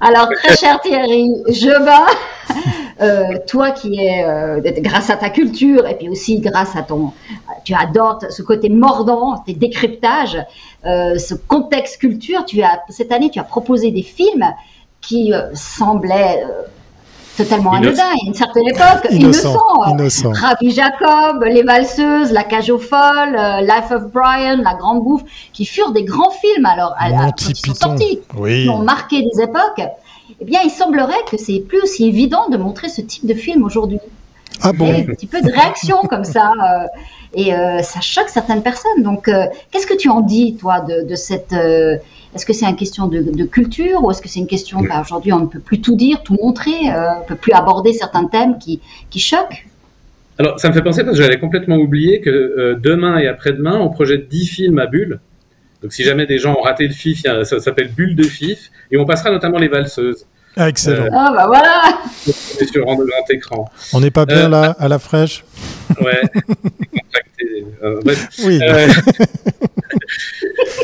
Alors, 0.00 0.28
très 0.42 0.56
cher 0.60 0.80
Thierry, 0.80 1.30
je 1.48 1.84
bats. 1.84 2.06
Euh, 3.00 3.38
toi 3.48 3.72
qui 3.72 3.98
es, 3.98 4.24
euh, 4.24 4.60
grâce 4.78 5.10
à 5.10 5.16
ta 5.16 5.28
culture 5.28 5.88
et 5.88 5.96
puis 5.96 6.08
aussi 6.08 6.38
grâce 6.38 6.76
à 6.76 6.82
ton, 6.82 7.12
tu 7.64 7.74
adores 7.74 8.20
ce 8.30 8.42
côté 8.42 8.68
mordant, 8.68 9.38
tes 9.38 9.54
décryptages, 9.54 10.38
ce 10.84 11.34
contexte 11.34 11.98
culture, 11.98 12.44
tu 12.44 12.62
as, 12.62 12.82
cette 12.90 13.10
année, 13.10 13.30
tu 13.30 13.40
as 13.40 13.44
proposé 13.44 13.90
des 13.90 14.02
films 14.02 14.44
qui 15.06 15.32
euh, 15.32 15.50
euh, 17.40 17.44
totalement 17.44 17.72
anodin 17.72 18.02
à 18.04 18.26
une 18.26 18.34
certaine 18.34 18.68
époque, 18.68 19.06
innocent. 19.10 19.58
innocent. 19.88 20.32
Ravi 20.32 20.70
Jacob, 20.70 21.42
Les 21.44 21.62
Valseuses, 21.62 22.32
La 22.32 22.44
Cage 22.44 22.70
aux 22.70 22.78
Folles, 22.78 23.36
euh, 23.36 23.60
Life 23.60 23.90
of 23.90 24.10
Brian, 24.12 24.58
La 24.62 24.74
Grande 24.74 25.02
Bouffe, 25.02 25.22
qui 25.52 25.64
furent 25.64 25.92
des 25.92 26.04
grands 26.04 26.30
films 26.30 26.66
alors 26.66 26.94
à, 26.98 27.26
à, 27.26 27.32
qui 27.32 27.54
sont 27.54 27.74
sortis, 27.74 28.20
qui 28.46 28.68
ont 28.68 28.78
marqué 28.82 29.22
des 29.22 29.42
époques. 29.42 29.82
Eh 30.40 30.44
bien, 30.44 30.60
il 30.64 30.70
semblerait 30.70 31.22
que 31.30 31.36
c'est 31.36 31.60
plus 31.60 31.80
aussi 31.82 32.06
évident 32.06 32.48
de 32.48 32.56
montrer 32.56 32.88
ce 32.88 33.00
type 33.00 33.26
de 33.26 33.34
film 33.34 33.64
aujourd'hui. 33.64 34.00
Ah 34.62 34.72
bon 34.72 34.92
Un 34.92 35.02
petit 35.02 35.26
peu 35.26 35.40
de 35.42 35.50
réaction 35.50 35.98
comme 36.08 36.24
ça. 36.24 36.52
et 37.34 37.52
ça 37.82 38.00
choque 38.00 38.28
certaines 38.28 38.62
personnes. 38.62 39.02
Donc, 39.02 39.30
qu'est-ce 39.70 39.86
que 39.86 39.96
tu 39.96 40.08
en 40.08 40.20
dis, 40.20 40.56
toi, 40.56 40.80
de, 40.80 41.02
de 41.06 41.14
cette 41.14 41.54
est-ce 42.34 42.46
que 42.46 42.52
c'est 42.52 42.66
une 42.66 42.76
question 42.76 43.06
de, 43.06 43.44
culture 43.44 44.02
ou 44.04 44.10
est-ce 44.10 44.20
que 44.20 44.28
c'est 44.28 44.40
une 44.40 44.46
question 44.46 44.82
qu'aujourd'hui 44.82 45.32
on 45.32 45.40
ne 45.40 45.46
peut 45.46 45.60
plus 45.60 45.80
tout 45.80 45.96
dire, 45.96 46.22
tout 46.22 46.36
montrer, 46.42 46.90
euh, 46.90 47.14
on 47.16 47.20
ne 47.20 47.26
peut 47.26 47.36
plus 47.36 47.52
aborder 47.52 47.92
certains 47.92 48.26
thèmes 48.26 48.58
qui, 48.58 48.80
qui 49.10 49.20
choquent? 49.20 49.66
Alors, 50.38 50.58
ça 50.58 50.68
me 50.68 50.74
fait 50.74 50.82
penser 50.82 51.04
parce 51.04 51.16
que 51.16 51.22
j'avais 51.22 51.38
complètement 51.38 51.76
oublié 51.76 52.20
que 52.20 52.30
euh, 52.30 52.74
demain 52.74 53.18
et 53.18 53.28
après-demain, 53.28 53.78
on 53.78 53.88
projette 53.88 54.28
10 54.28 54.46
films 54.46 54.78
à 54.80 54.86
Bulle. 54.86 55.20
Donc, 55.80 55.92
si 55.92 56.02
jamais 56.02 56.26
des 56.26 56.38
gens 56.38 56.56
ont 56.58 56.62
raté 56.62 56.88
le 56.88 56.92
FIF, 56.92 57.22
ça 57.22 57.44
s'appelle 57.44 57.92
Bulle 57.92 58.16
de 58.16 58.24
FIF. 58.24 58.70
Et 58.90 58.96
on 58.96 59.04
passera 59.04 59.30
notamment 59.30 59.58
les 59.58 59.68
valseuses. 59.68 60.26
Ah, 60.56 60.68
excellent. 60.68 61.04
Euh, 61.04 61.10
ah, 61.12 61.32
bah 61.34 61.46
voilà 61.46 61.98
Sur 62.16 62.84
grand 62.84 63.30
écran. 63.30 63.70
On 63.92 64.00
n'est 64.00 64.10
pas 64.10 64.24
bien 64.24 64.48
là, 64.48 64.74
à 64.78 64.88
la 64.88 64.98
fraîche? 64.98 65.44
Ouais. 66.00 66.22
oui. 68.44 68.60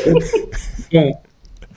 bon, 0.93 1.13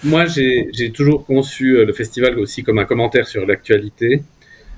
moi, 0.05 0.27
j'ai 0.27 0.91
toujours 0.93 1.25
conçu 1.27 1.77
euh, 1.77 1.85
le 1.85 1.93
festival 1.93 2.39
aussi 2.39 2.63
comme 2.63 2.79
un 2.79 2.85
commentaire 2.85 3.27
sur 3.27 3.47
l'actualité. 3.47 4.23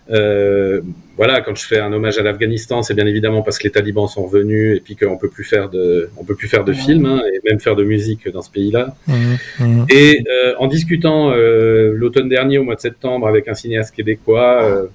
Euh, 0.08 0.82
voilà, 1.16 1.40
quand 1.40 1.56
je 1.56 1.66
fais 1.66 1.80
un 1.80 1.92
hommage 1.92 2.16
à 2.18 2.22
l'Afghanistan, 2.22 2.82
c'est 2.82 2.94
bien 2.94 3.06
évidemment 3.06 3.42
parce 3.42 3.58
que 3.58 3.64
les 3.64 3.72
talibans 3.72 4.06
sont 4.06 4.24
revenus 4.24 4.76
et 4.76 4.80
puis 4.80 4.94
qu'on 4.94 5.18
peut 5.18 5.28
plus 5.28 5.42
faire 5.42 5.68
de, 5.68 6.10
on 6.16 6.24
peut 6.24 6.36
plus 6.36 6.46
faire 6.46 6.64
de 6.64 6.72
films 6.72 7.06
hein, 7.06 7.22
et 7.34 7.40
même 7.48 7.58
faire 7.58 7.74
de 7.74 7.82
musique 7.82 8.28
dans 8.28 8.42
ce 8.42 8.50
pays-là. 8.50 8.94
Mmh, 9.08 9.14
mmh. 9.58 9.86
Et 9.88 10.24
euh, 10.30 10.54
en 10.58 10.68
discutant 10.68 11.34
l'automne 11.34 12.28
dernier, 12.28 12.58
au 12.58 12.64
mois 12.64 12.76
de 12.76 12.80
septembre, 12.80 13.26
avec 13.26 13.48
un 13.48 13.54
cinéaste 13.54 13.94
québécois, 13.94 14.88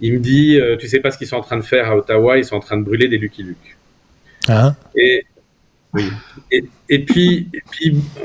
il 0.00 0.14
me 0.14 0.18
dit, 0.18 0.58
tu 0.78 0.88
sais 0.88 1.00
pas 1.00 1.10
ce 1.10 1.18
qu'ils 1.18 1.26
sont 1.26 1.36
en 1.36 1.42
train 1.42 1.58
de 1.58 1.64
faire 1.64 1.90
à 1.90 1.96
Ottawa, 1.96 2.38
ils 2.38 2.44
sont 2.44 2.56
en 2.56 2.60
train 2.60 2.78
de 2.78 2.84
brûler 2.84 3.08
des 3.08 3.18
Lucky 3.18 3.42
Luke. 3.42 3.76
Ah. 4.48 4.74
Et 4.96 5.24
oui. 5.94 6.10
Et, 6.88 7.04
puis, 7.04 7.48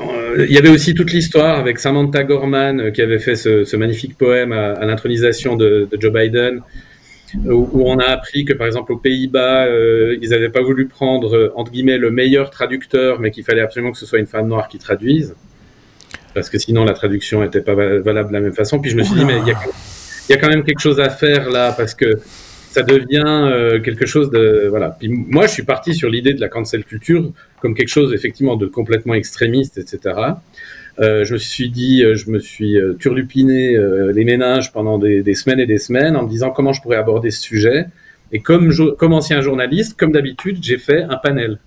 euh, 0.00 0.46
il 0.48 0.54
y 0.54 0.58
avait 0.58 0.68
aussi 0.68 0.94
toute 0.94 1.12
l'histoire 1.12 1.58
avec 1.58 1.78
Samantha 1.78 2.24
Gorman 2.24 2.80
euh, 2.80 2.90
qui 2.90 3.00
avait 3.00 3.18
fait 3.18 3.36
ce, 3.36 3.76
magnifique 3.76 4.18
poème 4.18 4.52
à, 4.52 4.84
l'intronisation 4.84 5.56
de, 5.56 5.88
Joe 5.98 6.12
Biden, 6.12 6.60
où, 7.46 7.82
on 7.88 7.98
a 7.98 8.06
appris 8.06 8.44
que 8.44 8.52
par 8.52 8.66
exemple 8.66 8.92
aux 8.92 8.96
Pays-Bas, 8.96 9.66
euh, 9.66 10.16
ils 10.20 10.30
n'avaient 10.30 10.48
pas 10.48 10.62
voulu 10.62 10.86
prendre 10.86 11.52
entre 11.54 11.70
guillemets 11.70 11.98
le 11.98 12.10
meilleur 12.10 12.50
traducteur, 12.50 13.20
mais 13.20 13.30
qu'il 13.30 13.44
fallait 13.44 13.62
absolument 13.62 13.92
que 13.92 13.98
ce 13.98 14.06
soit 14.06 14.18
une 14.18 14.26
femme 14.26 14.48
noire 14.48 14.68
qui 14.68 14.78
traduise, 14.78 15.34
parce 16.34 16.50
que 16.50 16.58
sinon 16.58 16.84
la 16.84 16.92
traduction 16.92 17.42
n'était 17.42 17.60
pas 17.60 17.74
valable 17.74 18.28
de 18.28 18.34
la 18.34 18.40
même 18.40 18.52
façon. 18.52 18.80
Puis 18.80 18.90
je 18.90 18.96
me 18.96 19.04
suis 19.04 19.14
dit, 19.14 19.24
mais 19.24 19.38
il 19.38 20.32
y 20.32 20.34
a 20.34 20.36
quand 20.38 20.48
même 20.48 20.64
quelque 20.64 20.80
chose 20.80 20.98
à 20.98 21.08
faire 21.08 21.50
là, 21.50 21.72
parce 21.72 21.94
que 21.94 22.18
ça 22.70 22.82
devient 22.82 23.24
euh, 23.26 23.80
quelque 23.80 24.06
chose 24.06 24.30
de 24.30 24.66
voilà. 24.68 24.96
Puis 24.98 25.08
moi, 25.08 25.46
je 25.46 25.52
suis 25.52 25.64
parti 25.64 25.92
sur 25.92 26.08
l'idée 26.08 26.34
de 26.34 26.40
la 26.40 26.48
cancel 26.48 26.84
culture 26.84 27.32
comme 27.60 27.74
quelque 27.74 27.88
chose 27.88 28.14
effectivement 28.14 28.56
de 28.56 28.66
complètement 28.66 29.14
extrémiste, 29.14 29.76
etc. 29.76 30.16
Euh, 31.00 31.24
je 31.24 31.32
me 31.32 31.38
suis 31.38 31.68
dit, 31.68 32.04
euh, 32.04 32.14
je 32.14 32.30
me 32.30 32.38
suis 32.38 32.76
turlupiné 33.00 33.76
les 34.14 34.24
ménages 34.24 34.72
pendant 34.72 34.98
des, 34.98 35.22
des, 35.22 35.34
semaines 35.34 35.58
et 35.60 35.66
des 35.66 35.78
semaines 35.78 36.16
en 36.16 36.22
me 36.22 36.28
disant 36.28 36.50
comment 36.50 36.72
je 36.72 36.80
pourrais 36.80 36.96
aborder 36.96 37.30
ce 37.30 37.42
sujet. 37.42 37.86
Et 38.32 38.38
comme, 38.38 38.72
comme 38.96 39.12
ancien 39.12 39.40
journaliste, 39.40 39.98
comme 39.98 40.12
d'habitude, 40.12 40.58
j'ai 40.62 40.78
fait 40.78 41.02
un 41.02 41.16
panel. 41.16 41.58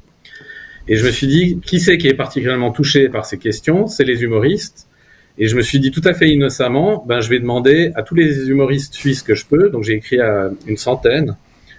Et 0.87 0.95
je 0.95 1.05
me 1.05 1.11
suis 1.11 1.27
dit, 1.27 1.59
qui 1.65 1.81
c'est 1.81 1.97
qui 1.97 2.07
est 2.07 2.13
particulièrement 2.13 2.71
touché 2.71 3.09
par 3.09 3.25
ces 3.25 3.37
questions? 3.37 3.87
C'est 3.87 4.05
les 4.05 4.23
humoristes. 4.23 4.87
Et 5.37 5.47
je 5.47 5.55
me 5.55 5.61
suis 5.61 5.79
dit 5.79 5.91
tout 5.91 6.01
à 6.05 6.13
fait 6.13 6.29
innocemment, 6.29 7.03
ben, 7.07 7.19
je 7.19 7.29
vais 7.29 7.39
demander 7.39 7.91
à 7.95 8.03
tous 8.03 8.15
les 8.15 8.49
humoristes 8.49 8.93
suisses 8.93 9.23
que 9.23 9.33
je 9.33 9.45
peux, 9.45 9.69
donc 9.69 9.83
j'ai 9.83 9.93
écrit 9.93 10.19
à 10.19 10.51
une 10.67 10.77
centaine, 10.77 11.35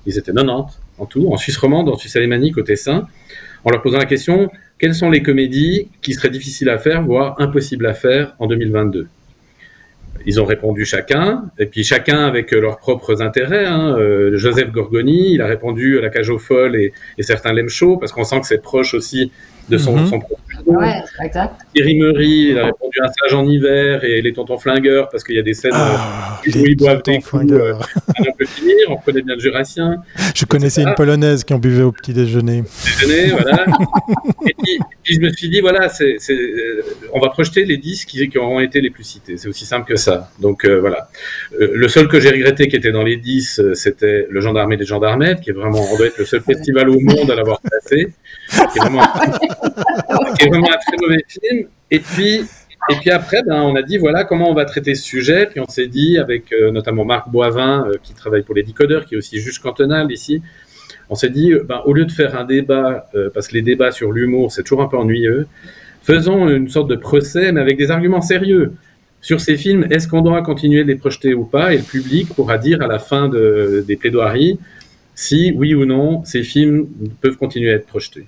ils 0.06 0.18
étaient 0.18 0.32
90 0.32 0.78
en 0.98 1.06
tout, 1.06 1.32
en 1.32 1.36
Suisse 1.36 1.56
romande, 1.56 1.88
en 1.88 1.96
Suisse 1.96 2.16
alémanique, 2.16 2.56
au 2.56 2.62
Tessin, 2.62 3.08
en 3.64 3.70
leur 3.70 3.82
posant 3.82 3.98
la 3.98 4.06
question 4.06 4.50
quelles 4.78 4.94
sont 4.94 5.10
les 5.10 5.22
comédies 5.22 5.88
qui 6.02 6.14
seraient 6.14 6.30
difficiles 6.30 6.68
à 6.68 6.78
faire, 6.78 7.02
voire 7.02 7.40
impossibles 7.40 7.86
à 7.86 7.94
faire 7.94 8.34
en 8.38 8.46
2022 8.46 9.08
ils 10.26 10.40
ont 10.40 10.44
répondu 10.44 10.84
chacun, 10.84 11.50
et 11.58 11.66
puis 11.66 11.84
chacun 11.84 12.24
avec 12.24 12.52
leurs 12.52 12.78
propres 12.78 13.22
intérêts. 13.22 13.66
Hein. 13.66 13.96
Euh, 13.98 14.36
Joseph 14.36 14.70
Gorgoni, 14.70 15.32
il 15.34 15.42
a 15.42 15.46
répondu 15.46 15.98
à 15.98 16.02
la 16.02 16.08
cage 16.08 16.30
aux 16.30 16.38
folles 16.38 16.76
et, 16.76 16.92
et 17.18 17.22
certains 17.22 17.52
l'aiment 17.52 17.68
chaud, 17.68 17.96
parce 17.96 18.12
qu'on 18.12 18.24
sent 18.24 18.40
que 18.40 18.46
c'est 18.46 18.62
proche 18.62 18.94
aussi 18.94 19.32
de 19.68 19.79
son, 19.79 19.96
mm 19.96 20.05
-hmm. 20.05 20.11
son 20.11 20.22
Ouais, 20.66 21.03
exact. 21.22 21.55
Thierry 21.74 21.96
Meury, 21.98 22.50
il 22.50 22.59
a 22.59 22.66
répondu 22.66 22.98
un 23.03 23.09
sage 23.09 23.35
en 23.35 23.44
hiver 23.46 24.03
et 24.05 24.22
les 24.22 24.33
tontons 24.33 24.57
flingueurs 24.57 25.09
parce 25.11 25.22
qu'il 25.24 25.35
y 25.35 25.38
a 25.38 25.42
des 25.42 25.53
scènes 25.55 25.72
Ah, 25.74 26.40
où 26.46 26.50
les 26.50 26.61
ils 26.70 26.77
boivent 26.77 27.03
des 27.03 27.16
coups 27.16 27.27
euh, 27.27 27.29
flingueurs. 27.31 27.88
on 28.20 28.33
peut 28.38 28.46
finir. 28.46 28.74
On 28.88 28.96
connaît 28.96 29.22
bien 29.22 29.35
le 29.35 29.40
Jurassien. 29.40 30.03
Je 30.35 30.44
connaissais 30.46 30.83
une 30.83 30.94
polonaise 30.94 31.44
qui 31.44 31.53
en 31.53 31.59
buvait 31.59 31.83
au 31.83 31.92
petit 31.92 32.14
déjeuner. 32.14 32.62
déjeuner, 33.00 33.31
voilà. 33.33 33.66
et 34.46 34.55
puis, 34.62 34.79
puis 35.03 35.14
je 35.16 35.20
me 35.20 35.31
suis 35.33 35.48
dit, 35.48 35.61
voilà, 35.61 35.88
c'est, 35.88 36.16
euh, 36.31 36.83
on 37.12 37.20
va 37.20 37.29
projeter 37.29 37.64
les 37.64 37.77
10 37.77 38.05
qui, 38.07 38.27
qui 38.29 38.38
auront 38.38 38.61
été 38.61 38.81
les 38.81 38.90
plus 38.90 39.05
cités. 39.05 39.37
C'est 39.37 39.48
aussi 39.48 39.66
simple 39.66 39.87
que 39.87 39.96
ça. 39.96 40.31
Donc 40.40 40.64
euh, 40.64 40.81
voilà. 40.81 41.09
Euh, 41.61 41.72
le 41.74 41.88
seul 41.88 42.09
que 42.09 42.20
j'ai 42.20 42.31
regretté 42.31 42.68
qui 42.68 42.77
était 42.77 42.92
dans 42.92 43.03
les 43.03 43.16
10, 43.16 43.61
euh, 43.61 43.74
c'était 43.74 44.27
Le 44.31 44.40
Gendarme 44.40 44.72
et 44.72 44.77
les 44.77 44.85
Gendarmettes, 44.85 45.40
qui 45.40 45.50
est 45.50 45.53
vraiment, 45.53 45.81
on 45.92 45.96
doit 45.96 46.07
être 46.07 46.18
le 46.18 46.24
seul 46.24 46.40
festival 46.40 46.88
au 46.88 47.00
monde 47.00 47.31
à 47.31 47.35
l'avoir 47.35 47.61
passé. 47.61 48.12
Qui 48.48 48.79
est 48.79 48.81
vraiment, 48.81 49.03
qui 50.38 50.48
vraiment 50.48 50.70
un 50.70 50.76
très 50.76 50.96
mauvais 51.00 51.24
film. 51.28 51.68
Et 51.90 51.98
puis, 52.00 52.42
et 52.90 52.96
puis 52.96 53.10
après, 53.10 53.42
ben, 53.42 53.62
on 53.62 53.74
a 53.76 53.82
dit 53.82 53.96
voilà 53.96 54.24
comment 54.24 54.50
on 54.50 54.54
va 54.54 54.64
traiter 54.64 54.94
ce 54.94 55.04
sujet. 55.04 55.46
Puis 55.46 55.60
on 55.60 55.68
s'est 55.68 55.86
dit 55.86 56.18
avec 56.18 56.52
euh, 56.52 56.70
notamment 56.70 57.04
Marc 57.04 57.30
Boivin 57.30 57.86
euh, 57.86 57.94
qui 58.02 58.14
travaille 58.14 58.42
pour 58.42 58.54
les 58.54 58.62
décodeurs, 58.62 59.06
qui 59.06 59.14
est 59.14 59.18
aussi 59.18 59.40
juge 59.40 59.58
cantonal 59.58 60.10
ici. 60.12 60.42
On 61.08 61.14
s'est 61.14 61.30
dit 61.30 61.52
ben, 61.64 61.80
au 61.86 61.92
lieu 61.92 62.04
de 62.04 62.12
faire 62.12 62.38
un 62.38 62.44
débat, 62.44 63.06
euh, 63.14 63.30
parce 63.32 63.48
que 63.48 63.54
les 63.54 63.62
débats 63.62 63.90
sur 63.90 64.12
l'humour 64.12 64.52
c'est 64.52 64.62
toujours 64.62 64.82
un 64.82 64.88
peu 64.88 64.98
ennuyeux, 64.98 65.46
faisons 66.02 66.48
une 66.48 66.68
sorte 66.68 66.88
de 66.88 66.96
procès 66.96 67.52
mais 67.52 67.60
avec 67.60 67.78
des 67.78 67.90
arguments 67.90 68.22
sérieux 68.22 68.72
sur 69.20 69.40
ces 69.40 69.56
films. 69.56 69.86
Est-ce 69.90 70.06
qu'on 70.06 70.20
doit 70.20 70.42
continuer 70.42 70.82
de 70.82 70.88
les 70.88 70.96
projeter 70.96 71.32
ou 71.32 71.44
pas? 71.44 71.72
Et 71.72 71.78
le 71.78 71.82
public 71.82 72.34
pourra 72.34 72.58
dire 72.58 72.82
à 72.82 72.86
la 72.86 72.98
fin 72.98 73.28
de, 73.30 73.82
des 73.86 73.96
plaidoiries 73.96 74.58
si 75.14 75.52
oui 75.56 75.74
ou 75.74 75.86
non 75.86 76.24
ces 76.24 76.42
films 76.42 76.88
peuvent 77.22 77.36
continuer 77.36 77.70
à 77.70 77.76
être 77.76 77.86
projetés. 77.86 78.26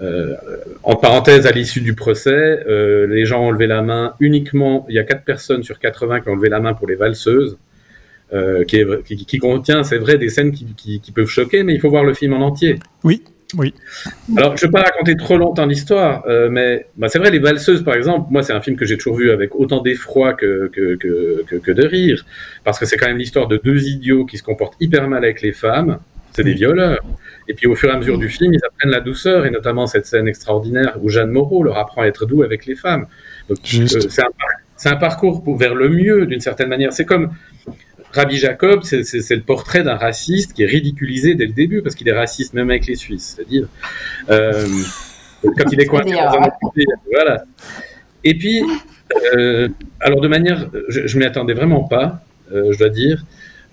Euh, 0.00 0.34
en 0.82 0.96
parenthèse, 0.96 1.46
à 1.46 1.50
l'issue 1.50 1.80
du 1.80 1.94
procès, 1.94 2.64
euh, 2.68 3.06
les 3.06 3.24
gens 3.24 3.44
ont 3.46 3.50
levé 3.50 3.66
la 3.66 3.82
main 3.82 4.14
uniquement. 4.20 4.86
Il 4.88 4.94
y 4.94 4.98
a 4.98 5.04
4 5.04 5.24
personnes 5.24 5.62
sur 5.62 5.78
80 5.78 6.20
qui 6.20 6.28
ont 6.28 6.36
levé 6.36 6.48
la 6.48 6.60
main 6.60 6.74
pour 6.74 6.86
les 6.86 6.94
valseuses, 6.94 7.58
euh, 8.32 8.64
qui, 8.64 8.76
est, 8.76 9.02
qui, 9.04 9.24
qui, 9.24 9.38
contient, 9.38 9.82
c'est 9.82 9.98
vrai, 9.98 10.18
des 10.18 10.28
scènes 10.28 10.52
qui, 10.52 10.66
qui, 10.76 11.00
qui, 11.00 11.12
peuvent 11.12 11.28
choquer, 11.28 11.62
mais 11.62 11.74
il 11.74 11.80
faut 11.80 11.90
voir 11.90 12.04
le 12.04 12.14
film 12.14 12.34
en 12.34 12.40
entier. 12.46 12.78
Oui, 13.02 13.24
oui. 13.56 13.74
Alors, 14.36 14.56
je 14.56 14.66
ne 14.66 14.70
vais 14.70 14.72
pas 14.72 14.82
raconter 14.82 15.16
trop 15.16 15.36
longtemps 15.36 15.66
l'histoire, 15.66 16.24
mais 16.50 16.86
bah, 16.96 17.08
c'est 17.08 17.18
vrai, 17.18 17.30
les 17.30 17.38
valseuses, 17.38 17.82
par 17.82 17.94
exemple, 17.94 18.28
moi, 18.30 18.42
c'est 18.42 18.52
un 18.52 18.60
film 18.60 18.76
que 18.76 18.84
j'ai 18.84 18.98
toujours 18.98 19.16
vu 19.16 19.30
avec 19.30 19.54
autant 19.56 19.80
d'effroi 19.80 20.34
que, 20.34 20.70
que, 20.72 20.94
que, 20.96 21.56
que, 21.56 21.72
de 21.72 21.86
rire, 21.86 22.24
parce 22.62 22.78
que 22.78 22.86
c'est 22.86 22.98
quand 22.98 23.08
même 23.08 23.18
l'histoire 23.18 23.48
de 23.48 23.56
deux 23.56 23.88
idiots 23.88 24.26
qui 24.26 24.36
se 24.36 24.42
comportent 24.42 24.76
hyper 24.80 25.08
mal 25.08 25.24
avec 25.24 25.40
les 25.40 25.52
femmes. 25.52 25.98
C'est 26.38 26.44
des 26.44 26.54
violeurs. 26.54 27.00
Et 27.48 27.54
puis 27.54 27.66
au 27.66 27.74
fur 27.74 27.90
et 27.90 27.92
à 27.92 27.96
mesure 27.96 28.16
du 28.16 28.28
film, 28.28 28.54
ils 28.54 28.64
apprennent 28.64 28.92
la 28.92 29.00
douceur, 29.00 29.44
et 29.44 29.50
notamment 29.50 29.88
cette 29.88 30.06
scène 30.06 30.28
extraordinaire 30.28 30.96
où 31.02 31.08
Jeanne 31.08 31.32
Moreau 31.32 31.64
leur 31.64 31.78
apprend 31.78 32.02
à 32.02 32.06
être 32.06 32.26
doux 32.26 32.44
avec 32.44 32.64
les 32.64 32.76
femmes. 32.76 33.06
Euh, 33.50 33.54
c'est 33.64 34.22
un, 34.22 34.92
un, 34.92 34.96
parcours 34.96 35.42
pour, 35.42 35.56
vers 35.56 35.74
le 35.74 35.88
mieux 35.88 36.26
d'une 36.26 36.38
certaine 36.38 36.68
manière. 36.68 36.92
C'est 36.92 37.06
comme 37.06 37.32
Rabbi 38.12 38.36
Jacob, 38.36 38.84
c'est 38.84 39.34
le 39.34 39.42
portrait 39.42 39.82
d'un 39.82 39.96
raciste 39.96 40.52
qui 40.52 40.62
est 40.62 40.66
ridiculisé 40.66 41.34
dès 41.34 41.46
le 41.46 41.52
début 41.52 41.82
parce 41.82 41.96
qu'il 41.96 42.08
est 42.08 42.16
raciste 42.16 42.54
même 42.54 42.70
avec 42.70 42.86
les 42.86 42.94
Suisses, 42.94 43.34
c'est-à-dire 43.34 43.66
euh, 44.30 44.64
quand 45.42 45.72
il 45.72 45.80
est 45.80 45.86
coincé 45.86 46.12
dans 46.12 46.38
un 46.38 46.50
voilà. 47.12 47.42
Et 48.22 48.38
puis, 48.38 48.62
euh, 49.34 49.68
alors 49.98 50.20
de 50.20 50.28
manière, 50.28 50.70
je, 50.88 51.08
je 51.08 51.18
m'y 51.18 51.24
attendais 51.24 51.54
vraiment 51.54 51.82
pas, 51.82 52.22
euh, 52.52 52.70
je 52.72 52.78
dois 52.78 52.90
dire. 52.90 53.24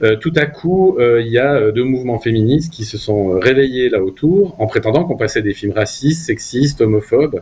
Euh, 0.04 0.18
tout 0.18 0.34
à 0.36 0.46
coup, 0.46 0.98
euh, 1.00 1.22
il 1.22 1.32
y 1.32 1.38
a 1.38 1.72
deux 1.72 1.84
mouvements 1.84 2.20
féministes 2.20 2.74
qui 2.74 2.84
se 2.84 2.98
sont 2.98 3.40
réveillés 3.40 3.90
là 3.90 4.02
autour 4.04 4.56
en 4.60 4.68
prétendant 4.68 5.06
qu'on 5.06 5.16
passait 5.16 5.42
des 5.42 5.54
films 5.54 5.72
racistes, 5.72 6.26
sexistes, 6.26 6.82
homophobes, 6.82 7.42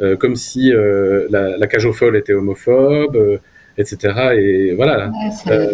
euh, 0.00 0.16
comme 0.16 0.36
si 0.36 0.70
la, 0.70 1.56
la, 1.56 1.66
cage 1.66 1.86
aux 1.86 1.92
folles 1.92 2.16
était 2.16 2.32
homophobe, 2.32 3.40
etc. 3.76 4.14
Et 4.36 4.74
voilà, 4.74 5.10
ouais, 5.46 5.68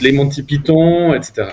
les 0.00 0.12
Monty 0.12 0.42
Python, 0.42 1.14
etc. 1.14 1.50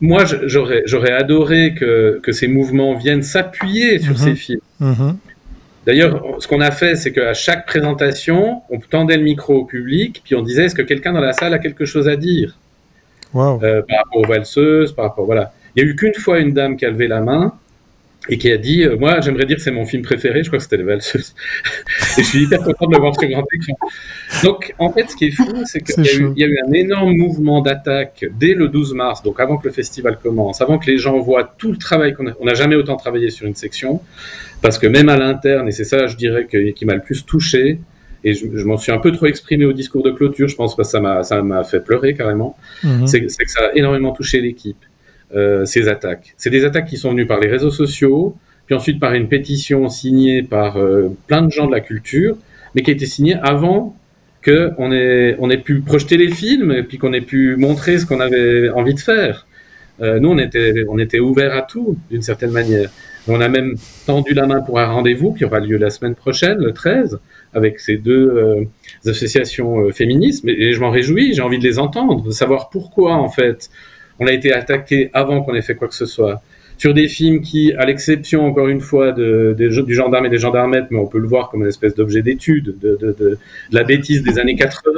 moi, 0.00 0.24
j'aurais 0.24 1.12
adoré 1.12 1.74
que, 1.74 2.18
que, 2.20 2.32
ces 2.32 2.48
mouvements 2.48 2.96
viennent 2.96 3.22
s'appuyer 3.22 4.00
sur 4.00 4.14
mm 4.14 4.16
-hmm. 4.16 4.24
ces 4.24 4.34
films. 4.34 4.60
Mm 4.80 4.92
-hmm. 4.92 5.14
D'ailleurs, 5.86 6.36
ce 6.38 6.46
qu'on 6.46 6.60
a 6.60 6.70
fait, 6.70 6.94
c'est 6.96 7.12
qu'à 7.12 7.32
chaque 7.32 7.66
présentation, 7.66 8.62
on 8.70 8.78
tendait 8.78 9.16
le 9.16 9.22
micro 9.22 9.54
au 9.56 9.64
public, 9.64 10.20
puis 10.24 10.34
on 10.34 10.42
disait 10.42 10.66
est-ce 10.66 10.74
que 10.74 10.82
quelqu'un 10.82 11.12
dans 11.12 11.20
la 11.20 11.32
salle 11.32 11.54
a 11.54 11.58
quelque 11.58 11.84
chose 11.84 12.08
à 12.08 12.16
dire? 12.16 12.56
Wow. 13.32 13.62
euh, 13.62 13.82
par 13.82 13.98
rapport 13.98 14.20
aux 14.20 14.26
valseuses, 14.26 14.92
par 14.92 15.06
rapport 15.06 15.24
voilà. 15.24 15.52
Il 15.74 15.84
y 15.84 15.86
a 15.86 15.88
eu 15.88 15.94
qu'une 15.94 16.14
fois 16.14 16.40
une 16.40 16.52
dame 16.52 16.76
qui 16.76 16.84
a 16.84 16.90
levé 16.90 17.06
la 17.06 17.20
main 17.20 17.54
et 18.28 18.36
qui 18.38 18.50
a 18.52 18.58
dit 18.58 18.82
euh, 18.84 18.96
moi 18.98 19.20
j'aimerais 19.20 19.46
dire 19.46 19.56
que 19.56 19.62
c'est 19.62 19.70
mon 19.70 19.86
film 19.86 20.02
préféré. 20.02 20.42
Je 20.42 20.48
crois 20.48 20.58
que 20.58 20.62
c'était 20.62 20.76
les 20.76 20.82
valseuses. 20.82 21.34
et 22.18 22.22
je 22.22 22.28
suis 22.28 22.42
hyper 22.44 22.62
content 22.62 22.86
de 22.86 22.94
le 22.94 23.00
voir 23.00 23.14
sur 23.18 23.28
grand 23.28 23.46
écran. 23.52 23.76
Donc 24.44 24.74
en 24.78 24.92
fait, 24.92 25.08
ce 25.10 25.16
qui 25.16 25.26
est 25.26 25.30
fou, 25.30 25.48
c'est 25.64 25.80
qu'il 25.80 26.04
y, 26.04 26.40
y, 26.40 26.44
a 26.44 26.46
eu 26.46 26.58
un 26.66 26.72
énorme 26.72 27.14
mouvement 27.14 27.60
d'attaque 27.62 28.26
dès 28.38 28.54
le 28.54 28.68
12 28.68 28.94
mars, 28.94 29.22
donc 29.22 29.40
avant 29.40 29.56
que 29.56 29.66
le 29.68 29.72
festival 29.72 30.18
commence, 30.22 30.60
avant 30.60 30.78
que 30.78 30.90
les 30.90 30.98
gens 30.98 31.18
voient 31.18 31.54
tout 31.58 31.72
le 31.72 31.78
travail 31.78 32.14
qu'on 32.14 32.26
a. 32.26 32.32
On 32.40 32.44
n'a 32.44 32.54
jamais 32.54 32.76
autant 32.76 32.96
travaillé 32.96 33.30
sur 33.30 33.46
une 33.46 33.54
section. 33.54 34.00
Parce 34.62 34.78
que 34.78 34.86
même 34.86 35.08
à 35.08 35.16
l'interne, 35.16 35.68
et 35.68 35.72
c'est 35.72 35.84
ça, 35.84 36.06
je 36.06 36.16
dirais, 36.16 36.46
que, 36.46 36.70
qui 36.70 36.84
m'a 36.84 36.94
le 36.94 37.00
plus 37.00 37.24
touché, 37.24 37.80
et 38.24 38.34
je, 38.34 38.46
je 38.54 38.64
m'en 38.64 38.76
suis 38.76 38.92
un 38.92 38.98
peu 38.98 39.12
trop 39.12 39.26
exprimé 39.26 39.64
au 39.64 39.72
discours 39.72 40.02
de 40.02 40.10
clôture, 40.10 40.48
je 40.48 40.56
pense, 40.56 40.76
parce 40.76 40.92
que 40.92 40.98
ça 41.24 41.42
m'a, 41.42 41.64
fait 41.64 41.80
pleurer 41.80 42.14
carrément, 42.14 42.56
mm 42.84 42.88
-hmm. 42.88 43.06
c'est, 43.06 43.20
que 43.20 43.50
ça 43.50 43.60
a 43.66 43.72
énormément 43.74 44.12
touché 44.12 44.40
l'équipe, 44.40 44.82
euh, 45.34 45.64
ces 45.64 45.86
attaques. 45.86 46.34
C'est 46.36 46.50
des 46.50 46.64
attaques 46.64 46.86
qui 46.86 46.96
sont 46.96 47.10
venues 47.12 47.26
par 47.26 47.38
les 47.38 47.46
réseaux 47.46 47.70
sociaux, 47.70 48.36
puis 48.66 48.74
ensuite 48.74 48.98
par 48.98 49.14
une 49.14 49.28
pétition 49.28 49.88
signée 49.88 50.42
par 50.42 50.76
euh, 50.76 51.16
plein 51.28 51.42
de 51.42 51.52
gens 51.52 51.68
de 51.68 51.72
la 51.72 51.78
culture, 51.78 52.36
mais 52.74 52.82
qui 52.82 52.90
a 52.90 52.94
été 52.94 53.06
signée 53.06 53.36
avant 53.40 53.94
qu'on 54.44 54.90
ait, 54.90 55.36
on 55.38 55.48
ait 55.48 55.58
pu 55.58 55.82
projeter 55.82 56.16
les 56.16 56.32
films, 56.32 56.72
et 56.72 56.82
puis 56.82 56.98
qu'on 56.98 57.12
ait 57.12 57.20
pu 57.20 57.54
montrer 57.54 57.98
ce 57.98 58.06
qu'on 58.06 58.18
avait 58.18 58.70
envie 58.70 58.94
de 58.94 58.98
faire. 58.98 59.46
Euh, 60.00 60.18
nous, 60.18 60.30
on 60.30 60.38
était, 60.38 60.84
on 60.88 60.98
était 60.98 61.20
ouverts 61.20 61.54
à 61.54 61.62
tout, 61.62 61.96
d'une 62.10 62.22
certaine 62.22 62.50
manière. 62.50 62.90
On 63.28 63.40
a 63.40 63.48
même 63.48 63.76
tendu 64.06 64.34
la 64.34 64.48
main 64.48 64.62
pour 64.62 64.80
un 64.80 64.86
rendez-vous 64.86 65.32
qui 65.32 65.44
aura 65.44 65.60
lieu 65.60 65.76
la 65.76 65.90
semaine 65.90 66.16
prochaine, 66.16 66.58
le 66.58 66.72
13, 66.72 67.20
avec 67.54 67.78
ces 67.78 67.98
deux 67.98 68.66
associations 69.06 69.92
féministes. 69.92 70.44
Et 70.48 70.72
je 70.72 70.80
m'en 70.80 70.90
réjouis, 70.90 71.34
j'ai 71.34 71.42
envie 71.42 71.58
de 71.58 71.64
les 71.64 71.78
entendre, 71.78 72.24
de 72.24 72.30
savoir 72.32 72.70
pourquoi, 72.70 73.14
en 73.14 73.28
fait, 73.28 73.70
on 74.20 74.26
a 74.26 74.32
été 74.32 74.52
attaqué 74.52 75.10
avant 75.12 75.42
qu'on 75.42 75.54
ait 75.54 75.62
fait 75.62 75.74
quoi 75.74 75.88
que 75.88 75.94
ce 75.94 76.06
soit. 76.06 76.42
Sur 76.76 76.94
des 76.94 77.08
films 77.08 77.42
qui, 77.42 77.74
à 77.74 77.84
l'exception, 77.84 78.46
encore 78.46 78.68
une 78.68 78.80
fois, 78.80 79.12
de, 79.12 79.54
de, 79.58 79.82
du 79.82 79.94
gendarme 79.94 80.24
et 80.24 80.30
des 80.30 80.38
gendarmettes, 80.38 80.86
mais 80.90 80.98
on 80.98 81.06
peut 81.06 81.18
le 81.18 81.28
voir 81.28 81.50
comme 81.50 81.60
une 81.60 81.68
espèce 81.68 81.94
d'objet 81.94 82.22
d'étude, 82.22 82.78
de, 82.80 82.96
de, 82.98 83.14
de, 83.18 83.38
la 83.70 83.82
bêtise 83.84 84.22
des 84.22 84.38
années 84.38 84.56
80, 84.56 84.90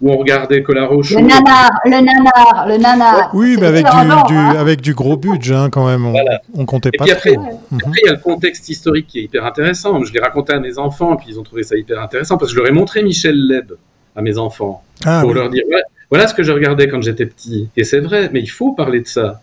où 0.00 0.10
on 0.10 0.16
regardait 0.16 0.62
Colaro 0.62 1.02
Le 1.02 1.20
nanar, 1.20 1.70
le 1.84 1.90
nanar, 1.90 2.66
le 2.66 2.76
nanar. 2.78 3.30
Oui, 3.34 3.58
mais 3.60 3.66
avec 3.66 3.84
du, 3.84 3.90
du, 4.28 4.34
hein. 4.34 4.54
avec 4.58 4.80
du 4.80 4.94
gros 4.94 5.18
budget, 5.18 5.54
hein, 5.54 5.68
quand 5.68 5.86
même. 5.86 6.06
On, 6.06 6.12
voilà. 6.12 6.40
on 6.54 6.64
comptait 6.64 6.88
et 6.94 6.96
pas 6.96 7.04
puis 7.04 7.12
après, 7.12 7.34
trop. 7.34 7.62
Après, 7.74 8.00
il 8.02 8.06
y 8.06 8.08
a 8.08 8.12
le 8.14 8.20
contexte 8.20 8.70
historique 8.70 9.06
qui 9.06 9.18
est 9.18 9.24
hyper 9.24 9.44
intéressant. 9.44 10.02
Je 10.04 10.14
l'ai 10.14 10.20
raconté 10.20 10.54
à 10.54 10.58
mes 10.58 10.78
enfants, 10.78 11.16
puis 11.16 11.26
ils 11.32 11.38
ont 11.38 11.42
trouvé 11.42 11.64
ça 11.64 11.76
hyper 11.76 12.00
intéressant, 12.00 12.38
parce 12.38 12.50
que 12.50 12.56
je 12.56 12.62
leur 12.62 12.70
ai 12.70 12.74
montré 12.74 13.02
Michel 13.02 13.36
Leb 13.36 13.72
à 14.16 14.22
mes 14.22 14.38
enfants, 14.38 14.82
ah, 15.04 15.20
pour 15.20 15.32
oui. 15.32 15.34
leur 15.34 15.50
dire, 15.50 15.64
ouais, 15.70 15.82
voilà 16.10 16.28
ce 16.28 16.34
que 16.34 16.42
je 16.42 16.52
regardais 16.52 16.88
quand 16.88 17.02
j'étais 17.02 17.26
petit. 17.26 17.68
Et 17.76 17.84
c'est 17.84 18.00
vrai, 18.00 18.30
mais 18.32 18.40
il 18.40 18.50
faut 18.50 18.72
parler 18.72 19.00
de 19.00 19.08
ça 19.08 19.42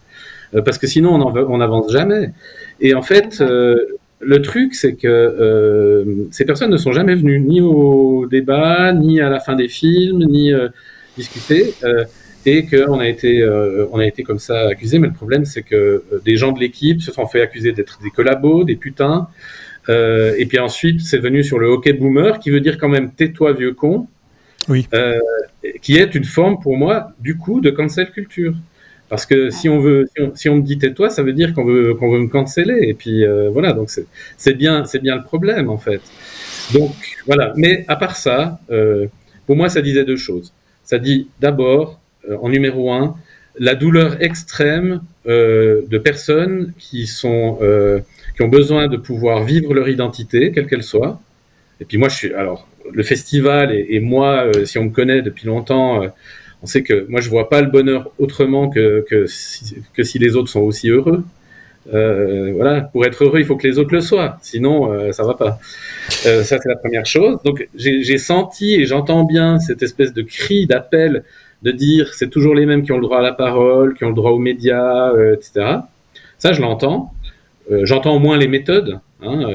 parce 0.62 0.78
que 0.78 0.88
sinon 0.88 1.16
on 1.16 1.58
n'avance 1.58 1.92
jamais. 1.92 2.32
Et 2.80 2.94
en 2.94 3.02
fait, 3.02 3.42
euh, 3.42 3.78
le 4.20 4.42
truc, 4.42 4.76
c'est 4.76 4.94
que 4.94 5.08
euh, 5.08 6.28
ces 6.32 6.46
personnes 6.46 6.72
ne 6.72 6.78
sont 6.78 6.92
jamais 6.92 7.16
venues 7.16 7.40
ni 7.40 7.62
au 7.62 8.28
débat, 8.30 8.94
ni 8.94 9.20
à 9.20 9.30
la 9.30 9.40
fin 9.40 9.56
des 9.56 9.68
films, 9.68 10.24
ni 10.26 10.54
euh, 10.54 10.70
discuter, 11.18 11.74
et 12.46 12.66
qu'on 12.66 13.00
a 13.00 13.06
on 13.92 14.00
a 14.00 14.06
été 14.06 14.24
comme 14.24 14.40
ça 14.40 14.68
accusés. 14.68 15.00
Mais 15.00 15.08
le 15.08 15.14
problème, 15.14 15.46
c'est 15.46 15.64
que 15.64 16.04
des 16.26 16.36
gens 16.36 16.52
de 16.52 16.60
l'équipe 16.60 17.02
se 17.02 17.12
sont 17.12 17.28
fait 17.28 17.42
accuser 17.42 17.72
d'être 17.72 18.00
des 18.02 18.10
collabos, 18.10 18.64
des 18.64 18.76
putains. 18.76 19.28
et 19.88 20.46
puis 20.48 20.60
ensuite, 20.60 21.02
c'est 21.02 21.20
venu 21.20 21.44
sur 21.44 21.60
le 21.60 21.68
hockey 21.68 21.94
boomer, 21.94 22.40
qui 22.40 22.50
veut 22.50 22.62
dire 22.62 22.78
quand 22.78 22.90
même 22.90 23.12
tais-toi 23.12 23.54
vieux 23.54 23.74
con. 23.74 24.08
Oui. 24.70 24.88
qui 25.82 25.98
est 25.98 26.16
une 26.16 26.24
forme 26.24 26.60
pour 26.62 26.78
moi, 26.78 27.12
du 27.20 27.38
coup, 27.38 27.62
de 27.62 27.70
cancel 27.70 28.12
culture. 28.12 28.54
Parce 29.14 29.28
que 29.28 29.52
si 29.52 29.70
on 29.70 29.80
veut, 29.80 30.10
si 30.34 30.50
on, 30.50 30.56
me 30.56 30.64
dit 30.64 30.80
tais-toi, 30.80 31.12
ça 31.12 31.22
veut 31.22 31.34
dire 31.34 31.54
qu'on 31.54 31.66
veut, 31.66 31.94
qu'on 31.94 32.12
veut 32.12 32.18
me 32.18 32.28
canceller. 32.28 32.80
Et 32.88 32.96
puis 32.96 33.24
euh, 33.24 33.52
voilà, 33.52 33.74
donc 33.74 33.92
c'est 34.38 34.54
bien, 34.56 34.86
c'est 34.86 34.98
bien 34.98 35.16
le 35.16 35.24
problème 35.24 35.70
en 35.70 35.78
fait. 35.78 36.02
Donc 36.74 36.96
voilà. 37.28 37.54
Mais 37.56 37.86
à 37.88 37.96
part 37.96 38.16
ça, 38.16 38.60
euh, 38.72 39.06
pour 39.46 39.56
moi, 39.56 39.70
ça 39.70 39.84
disait 39.84 40.04
deux 40.04 40.18
choses. 40.18 40.52
Ça 40.84 40.98
dit 40.98 41.28
d'abord, 41.40 42.00
euh, 42.28 42.38
en 42.42 42.50
numéro 42.50 42.92
un, 42.92 43.16
la 43.60 43.76
douleur 43.76 44.20
extrême 44.20 45.02
de 45.26 45.98
personnes 46.04 46.74
qui 46.80 47.06
sont 47.06 47.60
qui 48.36 48.42
ont 48.42 48.48
besoin 48.48 48.88
de 48.88 48.98
pouvoir 48.98 49.44
vivre 49.44 49.76
leur 49.76 49.90
identité, 49.90 50.52
quelle 50.52 50.66
qu'elle 50.66 50.82
soit. 50.82 51.22
Et 51.80 51.86
puis 51.86 52.00
moi, 52.00 52.10
je 52.10 52.16
suis 52.16 52.34
alors 52.34 52.68
le 52.92 53.04
festival 53.04 53.74
et, 53.74 54.00
moi, 54.00 54.50
si 54.66 54.78
on 54.78 54.86
me 54.86 54.90
connaît 54.90 55.22
depuis 55.22 55.48
longtemps, 55.48 56.02
on 56.62 56.66
sait 56.66 56.84
que 56.84 57.06
moi 57.10 57.20
je 57.22 57.30
vois 57.30 57.50
pas 57.50 57.62
le 57.62 57.70
bonheur 57.70 58.12
autrement 58.20 58.70
que 58.70 59.06
que 59.10 60.04
si 60.04 60.20
les 60.20 60.36
autres 60.36 60.50
sont 60.50 60.62
aussi 60.62 60.90
heureux. 60.90 61.24
Euh, 61.94 62.54
voilà, 62.56 62.82
pour 62.82 63.06
être 63.06 63.26
heureux, 63.26 63.40
il 63.40 63.46
faut 63.46 63.58
que 63.58 63.68
les 63.68 63.78
autres 63.78 63.94
le 63.94 64.00
soient, 64.00 64.38
sinon 64.42 64.94
euh, 64.94 65.12
ça 65.12 65.24
va 65.24 65.34
pas. 65.34 65.60
Euh, 66.26 66.44
ça 66.44 66.58
c'est 66.58 66.70
la 66.70 66.78
première 66.78 67.06
chose. 67.06 67.40
Donc 67.44 67.68
j'ai 67.76 68.18
senti 68.18 68.76
et 68.76 68.86
j'entends 68.86 69.26
bien 69.26 69.60
cette 69.60 69.84
espèce 69.84 70.14
de 70.14 70.22
cri 70.22 70.66
d'appel 70.66 71.24
de 71.64 71.72
dire 71.72 72.14
c'est 72.14 72.30
toujours 72.30 72.56
les 72.56 72.66
mêmes 72.66 72.84
qui 72.84 72.92
ont 72.92 72.98
le 72.98 73.04
droit 73.04 73.20
à 73.20 73.22
la 73.22 73.34
parole, 73.34 73.96
qui 73.96 74.04
ont 74.06 74.10
le 74.10 74.16
droit 74.16 74.32
aux 74.32 74.40
médias, 74.40 75.12
euh, 75.12 75.36
etc. 75.36 75.78
Ça 76.38 76.54
je 76.54 76.62
l'entends. 76.62 77.14
Euh, 77.72 77.86
j'entends 77.86 78.16
au 78.16 78.20
moins 78.20 78.38
les 78.38 78.48
méthodes. 78.48 79.00
Hein, 79.22 79.50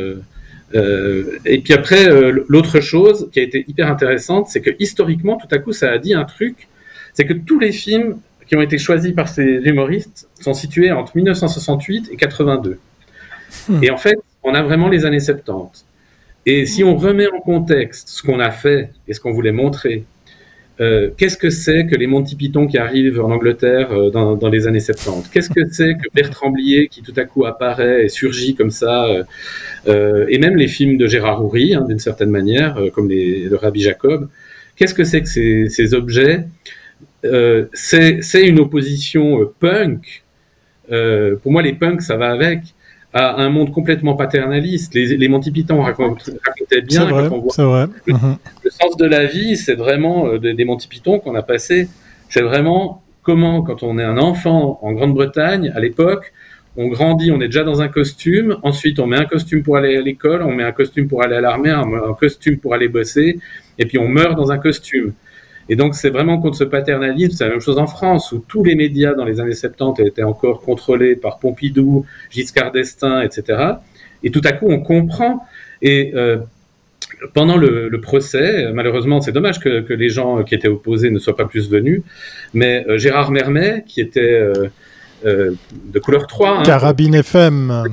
et 0.74 1.60
puis 1.60 1.72
après 1.72 2.08
l'autre 2.48 2.80
chose 2.80 3.28
qui 3.32 3.40
a 3.40 3.42
été 3.42 3.64
hyper 3.68 3.90
intéressante, 3.90 4.48
c'est 4.48 4.60
que 4.60 4.70
historiquement 4.78 5.36
tout 5.36 5.48
à 5.50 5.58
coup 5.58 5.72
ça 5.72 5.90
a 5.90 5.98
dit 5.98 6.14
un 6.14 6.24
truc, 6.24 6.68
c'est 7.14 7.24
que 7.24 7.32
tous 7.32 7.58
les 7.58 7.72
films 7.72 8.18
qui 8.48 8.56
ont 8.56 8.62
été 8.62 8.78
choisis 8.78 9.12
par 9.12 9.28
ces 9.28 9.60
humoristes 9.64 10.28
sont 10.40 10.54
situés 10.54 10.90
entre 10.90 11.16
1968 11.16 12.08
et 12.12 12.16
82. 12.16 12.78
Hmm. 13.68 13.84
Et 13.84 13.90
en 13.90 13.96
fait, 13.96 14.18
on 14.42 14.54
a 14.54 14.62
vraiment 14.62 14.88
les 14.88 15.04
années 15.04 15.20
70. 15.20 15.84
Et 16.46 16.64
si 16.64 16.82
on 16.82 16.96
remet 16.96 17.28
en 17.28 17.40
contexte 17.40 18.08
ce 18.08 18.22
qu'on 18.22 18.40
a 18.40 18.50
fait 18.50 18.90
et 19.06 19.12
ce 19.12 19.20
qu'on 19.20 19.32
voulait 19.32 19.52
montrer, 19.52 20.04
euh, 20.80 21.10
qu'est-ce 21.16 21.36
que 21.36 21.50
c'est 21.50 21.86
que 21.86 21.96
les 21.96 22.06
Monty 22.06 22.36
Python 22.36 22.68
qui 22.68 22.78
arrivent 22.78 23.20
en 23.20 23.30
Angleterre 23.32 23.90
euh, 23.90 24.10
dans, 24.10 24.48
les 24.48 24.68
années 24.68 24.80
70 24.80 25.28
Qu'est-ce 25.30 25.50
que 25.50 25.60
c'est 25.70 25.94
que 25.94 26.08
Bertrand 26.14 26.50
Blier 26.50 26.88
qui 26.88 27.02
tout 27.02 27.14
à 27.16 27.24
coup 27.24 27.44
apparaît 27.46 28.04
et 28.04 28.08
surgit 28.08 28.54
comme 28.54 28.70
ça 28.70 29.06
euh, 29.88 30.26
Et 30.28 30.38
même 30.38 30.56
les 30.56 30.68
films 30.68 30.96
de 30.96 31.08
Gérard 31.08 31.44
Houry, 31.44 31.74
hein, 31.74 31.84
d'une 31.88 31.98
certaine 31.98 32.30
manière, 32.30 32.78
comme 32.94 33.08
les, 33.08 33.48
le 33.48 33.56
Rabbi 33.56 33.80
Jacob? 33.80 34.28
Qu'est-ce 34.76 34.94
que 34.94 35.04
c'est 35.04 35.22
que 35.22 35.28
ces, 35.28 35.94
objets? 35.94 36.44
C'est 37.72 38.46
une 38.46 38.60
opposition 38.60 39.50
punk. 39.58 40.22
Pour 40.88 41.52
moi, 41.52 41.62
les 41.62 41.72
punks, 41.72 42.02
ça 42.02 42.16
va 42.16 42.30
avec 42.30 42.60
à 43.12 43.40
un 43.40 43.48
monde 43.48 43.72
complètement 43.72 44.14
paternaliste. 44.14 44.94
Les, 44.94 45.16
les 45.16 45.28
Monty 45.28 45.50
Python 45.50 45.82
racontaient, 45.82 46.32
bien 46.82 47.04
vrai. 47.06 47.28
Le, 47.28 48.14
le, 48.64 48.70
sens 48.70 48.96
de 48.96 49.06
la 49.06 49.24
vie, 49.24 49.56
c'est 49.56 49.74
vraiment 49.74 50.36
des, 50.36 50.54
des 50.54 50.64
Monty 50.64 50.88
Python 50.88 51.18
qu'on 51.18 51.34
a 51.34 51.42
passé. 51.42 51.88
C'est 52.28 52.42
vraiment 52.42 53.02
comment, 53.22 53.62
quand 53.62 53.82
on 53.82 53.98
est 53.98 54.04
un 54.04 54.18
enfant 54.18 54.78
en 54.82 54.92
Grande-Bretagne, 54.92 55.72
à 55.74 55.80
l'époque, 55.80 56.32
on 56.78 56.86
grandit, 56.86 57.32
on 57.32 57.40
est 57.40 57.48
déjà 57.48 57.64
dans 57.64 57.82
un 57.82 57.88
costume, 57.88 58.56
ensuite 58.62 59.00
on 59.00 59.06
met 59.06 59.16
un 59.16 59.24
costume 59.24 59.62
pour 59.64 59.76
aller 59.76 59.96
à 59.96 60.00
l'école, 60.00 60.42
on 60.42 60.52
met 60.52 60.62
un 60.62 60.72
costume 60.72 61.08
pour 61.08 61.22
aller 61.24 61.34
à 61.34 61.40
l'armée, 61.40 61.70
un, 61.70 62.14
costume 62.18 62.56
pour 62.56 62.72
aller 62.72 62.88
bosser, 62.88 63.40
et 63.78 63.84
puis 63.84 63.98
on 63.98 64.08
meurt 64.08 64.36
dans 64.36 64.52
un 64.52 64.58
costume. 64.58 65.12
Et 65.68 65.76
donc, 65.76 65.94
c'est 65.94 66.10
vraiment 66.10 66.38
contre 66.38 66.56
ce 66.56 66.64
paternalisme. 66.64 67.36
C'est 67.36 67.44
la 67.44 67.50
même 67.50 67.60
chose 67.60 67.78
en 67.78 67.86
France, 67.86 68.32
où 68.32 68.44
tous 68.46 68.64
les 68.64 68.74
médias 68.74 69.14
dans 69.14 69.24
les 69.24 69.40
années 69.40 69.54
70 69.54 70.02
étaient 70.06 70.22
encore 70.22 70.60
contrôlés 70.62 71.16
par 71.16 71.38
Pompidou, 71.38 72.06
Giscard 72.30 72.72
d'Estaing, 72.72 73.22
etc. 73.22 73.74
Et 74.22 74.30
tout 74.30 74.40
à 74.44 74.52
coup, 74.52 74.66
on 74.68 74.80
comprend. 74.80 75.44
Et 75.82 76.12
euh, 76.14 76.38
pendant 77.34 77.56
le, 77.56 77.90
procès, 78.00 78.70
malheureusement, 78.72 79.20
c'est 79.20 79.32
dommage 79.32 79.60
que, 79.60 79.92
les 79.92 80.08
gens 80.08 80.42
qui 80.42 80.54
étaient 80.54 80.68
opposés 80.68 81.10
ne 81.10 81.18
soient 81.18 81.36
pas 81.36 81.44
plus 81.44 81.68
venus, 81.68 82.02
mais 82.54 82.84
euh, 82.88 82.96
Gérard 82.98 83.30
Mermet, 83.30 83.84
qui 83.86 84.00
était 84.00 84.40
euh 84.40 84.68
de 85.24 85.98
couleur 85.98 86.28
3... 86.28 86.60
Hein, 86.60 86.62
Carabine 86.62 87.16
FM 87.16 87.84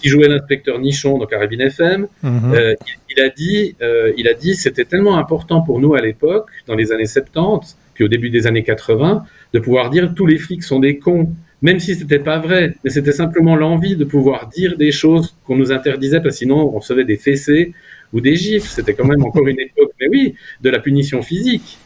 qui 0.00 0.08
jouait 0.08 0.28
l'inspecteur 0.28 0.78
Nichon 0.78 1.18
dans 1.18 1.26
Carabine 1.26 1.60
FM, 1.60 2.06
mmh. 2.22 2.54
euh, 2.54 2.74
il, 2.86 3.16
il, 3.16 3.22
a 3.22 3.28
dit, 3.28 3.76
euh, 3.82 4.12
il 4.16 4.28
a 4.28 4.34
dit, 4.34 4.54
c'était 4.54 4.84
tellement 4.84 5.18
important 5.18 5.60
pour 5.60 5.80
nous 5.80 5.94
à 5.94 6.00
l'époque, 6.00 6.50
dans 6.66 6.74
les 6.74 6.92
années 6.92 7.06
70, 7.06 7.76
puis 7.94 8.04
au 8.04 8.08
début 8.08 8.30
des 8.30 8.46
années 8.46 8.62
80, 8.62 9.24
de 9.52 9.58
pouvoir 9.58 9.90
dire 9.90 10.12
tous 10.14 10.26
les 10.26 10.38
flics 10.38 10.62
sont 10.62 10.78
des 10.78 10.98
cons, 10.98 11.30
même 11.62 11.80
si 11.80 11.96
c'était 11.96 12.20
pas 12.20 12.38
vrai, 12.38 12.74
mais 12.84 12.90
c'était 12.90 13.12
simplement 13.12 13.56
l'envie 13.56 13.96
de 13.96 14.04
pouvoir 14.04 14.48
dire 14.48 14.76
des 14.76 14.92
choses 14.92 15.36
qu'on 15.44 15.56
nous 15.56 15.72
interdisait, 15.72 16.20
parce 16.20 16.36
que 16.36 16.38
sinon 16.38 16.72
on 16.74 16.78
recevait 16.78 17.04
des 17.04 17.16
fessées 17.16 17.72
ou 18.12 18.20
des 18.20 18.36
gifs. 18.36 18.68
C'était 18.68 18.94
quand 18.94 19.06
même 19.06 19.24
encore 19.24 19.46
une 19.48 19.58
époque, 19.58 19.90
mais 20.00 20.08
oui, 20.08 20.34
de 20.60 20.70
la 20.70 20.78
punition 20.78 21.20
physique. 21.22 21.78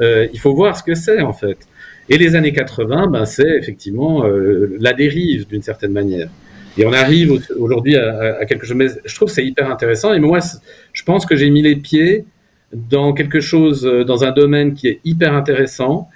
Euh, 0.00 0.28
il 0.32 0.38
faut 0.38 0.54
voir 0.54 0.76
ce 0.76 0.82
que 0.84 0.94
c'est 0.94 1.20
en 1.22 1.32
fait. 1.32 1.58
Et 2.08 2.18
les 2.18 2.36
années 2.36 2.52
80, 2.52 3.08
ben, 3.08 3.24
c'est 3.24 3.56
effectivement 3.56 4.24
la 4.78 4.92
dérive 4.92 5.48
d'une 5.48 5.62
certaine 5.62 5.90
manière. 5.90 6.28
Et 6.78 6.86
on 6.86 6.92
arrive 6.92 7.42
aujourd'hui 7.58 7.96
à, 7.96 8.36
à, 8.40 8.44
quelque 8.44 8.66
chose. 8.66 8.76
Mais 8.76 8.88
je 9.04 9.14
trouve 9.14 9.28
que 9.28 9.34
c'est 9.34 9.46
hyper 9.46 9.70
intéressant. 9.70 10.12
Et 10.12 10.20
moi, 10.20 10.40
je 10.92 11.02
pense 11.02 11.26
que 11.26 11.36
j'ai 11.36 11.50
mis 11.50 11.62
les 11.62 11.76
pieds 11.76 12.24
dans 12.72 13.12
quelque 13.12 13.40
chose, 13.40 13.86
euh, 13.86 14.04
dans 14.04 14.24
un 14.24 14.32
domaine 14.32 14.74
qui 14.74 14.88
est 14.88 15.00
hyper 15.04 15.34
intéressant, 15.34 16.08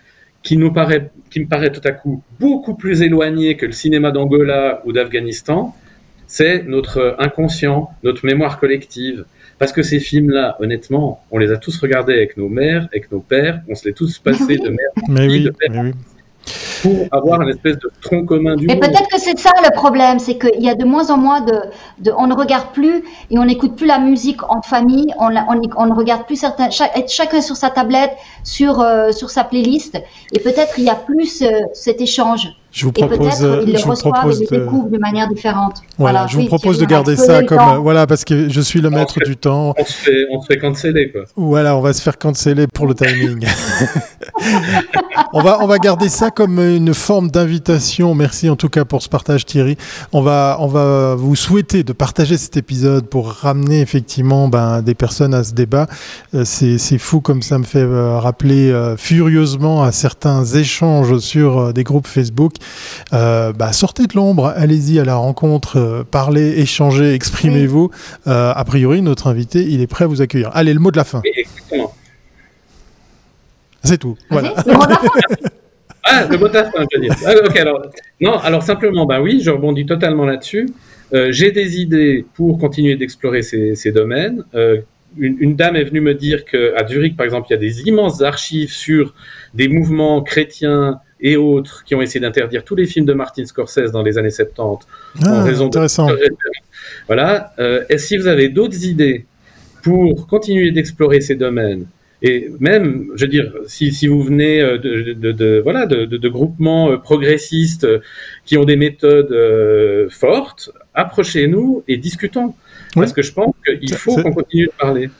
qui 0.43 0.57
nous 0.57 0.73
paraît, 0.73 1.11
qui 1.31 1.41
me 1.41 1.47
paraît 1.47 1.73
tout 1.73 1.81
à 1.85 1.93
coup 1.93 2.23
beaucoup 2.39 2.75
plus 2.75 3.03
éloigné 3.03 3.57
que 3.57 3.67
le 3.67 3.73
cinéma 3.73 4.11
d'Angola 4.11 4.83
ou 4.85 4.93
d'Afghanistan. 4.93 5.75
C'est 6.27 6.63
notre 6.63 7.17
inconscient, 7.19 7.91
notre 8.05 8.25
mémoire 8.25 8.61
collective. 8.61 9.25
Parce 9.59 9.73
que 9.73 9.83
ces 9.83 10.01
films-là, 10.01 10.57
honnêtement, 10.61 11.23
on 11.31 11.39
les 11.39 11.51
a 11.51 11.57
tous 11.57 11.77
regardés 11.79 12.15
avec 12.15 12.37
nos 12.37 12.49
mères, 12.49 12.89
avec 12.93 13.11
nos 13.13 13.21
pères, 13.21 13.61
on 13.69 13.75
se 13.75 13.87
les 13.87 13.93
tous 13.93 14.19
passés 14.19 14.57
de 14.57 14.69
mère 14.69 14.91
mais 15.09 15.29
oui, 15.29 15.45
de 15.45 15.51
père. 15.51 15.71
Mais 15.71 15.81
oui 15.81 15.93
pour 16.83 17.07
avoir 17.13 17.43
une 17.43 17.51
espèce 17.51 17.77
de 17.79 17.91
tronc 18.03 18.25
commun 18.25 18.57
du 18.57 18.65
Et 18.71 18.77
peut-être 18.79 19.09
que 19.09 19.19
c'est 19.21 19.39
ça 19.39 19.51
le 19.63 19.75
problème, 19.75 20.19
c'est 20.19 20.39
qu'il 20.39 20.63
y 20.63 20.69
a 20.69 20.75
de 20.75 20.85
moins 20.85 21.11
en 21.11 21.19
moins 21.19 21.41
de, 21.41 21.61
de, 21.99 22.13
on 22.17 22.27
ne 22.27 22.35
regarde 22.35 22.73
plus 22.73 23.05
et 23.31 23.39
on 23.39 23.45
n'écoute 23.45 23.77
plus 23.77 23.87
la 23.87 23.99
musique 23.99 24.43
en 24.49 24.63
famille, 24.63 25.13
on, 25.19 25.35
on, 25.37 25.61
on 25.77 25.87
ne 25.87 25.95
regarde 25.95 26.25
plus 26.27 26.37
certains, 26.37 26.71
chaque, 26.71 27.09
chacun 27.09 27.41
sur 27.41 27.57
sa 27.57 27.71
tablette, 27.71 28.13
sur 28.45 28.81
euh, 28.81 29.13
sur 29.13 29.31
sa 29.31 29.45
playlist, 29.45 30.01
et 30.33 30.41
peut-être 30.41 30.79
il 30.79 30.85
y 30.85 30.91
a 30.91 30.95
plus 30.95 31.43
euh, 31.43 31.61
cet 31.75 32.01
échange. 32.01 32.49
Je 32.73 32.85
vous 32.87 32.93
propose, 32.93 33.43
et 33.43 33.73
le 33.73 33.77
je 33.79 33.85
vous 33.85 33.95
propose 33.95 34.41
de 34.41 34.99
manière 34.99 35.29
différente. 35.29 35.83
Voilà, 35.99 36.21
Voilà, 36.21 36.27
je 36.29 36.35
vous 36.37 36.43
oui, 36.43 36.47
propose 36.47 36.79
de 36.79 36.85
garder 36.85 37.17
ça 37.17 37.43
comme 37.43 37.79
voilà 37.79 38.07
parce 38.07 38.25
que 38.25 38.49
je 38.49 38.61
suis 38.61 38.81
le 38.81 38.89
On 38.89 38.93
maître 38.93 39.15
fait- 39.15 39.25
du 39.25 39.37
temps. 39.37 39.75
On 39.77 39.85
se 39.85 39.93
fait, 39.93 40.27
on 40.33 40.41
se 40.41 40.47
fait 40.47 40.59
canceller, 40.59 41.11
quoi. 41.11 41.23
Voilà, 41.37 41.77
on 41.77 41.81
va 41.81 41.93
se 41.93 42.01
faire 42.01 42.17
canceller 42.17 42.67
pour 42.69 42.87
le 42.87 42.95
timing. 42.95 43.45
on 45.33 45.43
va 45.43 45.59
on 45.61 45.67
va 45.67 45.79
garder 45.79 46.09
ça 46.09 46.31
comme 46.31 46.59
une 46.61 46.95
forme 46.95 47.31
d'invitation. 47.31 48.15
Merci 48.15 48.49
en 48.49 48.57
tout 48.57 48.69
cas 48.69 48.85
pour 48.85 49.03
ce 49.03 49.09
partage 49.09 49.47
Thierry. 49.47 49.77
On 50.13 50.23
va 50.23 50.57
on 50.61 50.67
va 50.67 51.15
vous 51.17 51.37
souhaiter 51.37 51.83
de 51.83 51.93
partager 51.93 52.37
cet 52.37 52.57
épisode 52.57 53.07
pour 53.07 53.31
ramener 53.33 53.81
effectivement 53.81 54.49
ben, 54.49 54.83
des 54.83 54.95
personnes 54.95 55.35
à 55.35 55.45
ce 55.45 55.55
débat. 55.55 55.87
Euh, 56.35 56.45
c'est 56.45 56.79
c'est 56.79 56.99
fou 56.99 57.21
comme 57.21 57.43
ça 57.43 57.59
me 57.59 57.65
fait 57.65 57.79
euh, 57.81 58.19
rappeler 58.19 58.71
euh, 58.71 58.97
furieusement 58.97 59.83
à 59.83 59.93
certains 59.93 60.45
échanges 60.45 61.19
sur 61.19 61.59
euh, 61.59 61.73
des 61.73 61.85
groupes 61.85 62.07
Facebook. 62.07 62.55
Euh, 63.13 63.53
bah, 63.53 63.73
sortez 63.73 64.07
de 64.07 64.15
l'ombre, 64.15 64.53
allez-y 64.55 64.99
à 64.99 65.05
la 65.05 65.17
rencontre, 65.17 65.79
euh, 65.79 66.05
parlez, 66.09 66.61
échangez, 66.61 67.15
exprimez-vous. 67.15 67.91
Euh, 68.27 68.53
a 68.55 68.65
priori, 68.65 69.03
notre 69.03 69.27
invité, 69.27 69.63
il 69.63 69.81
est 69.81 69.87
prêt 69.87 70.05
à 70.05 70.09
vous 70.09 70.23
accueillir. 70.23 70.51
Allez, 70.55 70.75
le 70.75 70.81
mot 70.81 70.91
de 70.91 70.97
la 70.97 71.05
fin. 71.05 71.23
Exactement. 71.25 71.95
C'est 73.83 73.99
tout. 73.99 74.17
Voilà. 74.31 74.53
Vas-y, 74.55 74.67
le 74.69 74.75
mot 74.75 74.87
de 74.87 74.91
la 74.91 74.97
fin. 74.97 75.49
Ah, 76.03 76.27
le 76.29 76.39
mot 76.39 76.49
de 76.49 76.55
la 76.55 76.65
fin, 76.65 76.85
je 76.91 76.97
veux 76.97 77.03
dire. 77.03 77.15
Ah, 77.27 77.35
ok, 77.45 77.57
alors, 77.57 77.83
non, 78.21 78.39
alors 78.39 78.63
simplement, 78.63 79.07
bah 79.07 79.21
oui, 79.21 79.41
je 79.43 79.51
rebondis 79.51 79.87
totalement 79.87 80.25
là-dessus. 80.25 80.69
Euh, 81.13 81.31
J'ai 81.31 81.53
des 81.53 81.81
idées 81.81 82.25
pour 82.35 82.59
continuer 82.59 82.97
d'explorer 82.97 83.43
ces, 83.43 83.75
ces 83.75 83.93
domaines. 83.93 84.45
Euh, 84.55 84.81
une, 85.19 85.37
une, 85.41 85.57
dame 85.57 85.77
est 85.77 85.85
venue 85.85 86.01
me 86.01 86.15
dire 86.15 86.45
qu'à 86.45 86.87
Zurich, 86.87 87.17
par 87.17 87.25
exemple, 87.25 87.49
il 87.51 87.53
y 87.53 87.57
a 87.57 87.61
des 87.61 87.83
immenses 87.83 88.23
archives 88.23 88.73
sur 88.73 89.15
des 89.55 89.69
mouvements 89.69 90.23
chrétiens 90.23 91.01
et 91.23 91.37
autres 91.37 91.85
qui 91.85 91.95
ont 91.95 92.03
essayé 92.03 92.21
d'interdire 92.21 92.65
tous 92.65 92.75
les 92.75 92.87
films 92.87 93.07
de 93.07 93.13
Martin 93.13 93.45
Scorsese 93.45 93.93
dans 93.93 94.03
les 94.03 94.19
années 94.19 94.31
70 94.31 94.87
Ah, 95.25 95.41
en 95.41 95.45
raison 95.45 95.67
intéressant. 95.67 96.07
de... 96.09 96.19
Voilà. 97.07 97.53
Euh, 97.59 97.85
et 97.89 97.99
si 97.99 98.17
vous 98.17 98.27
avez 98.27 98.49
d'autres 98.49 98.85
idées 98.85 99.27
pour 99.83 100.27
continuer 100.27 100.71
d'explorer 100.71 101.21
ces 101.21 101.35
domaines, 101.37 101.87
et 102.23 102.51
même, 102.61 103.09
je 103.15 103.25
veux 103.25 103.31
dire, 103.31 103.53
si, 103.67 103.93
si 103.93 104.07
vous 104.07 104.23
venez 104.23 104.61
euh, 104.61 104.77
de, 104.77 105.15
de, 105.15 105.33
de 105.33 105.61
voilà, 105.63 105.87
de, 105.87 106.29
groupements 106.29 106.91
euh, 106.91 106.97
progressistes 106.99 107.85
euh, 107.85 108.01
qui 108.45 108.59
ont 108.59 108.65
des 108.65 108.77
méthodes 108.77 109.33
euh, 109.33 110.09
fortes, 110.11 110.71
approchez-nous 110.95 111.83
et 111.89 111.97
discutons. 111.97 112.55
Parce 112.95 113.13
que 113.13 113.23
je 113.23 113.33
pense 113.33 113.55
qu'il 113.65 113.95
faut 113.95 114.17
qu'on 114.17 114.33
continue 114.33 114.67
de 114.67 114.73
parler. 114.79 115.11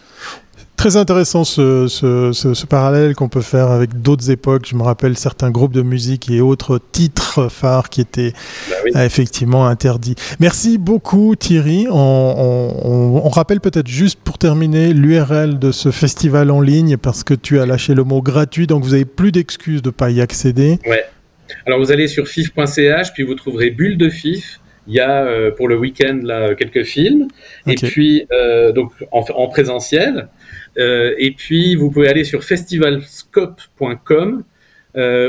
Très 0.81 0.97
intéressant 0.97 1.45
ce, 1.45 1.89
ce, 1.89 2.33
ce, 2.33 2.55
ce 2.55 2.65
parallèle 2.65 3.15
qu'on 3.15 3.29
peut 3.29 3.43
faire 3.43 3.71
avec 3.71 4.01
d'autres 4.01 4.31
époques. 4.31 4.67
Je 4.67 4.75
me 4.77 4.83
rappelle 4.83 5.15
certains 5.19 5.51
groupes 5.51 5.75
de 5.75 5.83
musique 5.83 6.31
et 6.31 6.41
autres 6.41 6.81
titres 6.91 7.51
phares 7.51 7.91
qui 7.91 8.01
étaient 8.01 8.33
Bah 8.71 8.77
oui. 8.87 8.93
euh, 8.97 9.05
effectivement 9.05 9.67
interdits. 9.67 10.15
Merci 10.41 10.79
beaucoup 10.79 11.37
Thierry. 11.37 11.87
On, 11.91 11.95
on, 11.95 12.87
on- 12.87 13.27
on 13.27 13.29
rappelle 13.29 13.61
peut-être 13.61 13.89
juste 13.89 14.19
pour 14.25 14.39
terminer 14.39 14.95
l'URL 14.95 15.59
de 15.59 15.71
ce 15.71 15.91
festival 15.91 16.51
en 16.51 16.63
ligne 16.63 16.97
parce 16.97 17.25
que 17.25 17.35
tu 17.35 17.61
as 17.61 17.67
lâché 17.67 17.93
le 17.93 18.03
mot 18.05 18.23
gratuit, 18.23 18.67
donc 18.67 18.83
vous 18.83 18.95
avez 18.95 19.05
plus 19.05 19.33
d'excuses 19.33 19.83
de 19.83 19.91
pas 19.91 20.09
y 20.09 20.23
accéder. 20.23 20.79
Ouais. 20.87 21.05
Alors 21.67 21.79
vous 21.79 21.93
allez 21.93 22.09
sur 22.09 22.27
fif.ch, 22.27 23.13
puis 23.13 23.23
vous 23.25 23.35
trouverez 23.35 23.69
Bulle 23.71 23.99
de 23.99 24.09
Fif. 24.09 24.61
Il 24.89 24.95
y 24.95 25.01
a 25.01 25.25
euh, 25.25 25.51
pour 25.51 25.69
le 25.69 25.77
week-end 25.79 26.21
là 26.23 26.55
quelques 26.55 26.85
films, 26.85 27.29
et 27.67 27.75
puis 27.75 28.27
euh, 28.33 28.73
donc 28.73 28.93
en, 29.13 29.47
présentiel. 29.49 30.29
Euh, 30.79 31.15
et 31.19 31.33
puis 31.33 31.77
vous 31.77 31.91
pouvez 31.91 32.09
aller 32.09 32.25
sur 32.25 32.45
festivalscope.com 32.45 34.45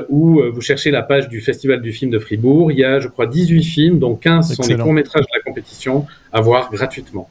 où 0.10 0.42
vous 0.52 0.62
cherchez 0.62 0.90
la 0.90 1.04
page 1.04 1.30
du 1.30 1.40
Festival 1.40 1.82
du 1.82 1.92
film 1.92 2.10
de 2.10 2.18
Fribourg. 2.18 2.72
Il 2.72 2.80
y 2.80 2.84
a, 2.84 3.00
je 3.00 3.08
crois, 3.08 3.28
18 3.28 3.64
films, 3.64 4.00
dont 4.00 4.16
15 4.16 4.56
sont 4.56 4.64
les 4.64 4.76
courts-métrages 4.76 5.24
de 5.24 5.38
la 5.38 5.42
compétition 5.42 6.08
à 6.34 6.42
voir 6.42 6.72
gratuitement. 6.72 7.30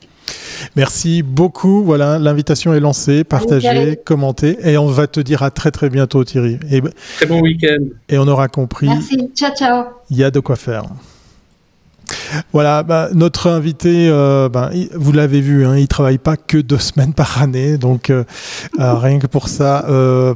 Merci 0.76 1.22
beaucoup. 1.22 1.82
Voilà, 1.82 2.18
l'invitation 2.18 2.74
est 2.74 2.80
lancée. 2.80 3.24
Partagez, 3.24 3.98
commentez. 4.04 4.56
Et 4.64 4.78
on 4.78 4.86
va 4.86 5.06
te 5.06 5.20
dire 5.20 5.42
à 5.42 5.50
très 5.50 5.70
très 5.70 5.90
bientôt, 5.90 6.24
Thierry. 6.24 6.58
Et, 6.70 6.82
très 7.16 7.26
bon 7.26 7.40
week-end. 7.40 7.84
Et 8.08 8.18
on 8.18 8.28
aura 8.28 8.48
compris. 8.48 8.86
Merci. 8.86 9.30
Ciao, 9.34 9.54
ciao. 9.54 9.84
Il 10.11 10.16
y 10.16 10.24
a 10.24 10.30
de 10.30 10.40
quoi 10.40 10.56
faire. 10.56 10.84
Voilà, 12.52 12.82
bah, 12.82 13.08
notre 13.14 13.48
invité, 13.48 14.08
euh, 14.08 14.48
bah, 14.48 14.70
vous 14.94 15.12
l'avez 15.12 15.40
vu, 15.40 15.66
hein, 15.66 15.76
il 15.76 15.88
travaille 15.88 16.18
pas 16.18 16.36
que 16.36 16.58
deux 16.58 16.78
semaines 16.90 17.14
par 17.14 17.42
année, 17.42 17.78
donc 17.78 18.11
euh, 18.11 18.24
euh, 18.78 18.94
rien 18.98 19.18
que 19.18 19.26
pour 19.26 19.48
ça, 19.48 19.84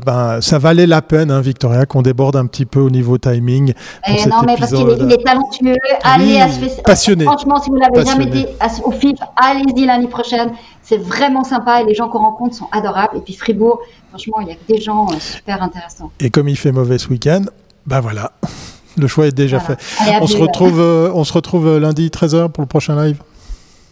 bah, 0.04 0.38
ça 0.40 0.58
valait 0.58 0.86
la 0.86 1.02
peine, 1.02 1.30
hein, 1.30 1.40
Victoria, 1.40 1.86
qu'on 1.86 2.02
déborde 2.02 2.36
un 2.36 2.46
petit 2.46 2.66
peu 2.66 2.80
au 2.80 2.90
niveau 2.90 3.18
timing. 3.18 3.72
Pour 3.72 4.14
eh 4.16 4.28
non, 4.28 4.42
mais 4.46 4.56
parce 4.58 4.72
qu'il 4.72 4.88
est, 4.88 5.24
talentueux. 5.24 5.76
Allez 6.02 6.40
à 6.40 6.48
ce 6.48 6.82
Passionné. 6.82 7.24
Franchement, 7.24 7.60
si 7.60 7.70
vous 7.70 7.76
l'avez 7.76 8.04
jamais 8.04 8.24
été 8.26 8.46
au 8.84 8.90
FIF, 8.90 9.18
allez-y 9.36 9.86
l'année 9.86 10.08
prochaine. 10.08 10.52
C'est 10.82 10.98
vraiment 10.98 11.44
sympa 11.44 11.80
et 11.80 11.84
les 11.84 11.94
gens 11.94 12.08
qu'on 12.08 12.18
rencontre 12.18 12.54
sont 12.54 12.68
adorables. 12.70 13.16
Et 13.16 13.20
puis 13.20 13.34
Fribourg, 13.34 13.80
franchement, 14.10 14.40
il 14.40 14.48
y 14.48 14.52
a 14.52 14.56
des 14.68 14.80
gens 14.80 15.08
super 15.18 15.62
intéressants. 15.62 16.10
Et 16.20 16.30
comme 16.30 16.48
il 16.48 16.56
fait 16.56 16.72
mauvais 16.72 16.98
ce 16.98 17.08
week-end, 17.08 17.42
bah 17.86 18.00
voilà. 18.00 18.32
Le 18.96 19.06
choix 19.06 19.26
est 19.26 19.32
déjà 19.32 19.60
fait. 19.60 19.76
on, 20.20 20.26
se 20.26 20.36
retrouve, 20.36 20.80
euh, 20.80 21.10
on 21.14 21.24
se 21.24 21.32
retrouve 21.32 21.66
euh, 21.66 21.80
lundi 21.80 22.08
13h 22.08 22.50
pour 22.50 22.62
le 22.62 22.68
prochain 22.68 23.02
live. 23.04 23.18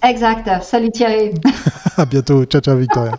Exact. 0.02 0.48
Salut 0.62 0.90
Thierry. 0.90 1.32
à 1.96 2.04
bientôt. 2.04 2.44
Ciao, 2.44 2.60
ciao 2.60 2.76
Victoria. 2.76 3.12